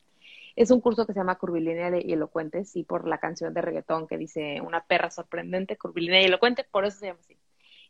Es 0.55 0.71
un 0.71 0.81
curso 0.81 1.05
que 1.05 1.13
se 1.13 1.19
llama 1.19 1.37
Curvilínea 1.37 1.89
y 1.99 2.13
Elocuente, 2.13 2.63
sí, 2.65 2.83
por 2.83 3.07
la 3.07 3.17
canción 3.17 3.53
de 3.53 3.61
reggaetón 3.61 4.07
que 4.07 4.17
dice 4.17 4.61
una 4.61 4.85
perra 4.85 5.09
sorprendente, 5.09 5.77
curvilínea 5.77 6.21
y 6.21 6.25
elocuente, 6.25 6.63
por 6.63 6.85
eso 6.85 6.99
se 6.99 7.07
llama 7.07 7.19
así. 7.21 7.37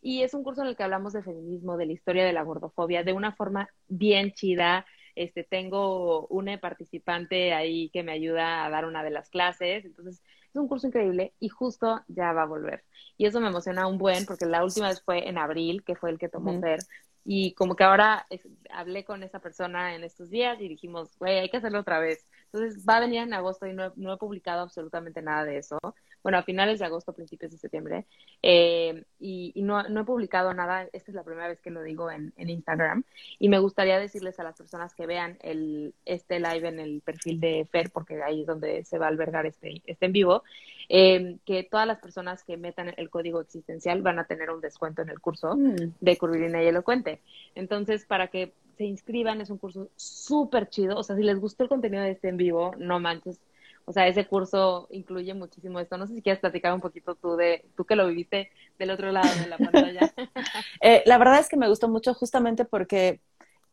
Y 0.02 0.24
es 0.24 0.34
un 0.34 0.44
curso 0.44 0.62
en 0.62 0.68
el 0.68 0.76
que 0.76 0.84
hablamos 0.84 1.14
de 1.14 1.24
feminismo, 1.24 1.78
de 1.78 1.86
la 1.86 1.94
historia 1.94 2.26
de 2.26 2.34
la 2.34 2.44
gordofobia, 2.44 3.04
de 3.04 3.14
una 3.14 3.34
forma 3.34 3.70
bien 3.88 4.32
chida, 4.34 4.86
este, 5.16 5.44
tengo 5.44 6.28
una 6.28 6.58
participante 6.60 7.54
ahí 7.54 7.90
que 7.90 8.04
me 8.04 8.14
ayuda 8.14 8.66
a 8.66 8.70
dar 8.70 8.86
una 8.86 9.04
de 9.04 9.12
las 9.12 9.30
clases, 9.30 9.86
entonces 9.86 10.24
es 10.50 10.56
un 10.56 10.68
curso 10.68 10.88
increíble 10.88 11.34
y 11.40 11.50
justo 11.50 12.02
ya 12.08 12.34
va 12.34 12.44
a 12.44 12.48
volver. 12.48 12.84
Y 13.18 13.26
eso 13.26 13.40
me 13.40 13.48
emociona 13.48 13.88
un 13.88 13.98
buen 13.98 14.26
porque 14.26 14.46
la 14.46 14.64
última 14.64 14.90
vez 14.90 15.02
fue 15.04 15.28
en 15.28 15.38
abril, 15.38 15.84
que 15.84 15.96
fue 15.96 16.10
el 16.10 16.18
que 16.18 16.30
tomó 16.30 16.60
Fer, 16.60 16.80
y 17.26 17.54
como 17.54 17.76
que 17.76 17.84
ahora 17.84 18.26
hablé 18.72 19.06
con 19.06 19.24
esa 19.24 19.40
persona 19.40 19.96
en 19.96 20.04
estos 20.04 20.30
días 20.30 20.60
y 20.60 20.68
dijimos, 20.68 21.18
güey, 21.18 21.40
hay 21.40 21.50
que 21.50 21.58
hacerlo 21.58 21.80
otra 21.80 22.00
vez. 22.00 22.28
Entonces 22.54 22.86
va 22.88 22.98
a 22.98 23.00
venir 23.02 23.22
en 23.22 23.34
agosto 23.34 23.66
y 23.66 23.74
no, 23.74 23.92
no 23.96 24.14
he 24.14 24.18
publicado 24.18 24.62
absolutamente 24.62 25.22
nada 25.22 25.44
de 25.44 25.58
eso 25.58 25.80
bueno, 26.24 26.38
a 26.38 26.44
finales 26.44 26.80
de 26.80 26.86
agosto, 26.86 27.14
principios 27.14 27.52
de 27.52 27.58
septiembre, 27.58 28.06
eh, 28.42 29.04
y, 29.20 29.52
no, 29.58 29.84
no, 29.90 30.02
he 30.02 30.06
publicado 30.06 30.54
nada, 30.54 30.88
esta 30.94 31.12
es 31.12 31.16
la 31.16 31.24
primera 31.24 31.50
vez 31.50 31.60
que 31.60 31.70
lo 31.70 31.84
digo 31.84 32.10
en, 32.10 32.34
en, 32.38 32.50
Instagram, 32.50 33.04
y 33.40 33.50
me 33.50 33.60
gustaría 33.60 34.00
decirles 34.00 34.40
a 34.40 34.44
las 34.44 34.58
personas 34.58 34.96
que 34.96 35.06
vean 35.06 35.38
el, 35.42 35.94
este 36.06 36.40
live 36.40 36.68
en 36.68 36.80
el 36.80 37.02
perfil 37.02 37.42
de 37.42 37.68
Fer, 37.70 37.92
porque 37.92 38.24
ahí 38.24 38.42
es 38.42 38.48
donde 38.48 38.86
se 38.86 38.98
va 38.98 39.08
a 39.08 39.10
albergar 39.10 39.46
este, 39.46 39.82
este 39.86 40.06
en 40.06 40.14
vivo, 40.14 40.44
eh, 40.88 41.38
que 41.46 41.64
todas 41.64 41.86
las 41.86 42.00
personas 42.00 42.44
que 42.44 42.56
metan 42.56 42.94
el 42.96 43.10
código 43.10 43.42
existencial 43.42 44.02
van 44.02 44.20
a 44.20 44.26
tener 44.26 44.50
un 44.50 44.62
descuento 44.62 45.02
en 45.02 45.10
el 45.10 45.20
curso 45.20 45.56
mm. 45.56 45.96
de 46.00 46.18
Curvilina 46.18 46.64
y 46.64 46.68
Elocuente. 46.68 47.20
Entonces, 47.56 48.06
para 48.06 48.28
que 48.28 48.54
se 48.78 48.86
inscriban, 48.86 49.42
es 49.42 49.50
un 49.50 49.58
curso 49.58 49.90
súper 49.96 50.70
chido, 50.70 50.98
o 50.98 51.04
sea, 51.04 51.16
si 51.16 51.24
les 51.24 51.40
gustó 51.40 51.64
el 51.64 51.70
contenido 51.70 52.04
de 52.04 52.12
este 52.12 52.30
en 52.30 52.38
vivo, 52.38 52.74
no 52.78 53.00
manches, 53.00 53.40
o 53.86 53.92
sea, 53.92 54.08
ese 54.08 54.26
curso 54.26 54.88
incluye 54.92 55.34
muchísimo 55.34 55.80
esto. 55.80 55.98
No 55.98 56.08
sé 56.08 56.16
si 56.16 56.22
quieres 56.22 56.40
platicar 56.40 56.74
un 56.74 56.80
poquito 56.80 57.16
tú 57.16 57.36
de, 57.36 57.66
tú 57.76 57.84
que 57.86 57.96
lo 57.96 58.08
viviste 58.08 58.50
del 58.80 58.92
otro 58.92 59.12
lado 59.12 59.30
de 59.36 59.48
la 59.48 59.58
pantalla. 59.58 60.14
eh, 60.82 61.04
la 61.06 61.18
verdad 61.18 61.40
es 61.40 61.50
que 61.50 61.58
me 61.58 61.68
gustó 61.68 61.90
mucho 61.90 62.14
justamente 62.14 62.64
porque 62.64 63.20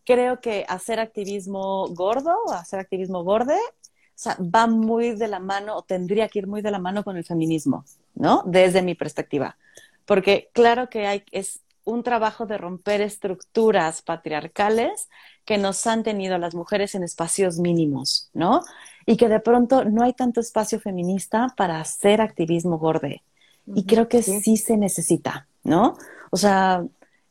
creo 0.04 0.40
que 0.40 0.64
hacer 0.68 0.98
activismo 0.98 1.86
gordo, 1.88 2.34
hacer 2.52 2.80
activismo 2.80 3.22
gorde, 3.22 3.54
o 3.54 4.22
sea, 4.22 4.36
va 4.40 4.66
muy 4.66 5.12
de 5.14 5.28
la 5.28 5.38
mano 5.38 5.76
o 5.76 5.82
tendría 5.82 6.28
que 6.28 6.40
ir 6.40 6.46
muy 6.46 6.60
de 6.60 6.72
la 6.72 6.78
mano 6.78 7.04
con 7.04 7.16
el 7.16 7.24
feminismo, 7.24 7.84
¿no? 8.14 8.42
Desde 8.46 8.82
mi 8.82 8.94
perspectiva. 8.94 9.56
Porque 10.04 10.50
claro 10.52 10.90
que 10.90 11.06
hay, 11.06 11.22
es 11.30 11.60
un 11.84 12.02
trabajo 12.02 12.46
de 12.46 12.58
romper 12.58 13.00
estructuras 13.00 14.02
patriarcales 14.02 15.08
que 15.44 15.58
nos 15.58 15.86
han 15.86 16.02
tenido 16.02 16.38
las 16.38 16.54
mujeres 16.54 16.94
en 16.94 17.02
espacios 17.02 17.58
mínimos, 17.58 18.30
¿no? 18.34 18.62
y 19.10 19.16
que 19.16 19.28
de 19.28 19.40
pronto 19.40 19.84
no 19.84 20.04
hay 20.04 20.12
tanto 20.12 20.40
espacio 20.40 20.78
feminista 20.78 21.52
para 21.56 21.80
hacer 21.80 22.20
activismo 22.20 22.78
gorde. 22.78 23.22
Y 23.74 23.84
creo 23.84 24.08
que 24.08 24.22
sí. 24.22 24.56
se 24.56 24.76
necesita, 24.76 25.48
¿no? 25.64 25.96
O 26.30 26.36
sea, 26.36 26.84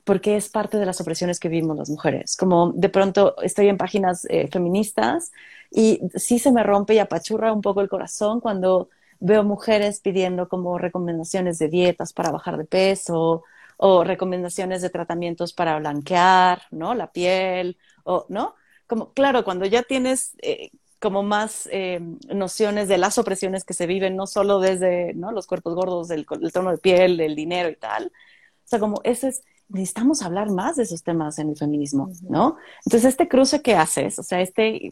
porque 0.03 0.35
es 0.35 0.49
parte 0.49 0.77
de 0.77 0.85
las 0.85 0.99
opresiones 0.99 1.39
que 1.39 1.47
vivimos 1.47 1.77
las 1.77 1.89
mujeres. 1.89 2.35
Como 2.35 2.73
de 2.73 2.89
pronto 2.89 3.35
estoy 3.41 3.69
en 3.69 3.77
páginas 3.77 4.25
eh, 4.29 4.49
feministas 4.51 5.31
y 5.71 6.01
sí 6.15 6.37
se 6.39 6.51
me 6.51 6.63
rompe 6.63 6.95
y 6.95 6.99
apachurra 6.99 7.53
un 7.53 7.61
poco 7.61 7.79
el 7.79 7.87
corazón 7.87 8.41
cuando 8.41 8.89
veo 9.21 9.45
mujeres 9.45 10.01
pidiendo 10.01 10.49
como 10.49 10.77
recomendaciones 10.77 11.59
de 11.59 11.69
dietas 11.69 12.11
para 12.11 12.31
bajar 12.31 12.57
de 12.57 12.65
peso 12.65 13.43
o 13.81 14.03
recomendaciones 14.03 14.81
de 14.81 14.89
tratamientos 14.89 15.53
para 15.53 15.79
blanquear, 15.79 16.63
¿no? 16.69 16.93
La 16.95 17.13
piel, 17.13 17.77
o, 18.03 18.25
¿no? 18.27 18.55
Como, 18.87 19.13
claro, 19.13 19.45
cuando 19.45 19.65
ya 19.65 19.83
tienes 19.83 20.33
eh, 20.41 20.71
como 20.99 21.23
más 21.23 21.69
eh, 21.71 22.01
nociones 22.27 22.89
de 22.89 22.97
las 22.97 23.17
opresiones 23.17 23.63
que 23.63 23.73
se 23.73 23.87
viven, 23.87 24.17
no 24.17 24.27
solo 24.27 24.59
desde 24.59 25.13
¿no? 25.13 25.31
los 25.31 25.47
cuerpos 25.47 25.75
gordos, 25.75 26.09
el, 26.09 26.25
tono 26.51 26.71
de 26.71 26.77
piel, 26.77 27.15
del 27.15 27.37
dinero 27.37 27.69
y 27.69 27.77
tal. 27.77 28.07
O 28.07 28.67
sea, 28.67 28.79
como 28.79 28.99
eso 29.05 29.27
es, 29.27 29.43
necesitamos 29.69 30.23
hablar 30.23 30.49
más 30.49 30.75
de 30.75 30.83
esos 30.83 31.01
temas 31.01 31.39
en 31.39 31.49
el 31.49 31.55
feminismo, 31.55 32.11
¿no? 32.23 32.57
Entonces, 32.85 33.05
este 33.05 33.29
cruce 33.29 33.61
que 33.61 33.75
haces, 33.75 34.19
o 34.19 34.23
sea, 34.23 34.41
este 34.41 34.89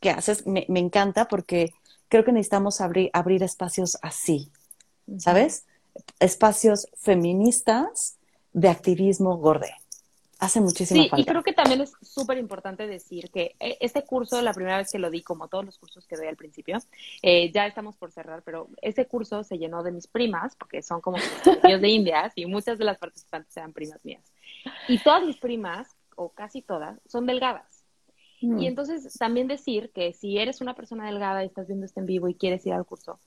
que 0.00 0.10
haces, 0.10 0.44
me, 0.44 0.66
me 0.68 0.80
encanta 0.80 1.28
porque 1.28 1.72
creo 2.08 2.24
que 2.24 2.32
necesitamos 2.32 2.80
abrir, 2.80 3.10
abrir 3.12 3.44
espacios 3.44 3.96
así, 4.02 4.50
¿sabes? 5.18 5.66
Espacios 6.18 6.88
feministas 6.96 8.16
de 8.52 8.68
activismo 8.68 9.36
gorde 9.36 9.74
hace 10.42 10.60
muchísimo 10.60 11.04
sí, 11.04 11.10
Y 11.16 11.24
creo 11.24 11.44
que 11.44 11.52
también 11.52 11.82
es 11.82 11.92
súper 12.02 12.36
importante 12.36 12.88
decir 12.88 13.30
que 13.30 13.54
eh, 13.60 13.78
este 13.80 14.02
curso, 14.02 14.42
la 14.42 14.52
primera 14.52 14.76
vez 14.76 14.90
que 14.90 14.98
lo 14.98 15.08
di, 15.08 15.22
como 15.22 15.46
todos 15.46 15.64
los 15.64 15.78
cursos 15.78 16.04
que 16.04 16.16
doy 16.16 16.26
al 16.26 16.36
principio, 16.36 16.78
eh, 17.22 17.52
ya 17.52 17.64
estamos 17.64 17.96
por 17.96 18.10
cerrar, 18.10 18.42
pero 18.42 18.68
ese 18.82 19.06
curso 19.06 19.44
se 19.44 19.56
llenó 19.56 19.84
de 19.84 19.92
mis 19.92 20.08
primas, 20.08 20.56
porque 20.56 20.82
son 20.82 21.00
como 21.00 21.18
niños 21.62 21.80
de 21.80 21.88
Indias, 21.88 22.32
y 22.34 22.46
muchas 22.46 22.76
de 22.76 22.84
las 22.84 22.98
participantes 22.98 23.56
eran 23.56 23.72
primas 23.72 24.04
mías. 24.04 24.24
Y 24.88 24.98
todas 24.98 25.24
mis 25.24 25.36
primas, 25.36 25.86
o 26.16 26.30
casi 26.30 26.60
todas, 26.60 26.98
son 27.06 27.24
delgadas. 27.24 27.84
Mm. 28.40 28.58
Y 28.58 28.66
entonces 28.66 29.16
también 29.16 29.46
decir 29.46 29.92
que 29.94 30.12
si 30.12 30.38
eres 30.38 30.60
una 30.60 30.74
persona 30.74 31.06
delgada 31.06 31.44
y 31.44 31.46
estás 31.46 31.68
viendo 31.68 31.86
este 31.86 32.00
en 32.00 32.06
vivo 32.06 32.28
y 32.28 32.34
quieres 32.34 32.66
ir 32.66 32.72
al 32.72 32.84
curso, 32.84 33.20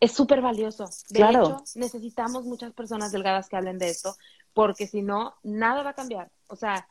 es 0.00 0.12
súper 0.12 0.40
valioso. 0.40 0.86
De 1.10 1.20
claro. 1.20 1.42
hecho, 1.44 1.64
necesitamos 1.74 2.44
muchas 2.44 2.72
personas 2.72 3.12
delgadas 3.12 3.48
que 3.48 3.56
hablen 3.56 3.78
de 3.78 3.90
esto, 3.90 4.16
porque 4.54 4.86
si 4.86 5.02
no, 5.02 5.34
nada 5.42 5.82
va 5.82 5.90
a 5.90 5.94
cambiar. 5.94 6.30
O 6.48 6.56
sea, 6.56 6.88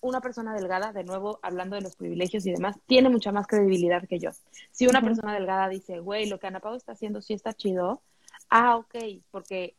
una 0.00 0.20
persona 0.20 0.52
delgada, 0.52 0.92
de 0.92 1.04
nuevo 1.04 1.38
hablando 1.42 1.76
de 1.76 1.82
los 1.82 1.94
privilegios 1.94 2.44
y 2.44 2.52
demás, 2.52 2.76
tiene 2.86 3.08
mucha 3.08 3.30
más 3.30 3.46
credibilidad 3.46 4.06
que 4.08 4.18
yo. 4.18 4.30
Si 4.72 4.86
una 4.86 5.00
persona 5.00 5.32
delgada 5.32 5.68
dice, 5.68 6.00
güey, 6.00 6.26
lo 6.26 6.40
que 6.40 6.48
Ana 6.48 6.60
Pau 6.60 6.74
está 6.74 6.92
haciendo 6.92 7.22
sí 7.22 7.32
está 7.32 7.52
chido, 7.52 8.02
ah, 8.50 8.76
ok, 8.76 8.96
porque 9.30 9.76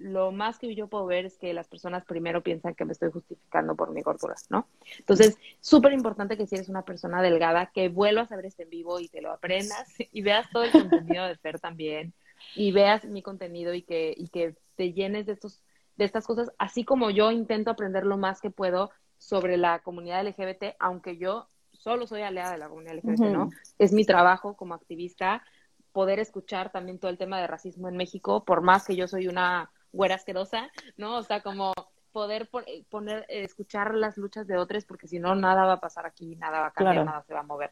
lo 0.00 0.32
más 0.32 0.58
que 0.58 0.74
yo 0.74 0.88
puedo 0.88 1.04
ver 1.04 1.26
es 1.26 1.36
que 1.36 1.52
las 1.52 1.68
personas 1.68 2.06
primero 2.06 2.42
piensan 2.42 2.74
que 2.74 2.86
me 2.86 2.92
estoy 2.92 3.10
justificando 3.10 3.76
por 3.76 3.90
mi 3.92 4.00
gordura, 4.00 4.34
¿no? 4.48 4.66
Entonces, 4.98 5.38
súper 5.60 5.92
importante 5.92 6.38
que 6.38 6.46
si 6.46 6.54
eres 6.54 6.70
una 6.70 6.86
persona 6.86 7.20
delgada, 7.20 7.70
que 7.72 7.90
vuelvas 7.90 8.32
a 8.32 8.36
ver 8.36 8.46
este 8.46 8.62
en 8.62 8.70
vivo 8.70 8.98
y 8.98 9.08
te 9.08 9.20
lo 9.20 9.30
aprendas 9.30 9.94
y 9.98 10.22
veas 10.22 10.48
todo 10.50 10.64
el 10.64 10.72
contenido 10.72 11.26
de 11.26 11.36
Fer 11.36 11.60
también 11.60 12.14
y 12.56 12.72
veas 12.72 13.04
mi 13.04 13.22
contenido 13.22 13.74
y 13.74 13.82
que, 13.82 14.14
y 14.16 14.28
que 14.28 14.56
te 14.74 14.94
llenes 14.94 15.26
de 15.26 15.32
estos 15.32 15.62
de 15.96 16.06
estas 16.06 16.26
cosas, 16.26 16.50
así 16.58 16.82
como 16.82 17.10
yo 17.10 17.30
intento 17.30 17.70
aprender 17.70 18.06
lo 18.06 18.16
más 18.16 18.40
que 18.40 18.50
puedo 18.50 18.90
sobre 19.18 19.58
la 19.58 19.80
comunidad 19.80 20.26
LGBT, 20.26 20.76
aunque 20.78 21.18
yo 21.18 21.50
solo 21.72 22.06
soy 22.06 22.22
aliada 22.22 22.52
de 22.52 22.58
la 22.58 22.70
comunidad 22.70 22.94
LGBT, 22.94 23.20
¿no? 23.26 23.50
Es 23.78 23.92
mi 23.92 24.06
trabajo 24.06 24.56
como 24.56 24.72
activista 24.72 25.44
poder 25.92 26.18
escuchar 26.18 26.72
también 26.72 26.98
todo 26.98 27.10
el 27.10 27.18
tema 27.18 27.38
de 27.38 27.46
racismo 27.46 27.86
en 27.86 27.98
México, 27.98 28.46
por 28.46 28.62
más 28.62 28.86
que 28.86 28.96
yo 28.96 29.08
soy 29.08 29.28
una 29.28 29.70
güera 29.92 30.14
asquerosa, 30.14 30.70
¿no? 30.96 31.16
O 31.18 31.22
sea, 31.22 31.42
como 31.42 31.72
poder 32.12 32.48
eh, 32.66 32.84
poner, 32.88 33.24
eh, 33.28 33.44
escuchar 33.44 33.94
las 33.94 34.16
luchas 34.16 34.46
de 34.46 34.56
otros, 34.56 34.84
porque 34.84 35.08
si 35.08 35.18
no, 35.18 35.34
nada 35.34 35.64
va 35.64 35.74
a 35.74 35.80
pasar 35.80 36.06
aquí, 36.06 36.36
nada 36.36 36.60
va 36.60 36.66
a 36.66 36.70
cambiar, 36.72 37.04
nada 37.04 37.24
se 37.26 37.34
va 37.34 37.40
a 37.40 37.44
mover. 37.44 37.70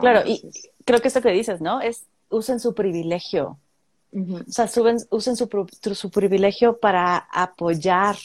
Claro, 0.00 0.22
y 0.26 0.50
creo 0.84 1.00
que 1.00 1.08
esto 1.08 1.22
que 1.22 1.30
dices, 1.30 1.60
¿no? 1.60 1.80
Es 1.80 2.06
usen 2.30 2.60
su 2.60 2.74
privilegio. 2.74 3.58
O 4.12 4.50
sea, 4.50 4.68
usen 5.10 5.36
su, 5.36 5.66
su, 5.94 6.10
privilegio 6.10 6.78
para 6.78 7.28
apoyar 7.30 8.16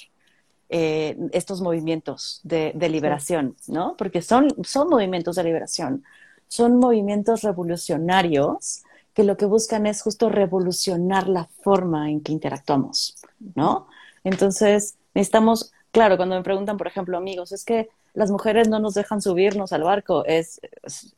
eh, 0.70 1.18
estos 1.34 1.62
movimientos 1.62 2.40
de, 2.44 2.74
liberación, 2.90 3.58
¿no? 3.68 3.96
Porque 3.98 4.22
son, 4.22 4.48
son 4.64 4.88
movimientos 4.90 5.36
de 5.36 5.44
liberación, 5.44 6.04
son 6.48 6.78
movimientos 6.78 7.42
revolucionarios 7.42 8.84
que 9.14 9.24
lo 9.24 9.38
que 9.38 9.46
buscan 9.46 9.86
es 9.86 10.02
justo 10.02 10.30
revolucionar 10.30 11.28
la 11.28 11.46
forma 11.62 12.10
en 12.10 12.22
que 12.22 12.32
interactuamos, 12.32 13.18
¿no? 13.56 13.88
Entonces, 14.24 14.96
necesitamos, 15.14 15.72
claro, 15.92 16.18
cuando 16.18 16.36
me 16.36 16.44
preguntan, 16.44 16.78
por 16.78 16.88
ejemplo, 16.88 17.18
amigos, 17.18 17.52
es 17.52 17.64
que 17.64 17.90
las 18.14 18.32
mujeres 18.32 18.70
no 18.70 18.80
nos 18.80 18.94
dejan 18.94 19.22
subirnos 19.22 19.74
al 19.74 19.84
barco, 19.84 20.26
es, 20.26 20.62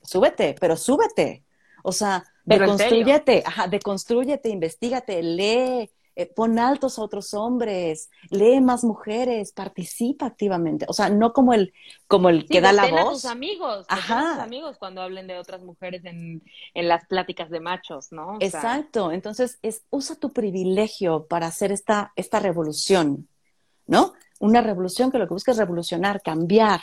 súbete, 0.02 0.56
pero 0.60 0.76
súbete. 0.76 1.44
O 1.84 1.92
sea, 1.92 2.24
deconstruyete, 2.46 3.44
ajá, 3.46 3.68
deconstruyete, 3.68 4.50
investigate, 4.50 5.22
lee, 5.22 5.90
eh, 6.16 6.26
pon 6.26 6.60
altos 6.60 6.98
a 6.98 7.02
otros 7.02 7.34
hombres, 7.34 8.10
lee 8.30 8.62
más 8.62 8.84
mujeres, 8.84 9.52
participa 9.52 10.26
activamente. 10.26 10.86
O 10.88 10.94
sea, 10.94 11.10
no 11.10 11.34
como 11.34 11.54
el, 11.54 11.74
como 12.08 12.30
el 12.30 12.46
que 12.48 12.62
da 12.62 12.72
la 12.72 12.88
voz. 12.88 13.00
A 13.00 13.12
tus 13.12 13.26
amigos, 13.26 13.86
Ajá. 13.90 14.36
tus 14.36 14.44
amigos 14.44 14.78
cuando 14.78 15.02
hablen 15.02 15.28
de 15.28 15.38
otras 15.38 15.62
mujeres 15.62 16.06
en, 16.06 16.42
en 16.74 16.88
las 16.88 17.06
pláticas 17.08 17.50
de 17.50 17.60
machos, 17.60 18.12
¿no? 18.12 18.38
Exacto. 18.40 19.12
Entonces, 19.12 19.60
es, 19.62 19.84
usa 19.90 20.16
tu 20.16 20.32
privilegio 20.32 21.28
para 21.28 21.48
hacer 21.48 21.74
esta, 21.74 22.14
esta 22.16 22.40
revolución, 22.40 23.28
¿no? 23.86 24.14
Una 24.40 24.62
revolución 24.62 25.12
que 25.12 25.18
lo 25.18 25.28
que 25.28 25.34
busca 25.34 25.52
es 25.52 25.58
revolucionar, 25.58 26.22
cambiar 26.22 26.82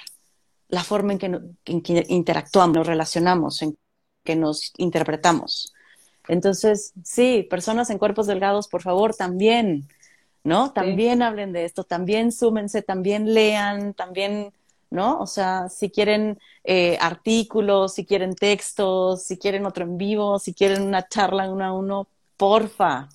la 0.69 0.85
forma 0.85 1.13
en 1.13 1.19
que, 1.19 1.41
en 1.67 1.83
que 1.83 2.05
interactuamos, 2.09 2.77
nos 2.77 2.87
relacionamos, 2.87 3.63
en 3.63 3.79
que 4.25 4.37
nos 4.37 4.73
interpretamos. 4.77 5.73
Entonces, 6.29 6.93
sí, 7.05 7.47
personas 7.49 7.91
en 7.91 7.99
cuerpos 7.99 8.27
delgados, 8.27 8.69
por 8.69 8.83
favor, 8.83 9.15
también, 9.15 9.89
¿no? 10.45 10.73
También 10.73 11.23
hablen 11.23 11.53
de 11.53 11.65
esto, 11.65 11.85
también 11.85 12.33
súmense, 12.33 12.83
también 12.83 13.35
lean, 13.35 13.95
también, 13.95 14.53
¿no? 14.91 15.19
O 15.21 15.27
sea, 15.27 15.69
si 15.69 15.91
quieren 15.91 16.39
eh, 16.65 16.97
artículos, 17.01 17.95
si 17.95 18.05
quieren 18.05 18.35
textos, 18.35 19.23
si 19.25 19.39
quieren 19.39 19.67
otro 19.67 19.85
en 19.85 19.99
vivo, 19.99 20.39
si 20.39 20.55
quieren 20.55 20.83
una 20.83 21.09
charla 21.09 21.51
uno 21.51 21.65
a 21.65 21.73
uno, 21.73 22.09
porfa. 22.37 23.09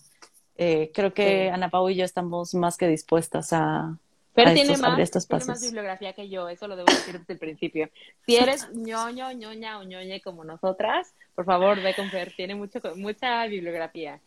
Eh, 0.57 0.91
creo 0.93 1.13
que 1.13 1.49
Ana 1.49 1.69
Pau 1.69 1.89
y 1.89 1.95
yo 1.95 2.05
estamos 2.05 2.53
más 2.55 2.77
que 2.77 2.87
dispuestas 2.87 3.53
a, 3.53 3.97
pero 4.37 4.53
tiene, 4.53 4.77
más, 4.77 5.11
tiene 5.27 5.45
más 5.47 5.61
bibliografía 5.63 6.13
que 6.13 6.29
yo, 6.29 6.47
eso 6.47 6.67
lo 6.67 6.75
debo 6.75 6.85
decir 6.85 7.17
desde 7.17 7.33
el 7.33 7.39
principio. 7.39 7.89
Si 8.23 8.35
eres 8.35 8.69
ñoño, 8.71 9.31
ñoña 9.31 9.79
o 9.79 9.83
ñoñe 9.83 10.21
como 10.21 10.43
nosotras, 10.43 11.11
por 11.33 11.45
favor, 11.45 11.81
ve 11.81 11.95
con 11.95 12.07
Fer, 12.11 12.31
tiene 12.37 12.53
mucho, 12.53 12.79
mucha 12.97 13.47
bibliografía. 13.47 14.21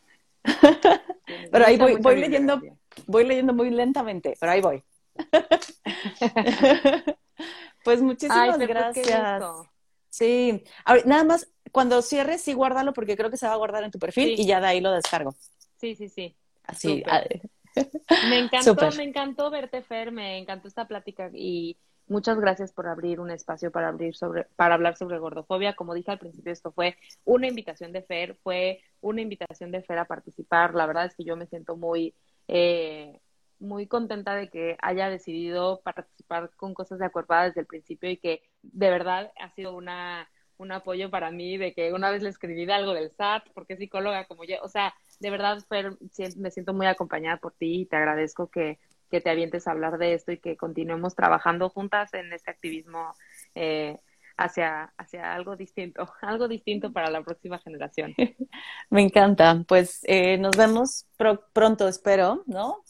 pero 1.52 1.64
ahí 1.64 1.76
voy, 1.76 1.94
voy 2.00 2.16
leyendo, 2.16 2.60
voy 3.06 3.24
leyendo 3.24 3.54
muy 3.54 3.70
lentamente, 3.70 4.36
pero 4.40 4.50
ahí 4.50 4.60
voy. 4.60 4.82
pues 7.84 8.02
muchísimas 8.02 8.58
gracias. 8.58 9.44
Sí, 10.08 10.64
nada 11.04 11.22
más, 11.22 11.48
cuando 11.70 12.02
cierres, 12.02 12.42
sí 12.42 12.52
guárdalo 12.52 12.92
porque 12.92 13.16
creo 13.16 13.30
que 13.30 13.36
se 13.36 13.46
va 13.46 13.52
a 13.52 13.58
guardar 13.58 13.84
en 13.84 13.92
tu 13.92 14.00
perfil 14.00 14.34
y 14.36 14.44
ya 14.44 14.60
de 14.60 14.66
ahí 14.66 14.80
lo 14.80 14.90
descargo. 14.90 15.36
Sí, 15.76 15.94
sí, 15.94 16.08
sí. 16.08 16.34
Así. 16.64 17.04
Me 17.74 18.38
encantó, 18.38 18.90
me 18.96 19.04
encantó 19.04 19.50
verte, 19.50 19.82
Fer, 19.82 20.12
me 20.12 20.38
encantó 20.38 20.68
esta 20.68 20.86
plática 20.86 21.30
y 21.34 21.76
muchas 22.06 22.38
gracias 22.40 22.72
por 22.72 22.88
abrir 22.88 23.20
un 23.20 23.30
espacio 23.30 23.70
para 23.70 23.88
abrir 23.88 24.16
sobre, 24.16 24.44
para 24.56 24.74
hablar 24.74 24.96
sobre 24.96 25.18
gordofobia. 25.18 25.74
Como 25.74 25.94
dije 25.94 26.10
al 26.10 26.18
principio, 26.18 26.52
esto 26.52 26.72
fue 26.72 26.96
una 27.24 27.46
invitación 27.46 27.92
de 27.92 28.02
Fer, 28.02 28.36
fue 28.42 28.82
una 29.00 29.20
invitación 29.20 29.70
de 29.70 29.82
Fer 29.82 29.98
a 29.98 30.06
participar. 30.06 30.74
La 30.74 30.86
verdad 30.86 31.06
es 31.06 31.14
que 31.14 31.24
yo 31.24 31.36
me 31.36 31.46
siento 31.46 31.76
muy, 31.76 32.14
eh, 32.48 33.20
muy 33.58 33.86
contenta 33.86 34.34
de 34.34 34.48
que 34.48 34.76
haya 34.82 35.08
decidido 35.08 35.80
participar 35.82 36.50
con 36.56 36.74
cosas 36.74 36.98
de 36.98 37.06
acuerpada 37.06 37.44
desde 37.44 37.60
el 37.60 37.66
principio 37.66 38.10
y 38.10 38.16
que 38.16 38.42
de 38.62 38.90
verdad 38.90 39.32
ha 39.40 39.50
sido 39.50 39.74
una 39.76 40.28
un 40.60 40.72
apoyo 40.72 41.10
para 41.10 41.30
mí 41.30 41.56
de 41.56 41.72
que 41.72 41.92
una 41.92 42.10
vez 42.10 42.22
le 42.22 42.28
escribí 42.28 42.66
de 42.66 42.72
algo 42.74 42.92
del 42.92 43.10
SAT, 43.10 43.48
porque 43.54 43.72
es 43.72 43.78
psicóloga 43.78 44.26
como 44.26 44.44
yo, 44.44 44.56
o 44.62 44.68
sea, 44.68 44.94
de 45.20 45.30
verdad, 45.30 45.62
Fer, 45.68 45.96
me 46.36 46.50
siento 46.50 46.72
muy 46.72 46.86
acompañada 46.86 47.36
por 47.36 47.52
ti 47.52 47.82
y 47.82 47.86
te 47.86 47.96
agradezco 47.96 48.50
que, 48.50 48.78
te 49.10 49.28
avientes 49.28 49.66
a 49.66 49.72
hablar 49.72 49.98
de 49.98 50.14
esto 50.14 50.32
y 50.32 50.38
que 50.38 50.56
continuemos 50.56 51.16
trabajando 51.16 51.68
juntas 51.68 52.14
en 52.14 52.32
este 52.32 52.50
activismo 52.50 53.12
eh, 53.56 53.98
hacia, 54.36 54.92
hacia 54.96 55.34
algo 55.34 55.56
distinto, 55.56 56.08
algo 56.22 56.48
distinto 56.48 56.92
para 56.92 57.10
la 57.10 57.22
próxima 57.22 57.58
generación. 57.58 58.14
Me 58.90 59.02
encanta. 59.02 59.62
Pues 59.66 60.00
eh, 60.04 60.38
nos 60.38 60.56
vemos 60.56 61.06
pronto, 61.52 61.86
espero, 61.88 62.42
¿no? 62.46 62.82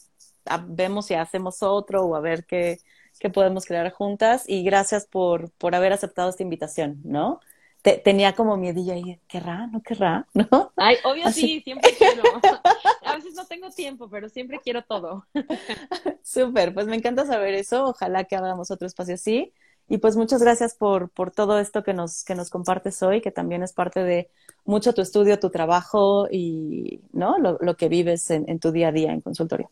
vemos 0.67 1.05
si 1.05 1.13
hacemos 1.13 1.61
otro 1.61 2.03
o 2.03 2.15
a 2.15 2.19
ver 2.19 2.45
qué, 2.45 2.79
qué 3.19 3.29
podemos 3.29 3.65
crear 3.65 3.91
juntas. 3.91 4.47
Y 4.47 4.63
gracias 4.63 5.07
por, 5.07 5.51
por 5.51 5.75
haber 5.75 5.91
aceptado 5.91 6.29
esta 6.29 6.43
invitación, 6.43 7.01
¿no? 7.03 7.39
Tenía 7.81 8.33
como 8.33 8.57
miedillo 8.57 8.93
ahí, 8.93 9.19
¿querrá? 9.27 9.67
¿No 9.67 9.81
querrá? 9.81 10.27
¿No? 10.33 10.71
Ay, 10.75 10.97
obvio 11.03 11.31
sí, 11.31 11.61
siempre 11.61 11.91
quiero. 11.97 12.23
A 13.05 13.15
veces 13.15 13.33
no 13.35 13.45
tengo 13.45 13.69
tiempo, 13.71 14.09
pero 14.09 14.29
siempre 14.29 14.59
quiero 14.63 14.83
todo. 14.83 15.25
Súper, 16.23 16.73
pues 16.73 16.87
me 16.87 16.95
encanta 16.95 17.25
saber 17.25 17.53
eso. 17.55 17.85
Ojalá 17.85 18.23
que 18.25 18.35
hagamos 18.35 18.71
otro 18.71 18.87
espacio 18.87 19.15
así. 19.15 19.53
Y 19.89 19.97
pues 19.97 20.15
muchas 20.15 20.41
gracias 20.41 20.75
por, 20.75 21.09
por 21.09 21.31
todo 21.31 21.59
esto 21.59 21.83
que 21.83 21.93
nos, 21.93 22.23
que 22.23 22.33
nos 22.35 22.49
compartes 22.49 23.03
hoy, 23.03 23.19
que 23.19 23.31
también 23.31 23.61
es 23.61 23.73
parte 23.73 24.01
de 24.01 24.29
mucho 24.63 24.93
tu 24.93 25.01
estudio, 25.01 25.39
tu 25.39 25.49
trabajo 25.49 26.27
y 26.31 27.01
¿no? 27.11 27.37
lo, 27.39 27.57
lo 27.59 27.75
que 27.75 27.89
vives 27.89 28.31
en, 28.31 28.49
en 28.49 28.59
tu 28.59 28.71
día 28.71 28.89
a 28.89 28.91
día 28.93 29.11
en 29.11 29.19
consultorio. 29.19 29.67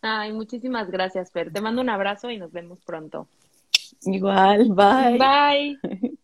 Ay, 0.00 0.32
muchísimas 0.32 0.90
gracias, 0.90 1.30
Fer. 1.30 1.52
Te 1.52 1.60
mando 1.60 1.80
un 1.80 1.90
abrazo 1.90 2.28
y 2.30 2.38
nos 2.38 2.50
vemos 2.50 2.80
pronto. 2.80 3.28
Igual, 4.04 4.70
bye. 4.70 5.18
Bye. 5.18 6.18